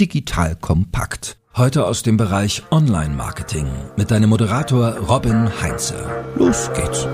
digital 0.00 0.56
kompakt. 0.56 1.36
Heute 1.54 1.84
aus 1.84 2.02
dem 2.02 2.16
Bereich 2.16 2.62
Online-Marketing 2.70 3.66
mit 3.98 4.10
deinem 4.10 4.30
Moderator 4.30 4.96
Robin 4.96 5.50
Heinze. 5.60 5.94
Los 6.36 6.70
geht's. 6.72 7.06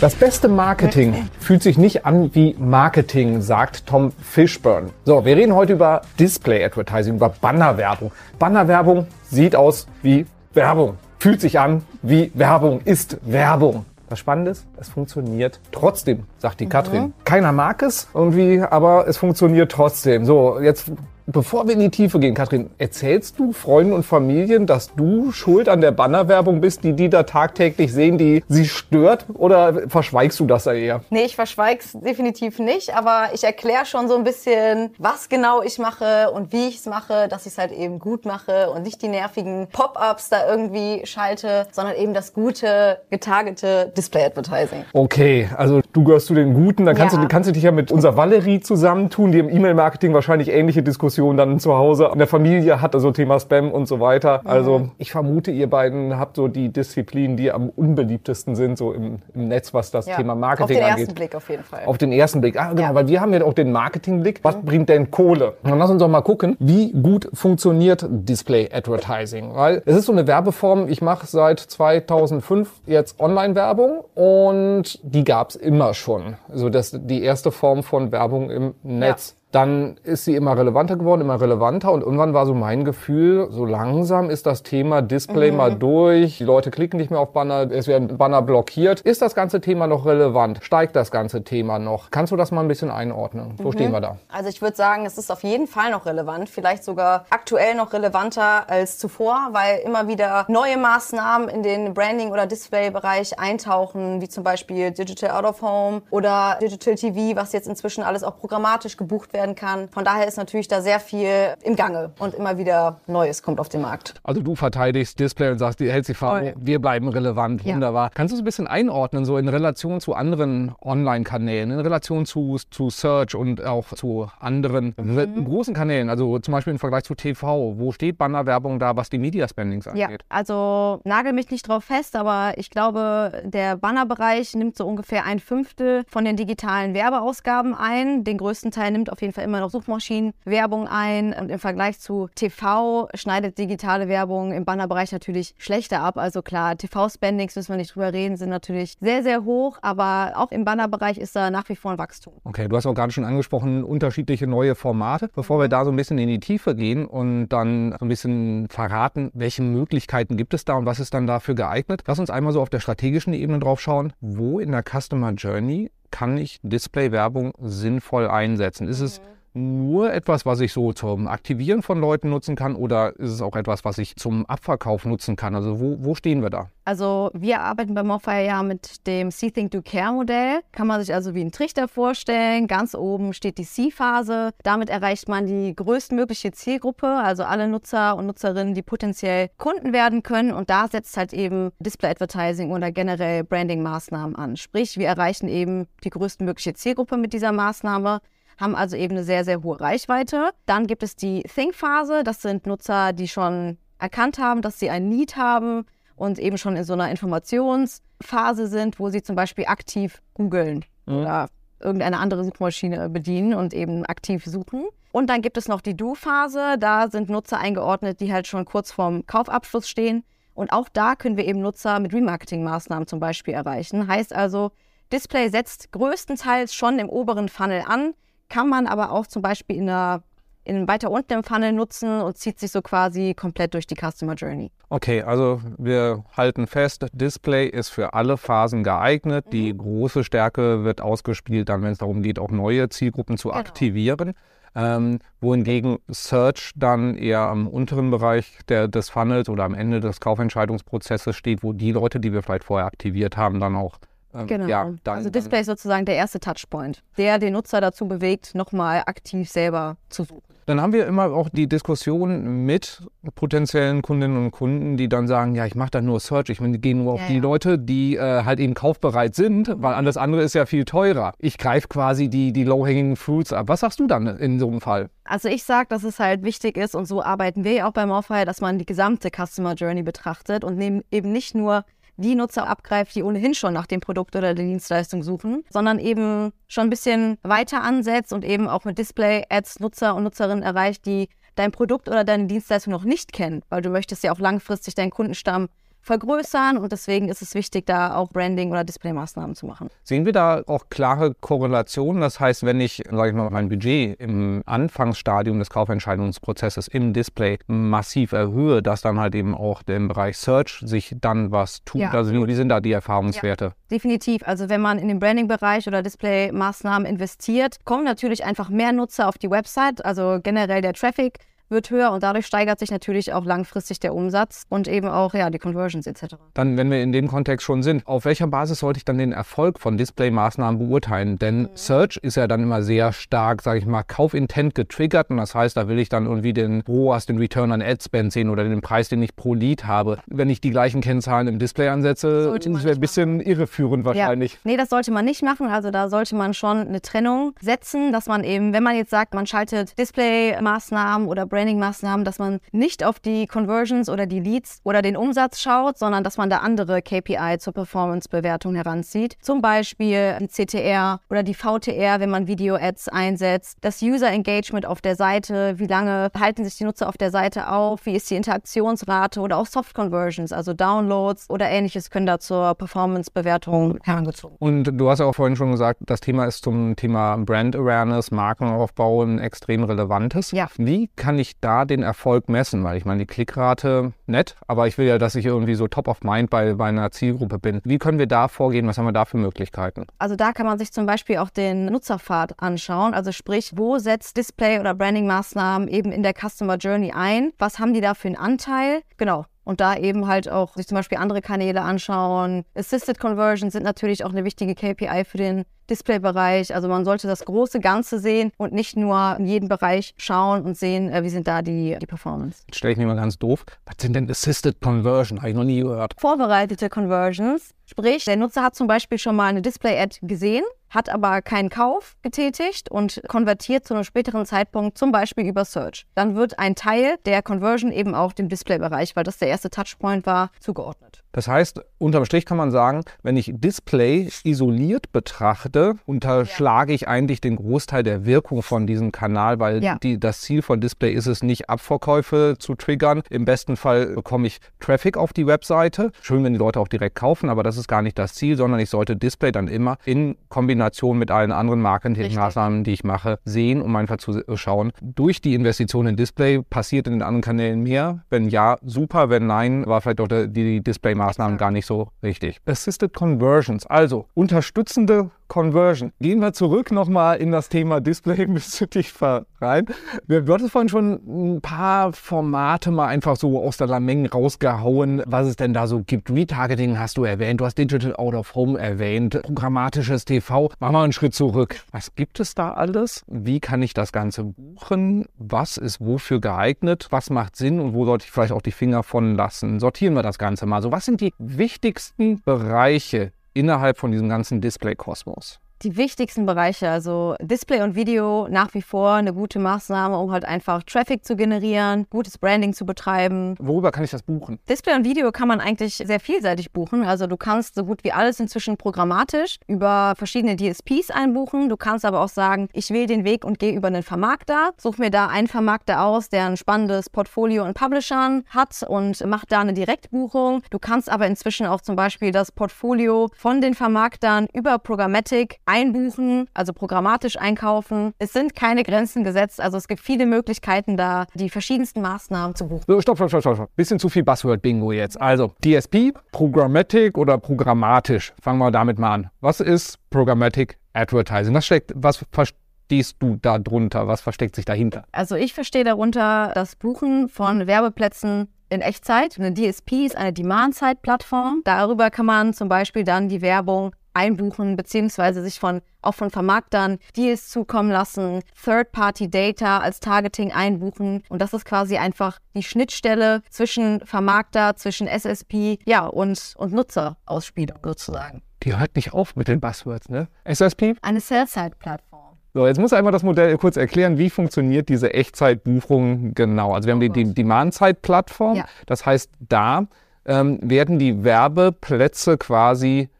Das 0.00 0.16
beste 0.16 0.48
Marketing 0.48 1.28
fühlt 1.38 1.62
sich 1.62 1.78
nicht 1.78 2.04
an 2.04 2.34
wie 2.34 2.56
Marketing, 2.58 3.40
sagt 3.40 3.86
Tom 3.86 4.12
Fishburne. 4.20 4.90
So, 5.04 5.24
wir 5.24 5.36
reden 5.36 5.54
heute 5.54 5.74
über 5.74 6.02
Display 6.18 6.64
Advertising, 6.64 7.14
über 7.16 7.28
Bannerwerbung. 7.28 8.10
Bannerwerbung 8.40 9.06
sieht 9.30 9.54
aus 9.54 9.86
wie 10.02 10.26
Werbung, 10.52 10.98
fühlt 11.20 11.40
sich 11.40 11.60
an 11.60 11.82
wie 12.02 12.32
Werbung, 12.34 12.80
ist 12.84 13.18
Werbung. 13.22 13.84
Das 14.08 14.18
Spannende 14.18 14.52
ist, 14.52 14.66
es 14.78 14.88
funktioniert 14.88 15.60
trotzdem, 15.70 16.24
sagt 16.38 16.60
die 16.60 16.66
mhm. 16.66 16.70
Katrin. 16.70 17.12
Keiner 17.24 17.52
mag 17.52 17.82
es 17.82 18.08
irgendwie, 18.14 18.60
aber 18.60 19.06
es 19.06 19.16
funktioniert 19.16 19.70
trotzdem. 19.72 20.24
So, 20.24 20.58
jetzt 20.60 20.90
Bevor 21.30 21.66
wir 21.66 21.74
in 21.74 21.80
die 21.80 21.90
Tiefe 21.90 22.18
gehen, 22.20 22.34
Katrin, 22.34 22.70
erzählst 22.78 23.38
du 23.38 23.52
Freunden 23.52 23.92
und 23.92 24.02
Familien, 24.02 24.66
dass 24.66 24.94
du 24.94 25.30
schuld 25.30 25.68
an 25.68 25.82
der 25.82 25.90
Bannerwerbung 25.90 26.62
bist, 26.62 26.84
die 26.84 26.94
die 26.94 27.10
da 27.10 27.24
tagtäglich 27.24 27.92
sehen, 27.92 28.16
die 28.16 28.42
sie 28.48 28.64
stört? 28.66 29.26
Oder 29.34 29.90
verschweigst 29.90 30.40
du 30.40 30.46
das 30.46 30.64
da 30.64 30.72
eher? 30.72 31.02
Nee, 31.10 31.24
ich 31.24 31.36
verschweig's 31.36 31.92
definitiv 31.92 32.58
nicht, 32.60 32.96
aber 32.96 33.28
ich 33.34 33.44
erkläre 33.44 33.84
schon 33.84 34.08
so 34.08 34.16
ein 34.16 34.24
bisschen, 34.24 34.94
was 34.96 35.28
genau 35.28 35.60
ich 35.60 35.78
mache 35.78 36.30
und 36.30 36.50
wie 36.54 36.68
ich 36.68 36.76
es 36.76 36.86
mache, 36.86 37.28
dass 37.28 37.44
ich 37.44 37.52
es 37.52 37.58
halt 37.58 37.72
eben 37.72 37.98
gut 37.98 38.24
mache 38.24 38.70
und 38.70 38.82
nicht 38.82 39.02
die 39.02 39.08
nervigen 39.08 39.68
Pop-ups 39.70 40.30
da 40.30 40.48
irgendwie 40.48 41.02
schalte, 41.04 41.66
sondern 41.72 41.94
eben 41.96 42.14
das 42.14 42.32
gute, 42.32 43.02
getargete 43.10 43.92
Display-Advertising. 43.94 44.86
Okay, 44.94 45.50
also 45.54 45.82
du 45.92 46.04
gehörst 46.04 46.27
zu 46.28 46.34
den 46.34 46.54
Guten, 46.54 46.86
dann 46.86 46.96
kannst, 46.96 47.16
ja. 47.16 47.22
du, 47.22 47.28
kannst 47.28 47.48
du 47.48 47.52
dich 47.52 47.62
ja 47.62 47.72
mit 47.72 47.90
unserer 47.90 48.16
Valerie 48.16 48.60
zusammentun, 48.60 49.32
die 49.32 49.38
im 49.38 49.48
E-Mail-Marketing 49.48 50.14
wahrscheinlich 50.14 50.50
ähnliche 50.50 50.82
Diskussionen 50.82 51.08
Diskussion 51.08 51.36
dann 51.36 51.58
zu 51.58 51.74
Hause 51.74 52.10
in 52.12 52.18
der 52.18 52.26
Familie 52.26 52.80
hat, 52.80 52.94
also 52.94 53.10
Thema 53.12 53.40
Spam 53.40 53.70
und 53.70 53.86
so 53.86 54.00
weiter. 54.00 54.40
Mhm. 54.42 54.50
Also 54.50 54.88
ich 54.98 55.10
vermute, 55.10 55.50
ihr 55.50 55.68
beiden 55.68 56.18
habt 56.18 56.36
so 56.36 56.48
die 56.48 56.70
Disziplinen, 56.70 57.36
die 57.36 57.50
am 57.50 57.70
unbeliebtesten 57.70 58.56
sind, 58.56 58.78
so 58.78 58.92
im, 58.92 59.18
im 59.34 59.48
Netz, 59.48 59.72
was 59.74 59.90
das 59.90 60.06
ja. 60.06 60.16
Thema 60.16 60.34
Marketing 60.34 60.76
angeht. 60.76 60.82
Auf 60.82 60.86
den 60.86 60.92
angeht. 60.92 61.00
ersten 61.00 61.14
Blick 61.14 61.34
auf 61.34 61.48
jeden 61.48 61.64
Fall. 61.64 61.84
Auf 61.86 61.98
den 61.98 62.12
ersten 62.12 62.40
Blick. 62.40 62.60
Ah, 62.60 62.70
genau, 62.70 62.82
ja. 62.82 62.94
weil 62.94 63.08
wir 63.08 63.20
haben 63.20 63.32
ja 63.32 63.42
auch 63.44 63.54
den 63.54 63.72
Marketingblick. 63.72 64.40
Was 64.42 64.56
mhm. 64.56 64.64
bringt 64.64 64.88
denn 64.88 65.10
Kohle? 65.10 65.54
Dann 65.62 65.78
lass 65.78 65.90
uns 65.90 66.00
doch 66.00 66.08
mal 66.08 66.22
gucken, 66.22 66.56
wie 66.58 66.92
gut 66.92 67.28
funktioniert 67.32 68.04
Display 68.08 68.68
Advertising. 68.72 69.54
Weil 69.54 69.82
es 69.86 69.96
ist 69.96 70.06
so 70.06 70.12
eine 70.12 70.26
Werbeform, 70.26 70.88
ich 70.88 71.00
mache 71.00 71.26
seit 71.26 71.60
2005 71.60 72.70
jetzt 72.86 73.20
Online-Werbung 73.20 74.04
und 74.14 74.98
die 75.02 75.24
gab 75.24 75.50
es 75.50 75.56
immer 75.56 75.94
schon. 75.94 76.17
Also 76.48 76.68
das 76.68 76.90
die 76.94 77.22
erste 77.22 77.50
Form 77.52 77.82
von 77.82 78.12
Werbung 78.12 78.50
im 78.50 78.74
Netz. 78.82 79.36
Dann 79.50 79.96
ist 80.04 80.26
sie 80.26 80.36
immer 80.36 80.58
relevanter 80.58 80.96
geworden, 80.96 81.22
immer 81.22 81.40
relevanter 81.40 81.90
und 81.90 82.02
irgendwann 82.02 82.34
war 82.34 82.44
so 82.44 82.52
mein 82.52 82.84
Gefühl, 82.84 83.48
so 83.50 83.64
langsam 83.64 84.28
ist 84.28 84.44
das 84.44 84.62
Thema 84.62 85.00
Display 85.00 85.50
mhm. 85.50 85.56
mal 85.56 85.74
durch, 85.74 86.36
die 86.36 86.44
Leute 86.44 86.70
klicken 86.70 86.98
nicht 86.98 87.10
mehr 87.10 87.20
auf 87.20 87.32
Banner, 87.32 87.70
es 87.70 87.86
werden 87.86 88.18
Banner 88.18 88.42
blockiert. 88.42 89.00
Ist 89.00 89.22
das 89.22 89.34
ganze 89.34 89.62
Thema 89.62 89.86
noch 89.86 90.04
relevant? 90.04 90.58
Steigt 90.62 90.94
das 90.96 91.10
ganze 91.10 91.44
Thema 91.44 91.78
noch? 91.78 92.10
Kannst 92.10 92.30
du 92.30 92.36
das 92.36 92.50
mal 92.50 92.60
ein 92.60 92.68
bisschen 92.68 92.90
einordnen? 92.90 93.54
Wo 93.56 93.68
mhm. 93.68 93.72
stehen 93.72 93.92
wir 93.92 94.02
da? 94.02 94.16
Also 94.30 94.50
ich 94.50 94.60
würde 94.60 94.76
sagen, 94.76 95.06
es 95.06 95.16
ist 95.16 95.32
auf 95.32 95.42
jeden 95.42 95.66
Fall 95.66 95.92
noch 95.92 96.04
relevant, 96.04 96.50
vielleicht 96.50 96.84
sogar 96.84 97.24
aktuell 97.30 97.74
noch 97.74 97.94
relevanter 97.94 98.68
als 98.68 98.98
zuvor, 98.98 99.48
weil 99.52 99.78
immer 99.78 100.08
wieder 100.08 100.44
neue 100.48 100.76
Maßnahmen 100.76 101.48
in 101.48 101.62
den 101.62 101.94
Branding- 101.94 102.32
oder 102.32 102.46
Display-Bereich 102.46 103.38
eintauchen, 103.38 104.20
wie 104.20 104.28
zum 104.28 104.44
Beispiel 104.44 104.90
Digital 104.90 105.30
Out 105.30 105.44
of 105.46 105.62
Home 105.62 106.02
oder 106.10 106.58
Digital 106.60 106.96
TV, 106.96 107.34
was 107.34 107.54
jetzt 107.54 107.66
inzwischen 107.66 108.04
alles 108.04 108.22
auch 108.22 108.36
programmatisch 108.36 108.98
gebucht 108.98 109.32
wird 109.32 109.37
werden 109.38 109.54
kann. 109.54 109.88
Von 109.88 110.04
daher 110.04 110.26
ist 110.26 110.36
natürlich 110.36 110.68
da 110.68 110.82
sehr 110.82 110.98
viel 110.98 111.54
im 111.62 111.76
Gange 111.76 112.10
und 112.18 112.34
immer 112.34 112.58
wieder 112.58 113.00
Neues 113.06 113.42
kommt 113.42 113.60
auf 113.60 113.68
den 113.68 113.82
Markt. 113.82 114.14
Also 114.24 114.42
du 114.42 114.56
verteidigst 114.56 115.18
Display 115.18 115.50
und 115.50 115.58
sagst, 115.58 115.78
die 115.80 115.88
oh, 115.88 116.40
wir 116.56 116.80
bleiben 116.80 117.08
relevant, 117.08 117.64
ja. 117.64 117.74
wunderbar. 117.74 118.10
Kannst 118.12 118.32
du 118.32 118.36
es 118.36 118.42
ein 118.42 118.44
bisschen 118.44 118.66
einordnen, 118.66 119.24
so 119.24 119.38
in 119.38 119.48
Relation 119.48 120.00
zu 120.00 120.14
anderen 120.14 120.74
Online-Kanälen, 120.82 121.70
in 121.70 121.78
Relation 121.78 122.26
zu, 122.26 122.56
zu 122.70 122.90
Search 122.90 123.34
und 123.34 123.64
auch 123.64 123.88
zu 123.94 124.28
anderen 124.40 124.94
mhm. 124.96 125.44
großen 125.44 125.74
Kanälen, 125.74 126.10
also 126.10 126.38
zum 126.40 126.52
Beispiel 126.52 126.72
im 126.72 126.78
Vergleich 126.78 127.04
zu 127.04 127.14
TV, 127.14 127.74
wo 127.78 127.92
steht 127.92 128.18
Bannerwerbung 128.18 128.80
da, 128.80 128.96
was 128.96 129.08
die 129.08 129.18
Media-Spendings 129.18 129.86
angeht? 129.86 130.10
Ja, 130.10 130.16
also 130.28 131.00
nagel 131.04 131.32
mich 131.32 131.50
nicht 131.50 131.68
drauf 131.68 131.84
fest, 131.84 132.16
aber 132.16 132.54
ich 132.56 132.70
glaube, 132.70 133.42
der 133.44 133.76
Bannerbereich 133.76 134.54
nimmt 134.54 134.76
so 134.76 134.86
ungefähr 134.86 135.24
ein 135.24 135.38
Fünftel 135.38 136.04
von 136.08 136.24
den 136.24 136.36
digitalen 136.36 136.94
Werbeausgaben 136.94 137.74
ein. 137.74 138.24
Den 138.24 138.38
größten 138.38 138.70
Teil 138.70 138.90
nimmt 138.90 139.12
auf 139.12 139.20
jeden 139.20 139.27
jeden 139.28 139.34
Fall 139.34 139.44
immer 139.44 139.60
noch 139.60 139.70
Suchmaschinenwerbung 139.70 140.88
ein. 140.88 141.34
Und 141.34 141.50
im 141.50 141.58
Vergleich 141.58 142.00
zu 142.00 142.28
TV 142.34 143.08
schneidet 143.14 143.58
digitale 143.58 144.08
Werbung 144.08 144.52
im 144.52 144.64
Bannerbereich 144.64 145.12
natürlich 145.12 145.54
schlechter 145.58 146.00
ab. 146.00 146.16
Also 146.16 146.42
klar, 146.42 146.76
TV-Spendings, 146.76 147.54
müssen 147.56 147.70
wir 147.70 147.76
nicht 147.76 147.94
drüber 147.94 148.12
reden, 148.12 148.36
sind 148.36 148.48
natürlich 148.48 148.94
sehr, 149.00 149.22
sehr 149.22 149.44
hoch. 149.44 149.78
Aber 149.82 150.32
auch 150.36 150.50
im 150.50 150.64
Bannerbereich 150.64 151.18
ist 151.18 151.36
da 151.36 151.50
nach 151.50 151.68
wie 151.68 151.76
vor 151.76 151.92
ein 151.92 151.98
Wachstum. 151.98 152.34
Okay, 152.44 152.68
du 152.68 152.76
hast 152.76 152.86
auch 152.86 152.94
gerade 152.94 153.12
schon 153.12 153.24
angesprochen, 153.24 153.84
unterschiedliche 153.84 154.46
neue 154.46 154.74
Formate. 154.74 155.28
Bevor 155.34 155.60
wir 155.60 155.68
da 155.68 155.84
so 155.84 155.90
ein 155.90 155.96
bisschen 155.96 156.18
in 156.18 156.28
die 156.28 156.40
Tiefe 156.40 156.74
gehen 156.74 157.06
und 157.06 157.48
dann 157.48 157.94
so 157.98 158.04
ein 158.04 158.08
bisschen 158.08 158.68
verraten, 158.68 159.30
welche 159.34 159.62
Möglichkeiten 159.62 160.36
gibt 160.36 160.54
es 160.54 160.64
da 160.64 160.74
und 160.74 160.86
was 160.86 161.00
ist 161.00 161.12
dann 161.14 161.26
dafür 161.26 161.54
geeignet, 161.54 162.02
lass 162.06 162.18
uns 162.18 162.30
einmal 162.30 162.52
so 162.52 162.62
auf 162.62 162.70
der 162.70 162.80
strategischen 162.80 163.34
Ebene 163.34 163.58
drauf 163.58 163.80
schauen, 163.80 164.12
wo 164.20 164.58
in 164.58 164.72
der 164.72 164.82
Customer 164.82 165.32
Journey 165.32 165.90
kann 166.10 166.36
ich 166.38 166.60
Display-Werbung 166.62 167.52
sinnvoll 167.60 168.28
einsetzen? 168.28 168.88
Ist 168.88 169.00
es 169.00 169.20
nur 169.58 170.12
etwas, 170.12 170.46
was 170.46 170.60
ich 170.60 170.72
so 170.72 170.92
zum 170.92 171.26
Aktivieren 171.26 171.82
von 171.82 172.00
Leuten 172.00 172.30
nutzen 172.30 172.56
kann 172.56 172.76
oder 172.76 173.18
ist 173.18 173.32
es 173.32 173.42
auch 173.42 173.56
etwas, 173.56 173.84
was 173.84 173.98
ich 173.98 174.16
zum 174.16 174.46
Abverkauf 174.46 175.04
nutzen 175.04 175.36
kann? 175.36 175.54
Also 175.54 175.80
wo, 175.80 175.96
wo 176.00 176.14
stehen 176.14 176.42
wir 176.42 176.50
da? 176.50 176.68
Also 176.84 177.30
wir 177.34 177.60
arbeiten 177.60 177.94
bei 177.94 178.02
Morfire 178.02 178.46
ja 178.46 178.62
mit 178.62 179.06
dem 179.06 179.30
See 179.30 179.50
Think 179.50 179.72
Do 179.72 179.82
Care 179.82 180.14
Modell. 180.14 180.60
Kann 180.72 180.86
man 180.86 181.00
sich 181.00 181.12
also 181.12 181.34
wie 181.34 181.42
einen 181.42 181.52
Trichter 181.52 181.86
vorstellen. 181.86 182.66
Ganz 182.66 182.94
oben 182.94 183.34
steht 183.34 183.58
die 183.58 183.64
C-Phase. 183.64 184.52
Damit 184.62 184.88
erreicht 184.88 185.28
man 185.28 185.46
die 185.46 185.74
größtmögliche 185.76 186.52
Zielgruppe, 186.52 187.06
also 187.06 187.44
alle 187.44 187.68
Nutzer 187.68 188.16
und 188.16 188.26
Nutzerinnen, 188.26 188.74
die 188.74 188.82
potenziell 188.82 189.50
Kunden 189.58 189.92
werden 189.92 190.22
können. 190.22 190.52
Und 190.52 190.70
da 190.70 190.88
setzt 190.88 191.16
halt 191.16 191.34
eben 191.34 191.72
Display 191.78 192.10
Advertising 192.10 192.70
oder 192.70 192.90
generell 192.90 193.44
Branding-Maßnahmen 193.44 194.36
an. 194.36 194.56
Sprich, 194.56 194.96
wir 194.96 195.08
erreichen 195.08 195.48
eben 195.48 195.86
die 196.04 196.10
größtmögliche 196.10 196.72
Zielgruppe 196.72 197.18
mit 197.18 197.34
dieser 197.34 197.52
Maßnahme 197.52 198.20
haben 198.58 198.74
also 198.74 198.96
eben 198.96 199.14
eine 199.14 199.24
sehr, 199.24 199.44
sehr 199.44 199.62
hohe 199.62 199.80
Reichweite. 199.80 200.50
Dann 200.66 200.86
gibt 200.86 201.02
es 201.02 201.16
die 201.16 201.42
Think-Phase. 201.42 202.24
Das 202.24 202.42
sind 202.42 202.66
Nutzer, 202.66 203.12
die 203.12 203.28
schon 203.28 203.78
erkannt 203.98 204.38
haben, 204.38 204.62
dass 204.62 204.78
sie 204.78 204.90
ein 204.90 205.08
Need 205.08 205.36
haben 205.36 205.86
und 206.16 206.38
eben 206.38 206.58
schon 206.58 206.76
in 206.76 206.84
so 206.84 206.92
einer 206.92 207.10
Informationsphase 207.10 208.66
sind, 208.66 208.98
wo 208.98 209.10
sie 209.10 209.22
zum 209.22 209.36
Beispiel 209.36 209.66
aktiv 209.66 210.20
googeln 210.34 210.84
mhm. 211.06 211.18
oder 211.18 211.48
irgendeine 211.80 212.18
andere 212.18 212.44
Suchmaschine 212.44 213.08
bedienen 213.08 213.54
und 213.54 213.72
eben 213.72 214.04
aktiv 214.04 214.44
suchen. 214.44 214.86
Und 215.12 215.30
dann 215.30 215.42
gibt 215.42 215.56
es 215.56 215.68
noch 215.68 215.80
die 215.80 215.96
Do-Phase. 215.96 216.76
Da 216.78 217.08
sind 217.08 217.30
Nutzer 217.30 217.58
eingeordnet, 217.58 218.20
die 218.20 218.32
halt 218.32 218.46
schon 218.46 218.64
kurz 218.64 218.92
vorm 218.92 219.26
Kaufabschluss 219.26 219.88
stehen. 219.88 220.24
Und 220.54 220.72
auch 220.72 220.88
da 220.88 221.14
können 221.14 221.36
wir 221.36 221.46
eben 221.46 221.60
Nutzer 221.60 222.00
mit 222.00 222.12
Remarketing-Maßnahmen 222.12 223.06
zum 223.06 223.20
Beispiel 223.20 223.54
erreichen. 223.54 224.08
Heißt 224.08 224.34
also, 224.34 224.72
Display 225.12 225.48
setzt 225.48 225.92
größtenteils 225.92 226.74
schon 226.74 226.98
im 226.98 227.08
oberen 227.08 227.48
Funnel 227.48 227.84
an, 227.86 228.14
kann 228.48 228.68
man 228.68 228.86
aber 228.86 229.12
auch 229.12 229.26
zum 229.26 229.42
Beispiel 229.42 229.76
in 229.76 229.88
einer 229.88 230.22
in 230.68 230.86
weiter 230.86 231.10
unten 231.10 231.32
im 231.32 231.42
Funnel 231.42 231.72
nutzen 231.72 232.20
und 232.20 232.36
zieht 232.36 232.60
sich 232.60 232.70
so 232.70 232.82
quasi 232.82 233.34
komplett 233.34 233.72
durch 233.72 233.86
die 233.86 233.94
Customer 233.94 234.34
Journey. 234.34 234.70
Okay, 234.90 235.22
also 235.22 235.60
wir 235.78 236.24
halten 236.36 236.66
fest, 236.66 237.06
Display 237.12 237.66
ist 237.66 237.88
für 237.88 238.12
alle 238.12 238.36
Phasen 238.36 238.84
geeignet. 238.84 239.46
Mhm. 239.46 239.50
Die 239.50 239.76
große 239.76 240.24
Stärke 240.24 240.84
wird 240.84 241.00
ausgespielt 241.00 241.70
dann, 241.70 241.82
wenn 241.82 241.92
es 241.92 241.98
darum 241.98 242.22
geht, 242.22 242.38
auch 242.38 242.50
neue 242.50 242.90
Zielgruppen 242.90 243.38
zu 243.38 243.48
genau. 243.48 243.60
aktivieren. 243.60 244.34
Ähm, 244.74 245.20
wohingegen 245.40 245.98
Search 246.08 246.72
dann 246.76 247.16
eher 247.16 247.40
am 247.40 247.66
unteren 247.66 248.10
Bereich 248.10 248.58
der, 248.68 248.86
des 248.86 249.08
Funnels 249.08 249.48
oder 249.48 249.64
am 249.64 249.74
Ende 249.74 250.00
des 250.00 250.20
Kaufentscheidungsprozesses 250.20 251.34
steht, 251.34 251.62
wo 251.62 251.72
die 251.72 251.92
Leute, 251.92 252.20
die 252.20 252.34
wir 252.34 252.42
vielleicht 252.42 252.64
vorher 252.64 252.86
aktiviert 252.86 253.38
haben, 253.38 253.58
dann 253.58 253.74
auch 253.74 253.98
ähm, 254.40 254.46
genau. 254.46 254.66
Ja, 254.66 254.92
dann, 255.04 255.18
also 255.18 255.30
Display 255.30 255.60
ist 255.60 255.66
sozusagen 255.66 256.04
der 256.04 256.16
erste 256.16 256.40
Touchpoint, 256.40 257.02
der 257.16 257.38
den 257.38 257.52
Nutzer 257.52 257.80
dazu 257.80 258.06
bewegt, 258.06 258.54
nochmal 258.54 259.02
aktiv 259.06 259.48
selber 259.48 259.96
zu 260.08 260.24
suchen. 260.24 260.42
Dann 260.68 260.82
haben 260.82 260.92
wir 260.92 261.06
immer 261.06 261.32
auch 261.32 261.48
die 261.48 261.66
Diskussion 261.66 262.66
mit 262.66 263.00
potenziellen 263.34 264.02
Kundinnen 264.02 264.36
und 264.36 264.50
Kunden, 264.50 264.98
die 264.98 265.08
dann 265.08 265.26
sagen, 265.26 265.54
ja, 265.54 265.64
ich 265.64 265.74
mache 265.74 265.92
da 265.92 266.02
nur 266.02 266.20
Search, 266.20 266.50
ich 266.50 266.58
gehe 266.58 266.94
nur 266.94 267.14
auf 267.14 267.22
ja, 267.22 267.28
die 267.28 267.36
ja. 267.36 267.40
Leute, 267.40 267.78
die 267.78 268.16
äh, 268.16 268.44
halt 268.44 268.60
eben 268.60 268.74
kaufbereit 268.74 269.34
sind, 269.34 269.72
weil 269.78 269.94
alles 269.94 270.18
andere 270.18 270.42
ist 270.42 270.54
ja 270.54 270.66
viel 270.66 270.84
teurer. 270.84 271.32
Ich 271.38 271.56
greife 271.56 271.88
quasi 271.88 272.28
die, 272.28 272.52
die 272.52 272.64
Low-Hanging 272.64 273.16
Fruits 273.16 273.54
ab. 273.54 273.68
Was 273.68 273.80
sagst 273.80 273.98
du 273.98 274.06
dann 274.06 274.26
in 274.26 274.58
so 274.60 274.68
einem 274.68 274.82
Fall? 274.82 275.08
Also 275.24 275.48
ich 275.48 275.64
sage, 275.64 275.86
dass 275.88 276.04
es 276.04 276.18
halt 276.18 276.42
wichtig 276.42 276.76
ist 276.76 276.94
und 276.94 277.06
so 277.06 277.22
arbeiten 277.22 277.64
wir 277.64 277.72
ja 277.72 277.88
auch 277.88 277.92
bei 277.92 278.04
Morfire, 278.04 278.44
dass 278.44 278.60
man 278.60 278.78
die 278.78 278.84
gesamte 278.84 279.30
Customer 279.30 279.72
Journey 279.72 280.02
betrachtet 280.02 280.64
und 280.64 280.78
eben 280.78 281.32
nicht 281.32 281.54
nur 281.54 281.86
die 282.18 282.34
Nutzer 282.34 282.68
abgreift, 282.68 283.14
die 283.14 283.22
ohnehin 283.22 283.54
schon 283.54 283.72
nach 283.72 283.86
dem 283.86 284.00
Produkt 284.00 284.36
oder 284.36 284.54
der 284.54 284.66
Dienstleistung 284.66 285.22
suchen, 285.22 285.64
sondern 285.70 285.98
eben 285.98 286.52
schon 286.66 286.84
ein 286.84 286.90
bisschen 286.90 287.38
weiter 287.42 287.82
ansetzt 287.82 288.32
und 288.32 288.44
eben 288.44 288.68
auch 288.68 288.84
mit 288.84 288.98
Display-Ads 288.98 289.80
Nutzer 289.80 290.14
und 290.14 290.24
Nutzerinnen 290.24 290.64
erreicht, 290.64 291.06
die 291.06 291.28
dein 291.54 291.72
Produkt 291.72 292.08
oder 292.08 292.24
deine 292.24 292.46
Dienstleistung 292.46 292.92
noch 292.92 293.04
nicht 293.04 293.32
kennen, 293.32 293.62
weil 293.68 293.82
du 293.82 293.90
möchtest 293.90 294.24
ja 294.24 294.32
auch 294.32 294.38
langfristig 294.38 294.94
deinen 294.94 295.10
Kundenstamm 295.10 295.68
vergrößern 296.00 296.78
und 296.78 296.92
deswegen 296.92 297.28
ist 297.28 297.42
es 297.42 297.54
wichtig, 297.54 297.86
da 297.86 298.14
auch 298.14 298.30
Branding 298.30 298.70
oder 298.70 298.84
Displaymaßnahmen 298.84 299.54
zu 299.54 299.66
machen. 299.66 299.90
Sehen 300.02 300.24
wir 300.24 300.32
da 300.32 300.62
auch 300.66 300.88
klare 300.90 301.34
Korrelationen? 301.34 302.20
Das 302.20 302.40
heißt, 302.40 302.64
wenn 302.64 302.80
ich, 302.80 303.02
sage 303.10 303.30
ich 303.30 303.34
mal, 303.34 303.50
mein 303.50 303.68
Budget 303.68 304.18
im 304.20 304.62
Anfangsstadium 304.66 305.58
des 305.58 305.70
Kaufentscheidungsprozesses 305.70 306.88
im 306.88 307.12
Display 307.12 307.58
massiv 307.66 308.32
erhöhe, 308.32 308.82
dass 308.82 309.02
dann 309.02 309.18
halt 309.18 309.34
eben 309.34 309.54
auch 309.54 309.82
im 309.86 310.08
Bereich 310.08 310.38
Search 310.38 310.80
sich 310.84 311.14
dann 311.20 311.50
was 311.50 311.84
tut. 311.84 312.00
Ja. 312.00 312.10
Also 312.12 312.32
wie 312.46 312.54
sind 312.54 312.68
da 312.68 312.80
die 312.80 312.92
Erfahrungswerte? 312.92 313.64
Ja, 313.66 313.72
definitiv. 313.90 314.42
Also 314.46 314.68
wenn 314.68 314.80
man 314.80 314.98
in 314.98 315.08
den 315.08 315.18
Branding-Bereich 315.18 315.86
oder 315.86 316.02
Displaymaßnahmen 316.02 317.06
investiert, 317.06 317.84
kommen 317.84 318.04
natürlich 318.04 318.44
einfach 318.44 318.68
mehr 318.70 318.92
Nutzer 318.92 319.28
auf 319.28 319.38
die 319.38 319.50
Website, 319.50 320.04
also 320.04 320.38
generell 320.42 320.82
der 320.82 320.94
Traffic 320.94 321.38
wird 321.68 321.90
höher 321.90 322.12
und 322.12 322.22
dadurch 322.22 322.46
steigert 322.46 322.78
sich 322.78 322.90
natürlich 322.90 323.32
auch 323.32 323.44
langfristig 323.44 324.00
der 324.00 324.14
Umsatz 324.14 324.64
und 324.68 324.88
eben 324.88 325.08
auch 325.08 325.34
ja, 325.34 325.50
die 325.50 325.58
Conversions 325.58 326.06
etc. 326.06 326.36
Dann, 326.54 326.76
wenn 326.76 326.90
wir 326.90 327.02
in 327.02 327.12
dem 327.12 327.28
Kontext 327.28 327.64
schon 327.64 327.82
sind, 327.82 328.06
auf 328.06 328.24
welcher 328.24 328.46
Basis 328.46 328.80
sollte 328.80 328.98
ich 328.98 329.04
dann 329.04 329.18
den 329.18 329.32
Erfolg 329.32 329.78
von 329.78 329.96
Display-Maßnahmen 329.96 330.78
beurteilen? 330.78 331.38
Denn 331.38 331.62
mhm. 331.62 331.68
Search 331.74 332.18
ist 332.22 332.36
ja 332.36 332.46
dann 332.46 332.62
immer 332.62 332.82
sehr 332.82 333.12
stark, 333.12 333.62
sage 333.62 333.78
ich 333.78 333.86
mal, 333.86 334.02
Kaufintent 334.02 334.74
getriggert 334.74 335.30
und 335.30 335.36
das 335.36 335.54
heißt, 335.54 335.76
da 335.76 335.88
will 335.88 335.98
ich 335.98 336.08
dann 336.08 336.26
irgendwie 336.26 336.52
den 336.52 336.82
ROAS, 336.88 337.26
den 337.26 337.38
Return 337.38 337.72
on 337.72 337.82
Ad 337.82 338.02
Spend 338.02 338.32
sehen 338.32 338.48
oder 338.48 338.64
den 338.64 338.80
Preis, 338.80 339.08
den 339.08 339.22
ich 339.22 339.36
pro 339.36 339.54
Lead 339.54 339.86
habe. 339.86 340.18
Wenn 340.26 340.50
ich 340.50 340.60
die 340.60 340.70
gleichen 340.70 341.00
Kennzahlen 341.00 341.48
im 341.48 341.58
Display 341.58 341.88
ansetze, 341.88 342.58
das 342.58 342.86
ein 342.86 343.00
bisschen 343.00 343.40
irreführend 343.40 344.04
wahrscheinlich. 344.04 344.54
Ja. 344.54 344.58
Nee, 344.64 344.76
das 344.76 344.90
sollte 344.90 345.10
man 345.10 345.24
nicht 345.24 345.42
machen. 345.42 345.68
Also 345.68 345.90
da 345.90 346.08
sollte 346.08 346.34
man 346.34 346.54
schon 346.54 346.78
eine 346.78 347.00
Trennung 347.00 347.54
setzen, 347.60 348.12
dass 348.12 348.26
man 348.26 348.44
eben, 348.44 348.72
wenn 348.72 348.82
man 348.82 348.96
jetzt 348.96 349.10
sagt, 349.10 349.34
man 349.34 349.46
schaltet 349.46 349.98
Display-Maßnahmen 349.98 351.28
oder 351.28 351.46
Brand 351.46 351.57
Branding-Maßnahmen, 351.58 352.24
dass 352.24 352.38
man 352.38 352.60
nicht 352.70 353.02
auf 353.04 353.18
die 353.18 353.48
Conversions 353.48 354.08
oder 354.08 354.26
die 354.26 354.38
Leads 354.38 354.80
oder 354.84 355.02
den 355.02 355.16
Umsatz 355.16 355.60
schaut, 355.60 355.98
sondern 355.98 356.22
dass 356.22 356.36
man 356.36 356.48
da 356.48 356.58
andere 356.58 357.02
KPI 357.02 357.58
zur 357.58 357.72
Performance-Bewertung 357.72 358.76
heranzieht. 358.76 359.36
Zum 359.40 359.60
Beispiel 359.60 360.36
die 360.40 360.46
CTR 360.46 361.20
oder 361.28 361.42
die 361.42 361.54
VTR, 361.54 362.20
wenn 362.20 362.30
man 362.30 362.46
Video-Ads 362.46 363.08
einsetzt, 363.08 363.78
das 363.80 364.00
User-Engagement 364.02 364.86
auf 364.86 365.00
der 365.00 365.16
Seite, 365.16 365.80
wie 365.80 365.88
lange 365.88 366.30
halten 366.38 366.64
sich 366.64 366.76
die 366.76 366.84
Nutzer 366.84 367.08
auf 367.08 367.16
der 367.16 367.32
Seite 367.32 367.72
auf, 367.72 368.06
wie 368.06 368.14
ist 368.14 368.30
die 368.30 368.36
Interaktionsrate 368.36 369.40
oder 369.40 369.56
auch 369.56 369.66
Soft-Conversions, 369.66 370.52
also 370.52 370.74
Downloads 370.74 371.50
oder 371.50 371.68
ähnliches 371.68 372.10
können 372.10 372.26
da 372.26 372.38
zur 372.38 372.76
Performance-Bewertung 372.76 373.98
herangezogen. 374.04 374.56
Und 374.60 374.84
du 374.84 375.10
hast 375.10 375.18
ja 375.18 375.26
auch 375.26 375.34
vorhin 375.34 375.56
schon 375.56 375.72
gesagt, 375.72 376.02
das 376.06 376.20
Thema 376.20 376.44
ist 376.44 376.62
zum 376.62 376.94
Thema 376.94 377.36
Brand 377.36 377.74
Awareness, 377.74 378.30
Markenaufbau 378.30 379.24
ein 379.24 379.40
extrem 379.40 379.82
relevantes. 379.82 380.52
Ja. 380.52 380.68
Wie 380.76 381.08
kann 381.16 381.38
ich 381.40 381.47
ich 381.48 381.60
da 381.60 381.84
den 381.84 382.02
Erfolg 382.02 382.48
messen? 382.48 382.84
Weil 382.84 382.96
ich 382.96 383.04
meine, 383.04 383.20
die 383.20 383.26
Klickrate 383.26 384.12
nett, 384.26 384.56
aber 384.66 384.86
ich 384.86 384.98
will 384.98 385.06
ja, 385.06 385.18
dass 385.18 385.34
ich 385.34 385.46
irgendwie 385.46 385.74
so 385.74 385.88
top 385.88 386.08
of 386.08 386.22
mind 386.22 386.50
bei, 386.50 386.74
bei 386.74 386.88
einer 386.88 387.10
Zielgruppe 387.10 387.58
bin. 387.58 387.80
Wie 387.84 387.98
können 387.98 388.18
wir 388.18 388.26
da 388.26 388.48
vorgehen? 388.48 388.86
Was 388.86 388.98
haben 388.98 389.06
wir 389.06 389.12
da 389.12 389.24
für 389.24 389.38
Möglichkeiten? 389.38 390.06
Also 390.18 390.36
da 390.36 390.52
kann 390.52 390.66
man 390.66 390.78
sich 390.78 390.92
zum 390.92 391.06
Beispiel 391.06 391.38
auch 391.38 391.50
den 391.50 391.86
Nutzerpfad 391.86 392.60
anschauen. 392.62 393.14
Also 393.14 393.32
sprich, 393.32 393.72
wo 393.74 393.98
setzt 393.98 394.36
Display- 394.36 394.80
oder 394.80 394.94
Branding-Maßnahmen 394.94 395.88
eben 395.88 396.12
in 396.12 396.22
der 396.22 396.34
Customer 396.34 396.76
Journey 396.76 397.12
ein? 397.12 397.52
Was 397.58 397.78
haben 397.78 397.94
die 397.94 398.00
da 398.00 398.14
für 398.14 398.28
einen 398.28 398.36
Anteil? 398.36 399.02
Genau 399.16 399.44
und 399.68 399.82
da 399.82 399.98
eben 399.98 400.26
halt 400.26 400.48
auch 400.48 400.76
sich 400.76 400.86
zum 400.86 400.96
Beispiel 400.96 401.18
andere 401.18 401.42
Kanäle 401.42 401.82
anschauen. 401.82 402.64
Assisted 402.74 403.20
Conversions 403.20 403.74
sind 403.74 403.82
natürlich 403.82 404.24
auch 404.24 404.30
eine 404.30 404.44
wichtige 404.44 404.74
KPI 404.74 405.26
für 405.26 405.36
den 405.36 405.66
Displaybereich. 405.90 406.74
Also 406.74 406.88
man 406.88 407.04
sollte 407.04 407.26
das 407.26 407.44
große 407.44 407.80
Ganze 407.80 408.18
sehen 408.18 408.52
und 408.56 408.72
nicht 408.72 408.96
nur 408.96 409.36
in 409.38 409.46
jeden 409.46 409.68
Bereich 409.68 410.14
schauen 410.16 410.62
und 410.62 410.76
sehen, 410.76 411.10
äh, 411.10 411.22
wie 411.22 411.30
sind 411.30 411.48
da 411.48 411.62
die, 411.62 411.96
die 412.00 412.06
Performance. 412.06 412.62
Jetzt 412.66 412.76
stelle 412.76 412.92
ich 412.92 412.98
mir 412.98 413.06
mal 413.06 413.16
ganz 413.16 413.38
doof. 413.38 413.64
Was 413.86 413.96
sind 414.00 414.14
denn 414.14 414.30
Assisted 414.30 414.80
Conversions? 414.80 415.40
Habe 415.40 415.50
ich 415.50 415.56
noch 415.56 415.64
nie 415.64 415.80
gehört. 415.80 416.14
Vorbereitete 416.18 416.88
Conversions. 416.88 417.74
Sprich, 417.86 418.24
der 418.24 418.36
Nutzer 418.36 418.62
hat 418.62 418.74
zum 418.74 418.86
Beispiel 418.86 419.18
schon 419.18 419.36
mal 419.36 419.46
eine 419.46 419.62
Display-Ad 419.62 420.18
gesehen 420.22 420.64
hat 420.90 421.08
aber 421.08 421.42
keinen 421.42 421.68
Kauf 421.68 422.16
getätigt 422.22 422.90
und 422.90 423.20
konvertiert 423.28 423.86
zu 423.86 423.94
einem 423.94 424.04
späteren 424.04 424.46
Zeitpunkt, 424.46 424.98
zum 424.98 425.12
Beispiel 425.12 425.46
über 425.46 425.64
Search. 425.64 426.06
Dann 426.14 426.34
wird 426.34 426.58
ein 426.58 426.74
Teil 426.74 427.16
der 427.26 427.42
Conversion 427.42 427.92
eben 427.92 428.14
auch 428.14 428.32
dem 428.32 428.48
Display-Bereich, 428.48 429.16
weil 429.16 429.24
das 429.24 429.38
der 429.38 429.48
erste 429.48 429.70
Touchpoint 429.70 430.26
war, 430.26 430.50
zugeordnet. 430.60 431.22
Das 431.32 431.46
heißt, 431.46 431.80
unterm 431.98 432.24
Strich 432.24 432.46
kann 432.46 432.56
man 432.56 432.70
sagen, 432.70 433.02
wenn 433.22 433.36
ich 433.36 433.52
Display 433.54 434.28
isoliert 434.44 435.12
betrachte, 435.12 435.94
unterschlage 436.06 436.92
ja. 436.92 436.94
ich 436.94 437.08
eigentlich 437.08 437.40
den 437.40 437.56
Großteil 437.56 438.02
der 438.02 438.24
Wirkung 438.24 438.62
von 438.62 438.86
diesem 438.86 439.12
Kanal, 439.12 439.58
weil 439.60 439.82
ja. 439.82 439.96
die, 440.02 440.18
das 440.18 440.40
Ziel 440.40 440.62
von 440.62 440.80
Display 440.80 441.12
ist 441.12 441.26
es 441.26 441.42
nicht, 441.42 441.68
Abverkäufe 441.68 442.56
zu 442.58 442.74
triggern. 442.74 443.22
Im 443.30 443.44
besten 443.44 443.76
Fall 443.76 444.14
bekomme 444.14 444.46
ich 444.46 444.58
Traffic 444.80 445.16
auf 445.16 445.32
die 445.32 445.46
Webseite. 445.46 446.12
Schön, 446.22 446.44
wenn 446.44 446.52
die 446.52 446.58
Leute 446.58 446.80
auch 446.80 446.88
direkt 446.88 447.16
kaufen, 447.16 447.48
aber 447.48 447.62
das 447.62 447.76
ist 447.76 447.88
gar 447.88 448.02
nicht 448.02 448.18
das 448.18 448.34
Ziel, 448.34 448.56
sondern 448.56 448.80
ich 448.80 448.90
sollte 448.90 449.16
Display 449.16 449.52
dann 449.52 449.68
immer 449.68 449.98
in 450.04 450.36
Kombination 450.48 451.18
mit 451.18 451.30
allen 451.30 451.52
anderen 451.52 451.80
Marketingmaßnahmen, 451.80 452.84
die 452.84 452.92
ich 452.92 453.04
mache, 453.04 453.38
sehen, 453.44 453.82
um 453.82 453.94
einfach 453.96 454.18
zu 454.18 454.40
schauen. 454.54 454.92
Durch 455.00 455.40
die 455.40 455.54
Investition 455.54 456.06
in 456.06 456.16
Display 456.16 456.62
passiert 456.62 457.06
in 457.06 457.14
den 457.14 457.22
anderen 457.22 457.42
Kanälen 457.42 457.82
mehr. 457.82 458.20
Wenn 458.30 458.48
ja, 458.48 458.76
super. 458.82 459.30
Wenn 459.30 459.46
nein, 459.46 459.86
war 459.86 460.00
vielleicht 460.00 460.20
auch 460.20 460.28
die 460.28 460.80
Display-Maßnahmen 460.80 461.58
gar 461.58 461.70
nicht 461.70 461.87
so 461.88 462.12
richtig. 462.22 462.60
Assisted 462.66 463.12
Conversions, 463.12 463.84
also 463.86 464.26
unterstützende 464.34 465.30
Conversion. 465.48 466.12
Gehen 466.20 466.38
wir 466.38 466.52
zurück 466.52 466.92
nochmal 466.92 467.38
in 467.38 467.50
das 467.50 467.68
Thema 467.68 468.00
Display 468.00 468.42
ein 468.42 468.54
bisschen 468.54 468.88
tiefer 468.90 469.46
rein. 469.60 469.86
Du 470.26 470.52
hattest 470.52 470.72
vorhin 470.72 470.88
schon 470.88 471.56
ein 471.56 471.60
paar 471.60 472.12
Formate 472.12 472.90
mal 472.90 473.06
einfach 473.06 473.36
so 473.36 473.62
aus 473.62 473.76
der 473.76 473.86
Lameng 473.86 474.26
rausgehauen, 474.26 475.22
was 475.26 475.46
es 475.46 475.56
denn 475.56 475.72
da 475.72 475.86
so 475.86 476.02
gibt. 476.02 476.30
Retargeting 476.30 476.98
hast 476.98 477.16
du 477.16 477.24
erwähnt, 477.24 477.60
du 477.60 477.64
hast 477.64 477.78
Digital 477.78 478.14
Out 478.16 478.34
of 478.34 478.54
Home 478.54 478.78
erwähnt, 478.78 479.40
programmatisches 479.42 480.24
TV. 480.24 480.70
Machen 480.78 480.94
wir 480.94 481.02
einen 481.02 481.12
Schritt 481.12 481.34
zurück. 481.34 481.80
Was 481.92 482.14
gibt 482.14 482.40
es 482.40 482.54
da 482.54 482.72
alles? 482.72 483.24
Wie 483.26 483.60
kann 483.60 483.82
ich 483.82 483.94
das 483.94 484.12
Ganze 484.12 484.44
buchen? 484.44 485.26
Was 485.36 485.76
ist 485.76 486.00
wofür 486.00 486.40
geeignet? 486.40 487.08
Was 487.10 487.30
macht 487.30 487.56
Sinn 487.56 487.80
und 487.80 487.94
wo 487.94 488.04
sollte 488.04 488.24
ich 488.24 488.30
vielleicht 488.30 488.52
auch 488.52 488.62
die 488.62 488.72
Finger 488.72 489.02
von 489.02 489.34
lassen? 489.34 489.80
Sortieren 489.80 490.14
wir 490.14 490.22
das 490.22 490.38
Ganze 490.38 490.66
mal. 490.66 490.82
So, 490.82 490.92
was 490.92 491.04
sind 491.04 491.20
die 491.20 491.32
wichtigsten 491.38 492.40
Bereiche, 492.42 493.32
innerhalb 493.54 493.98
von 493.98 494.12
diesem 494.12 494.28
ganzen 494.28 494.60
Display-Kosmos 494.60 495.60
die 495.82 495.96
wichtigsten 495.96 496.46
Bereiche, 496.46 496.90
also 496.90 497.36
Display 497.40 497.82
und 497.82 497.94
Video, 497.94 498.48
nach 498.50 498.74
wie 498.74 498.82
vor 498.82 499.12
eine 499.12 499.32
gute 499.32 499.58
Maßnahme, 499.58 500.18
um 500.18 500.32
halt 500.32 500.44
einfach 500.44 500.82
Traffic 500.82 501.24
zu 501.24 501.36
generieren, 501.36 502.06
gutes 502.10 502.38
Branding 502.38 502.72
zu 502.72 502.84
betreiben. 502.84 503.54
Worüber 503.58 503.92
kann 503.92 504.04
ich 504.04 504.10
das 504.10 504.22
buchen? 504.22 504.58
Display 504.68 504.94
und 504.94 505.04
Video 505.04 505.30
kann 505.30 505.48
man 505.48 505.60
eigentlich 505.60 505.94
sehr 505.96 506.20
vielseitig 506.20 506.72
buchen. 506.72 507.04
Also 507.04 507.26
du 507.26 507.36
kannst 507.36 507.74
so 507.76 507.84
gut 507.84 508.02
wie 508.04 508.12
alles 508.12 508.40
inzwischen 508.40 508.76
programmatisch 508.76 509.58
über 509.66 510.14
verschiedene 510.16 510.56
DSPs 510.56 511.10
einbuchen. 511.10 511.68
Du 511.68 511.76
kannst 511.76 512.04
aber 512.04 512.20
auch 512.20 512.28
sagen, 512.28 512.68
ich 512.72 512.90
wähle 512.90 513.06
den 513.06 513.24
Weg 513.24 513.44
und 513.44 513.58
gehe 513.58 513.72
über 513.72 513.88
einen 513.88 514.02
Vermarkter, 514.02 514.72
suche 514.76 515.00
mir 515.00 515.10
da 515.10 515.26
einen 515.26 515.48
Vermarkter 515.48 516.02
aus, 516.02 516.28
der 516.28 516.46
ein 516.46 516.56
spannendes 516.56 517.10
Portfolio 517.10 517.64
an 517.64 517.74
Publishern 517.74 518.44
hat 518.48 518.82
und 518.86 519.24
macht 519.26 519.52
da 519.52 519.60
eine 519.60 519.74
Direktbuchung. 519.74 520.62
Du 520.70 520.78
kannst 520.78 521.10
aber 521.10 521.26
inzwischen 521.26 521.66
auch 521.66 521.80
zum 521.80 521.96
Beispiel 521.96 522.32
das 522.32 522.52
Portfolio 522.52 523.28
von 523.36 523.60
den 523.60 523.74
Vermarktern 523.74 524.48
über 524.52 524.78
Programmatic 524.78 525.60
einbuchen, 525.68 526.48
also 526.54 526.72
programmatisch 526.72 527.38
einkaufen. 527.38 528.12
Es 528.18 528.32
sind 528.32 528.56
keine 528.56 528.82
Grenzen 528.82 529.22
gesetzt, 529.22 529.60
also 529.60 529.76
es 529.76 529.86
gibt 529.86 530.00
viele 530.00 530.26
Möglichkeiten 530.26 530.96
da, 530.96 531.26
die 531.34 531.50
verschiedensten 531.50 532.00
Maßnahmen 532.00 532.56
zu 532.56 532.66
buchen. 532.66 532.84
So, 532.86 533.00
stopp, 533.00 533.18
stopp, 533.18 533.30
stopp, 533.30 533.42
stopp. 533.42 533.76
Bisschen 533.76 533.98
zu 533.98 534.08
viel 534.08 534.24
Buzzword-Bingo 534.24 534.92
jetzt. 534.92 535.20
Also 535.20 535.52
DSP, 535.64 536.12
Programmatic 536.32 537.16
oder 537.18 537.38
programmatisch? 537.38 538.32
Fangen 538.40 538.58
wir 538.58 538.70
damit 538.70 538.98
mal 538.98 539.14
an. 539.14 539.30
Was 539.40 539.60
ist 539.60 539.98
Programmatic 540.10 540.78
Advertising? 540.94 541.54
Was 541.54 541.66
steckt, 541.66 541.92
was 541.94 542.24
verstehst 542.32 543.16
du 543.20 543.36
da 543.36 543.58
drunter? 543.58 544.08
Was 544.08 544.22
versteckt 544.22 544.56
sich 544.56 544.64
dahinter? 544.64 545.04
Also 545.12 545.36
ich 545.36 545.52
verstehe 545.52 545.84
darunter 545.84 546.52
das 546.54 546.76
Buchen 546.76 547.28
von 547.28 547.66
Werbeplätzen 547.66 548.48
in 548.70 548.80
Echtzeit. 548.80 549.38
Eine 549.38 549.52
DSP 549.52 550.06
ist 550.06 550.16
eine 550.16 550.32
Demand-Side-Plattform. 550.32 551.62
Darüber 551.64 552.10
kann 552.10 552.26
man 552.26 552.54
zum 552.54 552.68
Beispiel 552.68 553.04
dann 553.04 553.28
die 553.28 553.42
Werbung 553.42 553.94
einbuchen, 554.18 554.76
beziehungsweise 554.76 555.42
sich 555.42 555.60
von, 555.60 555.80
auch 556.02 556.14
von 556.14 556.30
Vermarktern 556.30 556.98
Deals 557.16 557.48
zukommen 557.48 557.90
lassen, 557.90 558.42
Third-Party-Data 558.62 559.78
als 559.78 560.00
Targeting 560.00 560.52
einbuchen. 560.52 561.22
Und 561.28 561.40
das 561.40 561.54
ist 561.54 561.64
quasi 561.64 561.96
einfach 561.96 562.38
die 562.54 562.62
Schnittstelle 562.62 563.42
zwischen 563.48 564.00
Vermarkter, 564.04 564.76
zwischen 564.76 565.06
SSP, 565.06 565.78
ja, 565.86 566.06
und, 566.06 566.54
und 566.56 566.72
Nutzerausspielung 566.72 567.78
sozusagen. 567.84 568.42
Die 568.64 568.76
hört 568.76 568.96
nicht 568.96 569.12
auf 569.12 569.36
mit 569.36 569.48
den 569.48 569.60
Buzzwords, 569.60 570.08
ne? 570.08 570.28
SSP? 570.44 570.96
Eine 571.00 571.20
Sell-Side-Plattform. 571.20 572.36
So, 572.54 572.66
jetzt 572.66 572.80
muss 572.80 572.92
einmal 572.92 573.12
das 573.12 573.22
Modell 573.22 573.56
kurz 573.56 573.76
erklären, 573.76 574.18
wie 574.18 574.30
funktioniert 574.30 574.88
diese 574.88 575.14
Echtzeitbuchung 575.14 576.34
genau. 576.34 576.72
Also 576.72 576.86
wir 576.86 576.94
haben 576.94 577.00
die, 577.00 577.10
die 577.10 577.32
Demand-Side-Plattform. 577.32 578.56
Ja. 578.56 578.64
Das 578.86 579.06
heißt, 579.06 579.30
da 579.38 579.86
ähm, 580.24 580.58
werden 580.62 580.98
die 580.98 581.22
Werbeplätze 581.24 582.36
quasi 582.36 583.10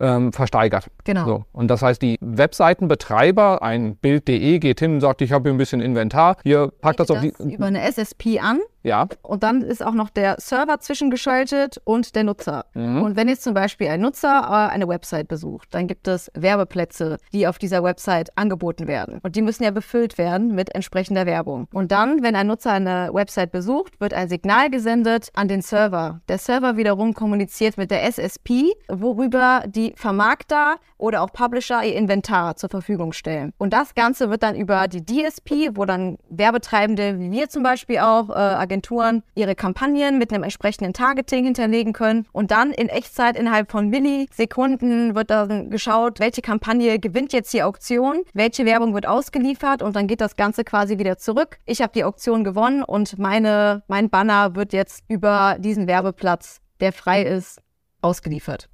ähm, 0.00 0.32
versteigert. 0.32 0.88
Genau. 1.04 1.24
So. 1.24 1.44
Und 1.52 1.68
das 1.68 1.82
heißt, 1.82 2.00
die 2.00 2.18
Webseitenbetreiber, 2.20 3.62
ein 3.62 3.96
Bild.de, 3.96 4.58
geht 4.58 4.80
hin 4.80 4.94
und 4.94 5.00
sagt, 5.00 5.22
ich 5.22 5.32
habe 5.32 5.48
hier 5.48 5.54
ein 5.54 5.58
bisschen 5.58 5.80
Inventar, 5.80 6.36
hier 6.42 6.72
packt 6.80 7.00
das 7.00 7.10
auf 7.10 7.20
die. 7.20 7.32
über 7.52 7.66
eine 7.66 7.82
SSP 7.82 8.38
an. 8.40 8.60
Ja. 8.82 9.08
Und 9.22 9.42
dann 9.42 9.62
ist 9.62 9.84
auch 9.84 9.92
noch 9.92 10.10
der 10.10 10.36
Server 10.38 10.78
zwischengeschaltet 10.80 11.80
und 11.84 12.14
der 12.14 12.24
Nutzer. 12.24 12.64
Mhm. 12.74 13.02
Und 13.02 13.16
wenn 13.16 13.28
jetzt 13.28 13.42
zum 13.42 13.54
Beispiel 13.54 13.88
ein 13.88 14.00
Nutzer 14.00 14.28
äh, 14.48 14.72
eine 14.72 14.88
Website 14.88 15.28
besucht, 15.28 15.68
dann 15.72 15.86
gibt 15.86 16.08
es 16.08 16.30
Werbeplätze, 16.34 17.18
die 17.32 17.46
auf 17.46 17.58
dieser 17.58 17.82
Website 17.82 18.36
angeboten 18.36 18.86
werden. 18.86 19.18
Und 19.22 19.36
die 19.36 19.42
müssen 19.42 19.64
ja 19.64 19.70
befüllt 19.70 20.16
werden 20.18 20.54
mit 20.54 20.74
entsprechender 20.74 21.26
Werbung. 21.26 21.68
Und 21.72 21.92
dann, 21.92 22.22
wenn 22.22 22.36
ein 22.36 22.46
Nutzer 22.46 22.72
eine 22.72 23.10
Website 23.12 23.50
besucht, 23.50 24.00
wird 24.00 24.14
ein 24.14 24.28
Signal 24.28 24.70
gesendet 24.70 25.30
an 25.34 25.48
den 25.48 25.62
Server. 25.62 26.20
Der 26.28 26.38
Server 26.38 26.76
wiederum 26.76 27.14
kommuniziert 27.14 27.76
mit 27.76 27.90
der 27.90 28.04
SSP, 28.04 28.72
worüber 28.88 29.64
die 29.66 29.92
Vermarkter 29.96 30.76
oder 30.96 31.22
auch 31.22 31.32
Publisher 31.32 31.82
ihr 31.82 31.96
Inventar 31.96 32.56
zur 32.56 32.70
Verfügung 32.70 33.12
stellen. 33.12 33.52
Und 33.58 33.72
das 33.72 33.94
Ganze 33.94 34.30
wird 34.30 34.42
dann 34.42 34.56
über 34.56 34.88
die 34.88 35.04
DSP, 35.04 35.70
wo 35.74 35.84
dann 35.84 36.18
Werbetreibende, 36.30 37.18
wie 37.18 37.30
wir 37.30 37.48
zum 37.48 37.62
Beispiel 37.62 37.98
auch, 37.98 38.30
äh, 38.30 38.32
Agenturen 38.68 39.22
ihre 39.34 39.54
Kampagnen 39.54 40.18
mit 40.18 40.32
einem 40.32 40.42
entsprechenden 40.42 40.92
Targeting 40.92 41.44
hinterlegen 41.44 41.94
können. 41.94 42.26
Und 42.32 42.50
dann 42.50 42.72
in 42.72 42.88
Echtzeit 42.88 43.36
innerhalb 43.36 43.70
von 43.70 43.88
Millisekunden 43.88 45.14
wird 45.14 45.30
dann 45.30 45.70
geschaut, 45.70 46.20
welche 46.20 46.42
Kampagne 46.42 46.98
gewinnt 46.98 47.32
jetzt 47.32 47.52
die 47.54 47.62
Auktion, 47.62 48.24
welche 48.34 48.66
Werbung 48.66 48.94
wird 48.94 49.06
ausgeliefert 49.06 49.82
und 49.82 49.96
dann 49.96 50.06
geht 50.06 50.20
das 50.20 50.36
Ganze 50.36 50.64
quasi 50.64 50.98
wieder 50.98 51.16
zurück. 51.16 51.58
Ich 51.64 51.80
habe 51.80 51.92
die 51.94 52.04
Auktion 52.04 52.44
gewonnen 52.44 52.82
und 52.82 53.18
meine, 53.18 53.82
mein 53.88 54.10
Banner 54.10 54.54
wird 54.54 54.72
jetzt 54.72 55.02
über 55.08 55.56
diesen 55.58 55.86
Werbeplatz, 55.86 56.60
der 56.80 56.92
frei 56.92 57.22
ist, 57.22 57.60
ausgeliefert. 58.02 58.68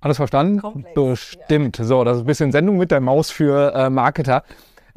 Alles 0.00 0.16
verstanden? 0.16 0.60
Komplex, 0.60 0.94
Bestimmt. 0.94 1.76
So, 1.76 2.04
das 2.04 2.18
ist 2.18 2.22
ein 2.22 2.26
bisschen 2.26 2.52
Sendung 2.52 2.78
mit 2.78 2.90
der 2.90 3.00
Maus 3.00 3.30
für 3.30 3.74
äh, 3.74 3.90
Marketer. 3.90 4.44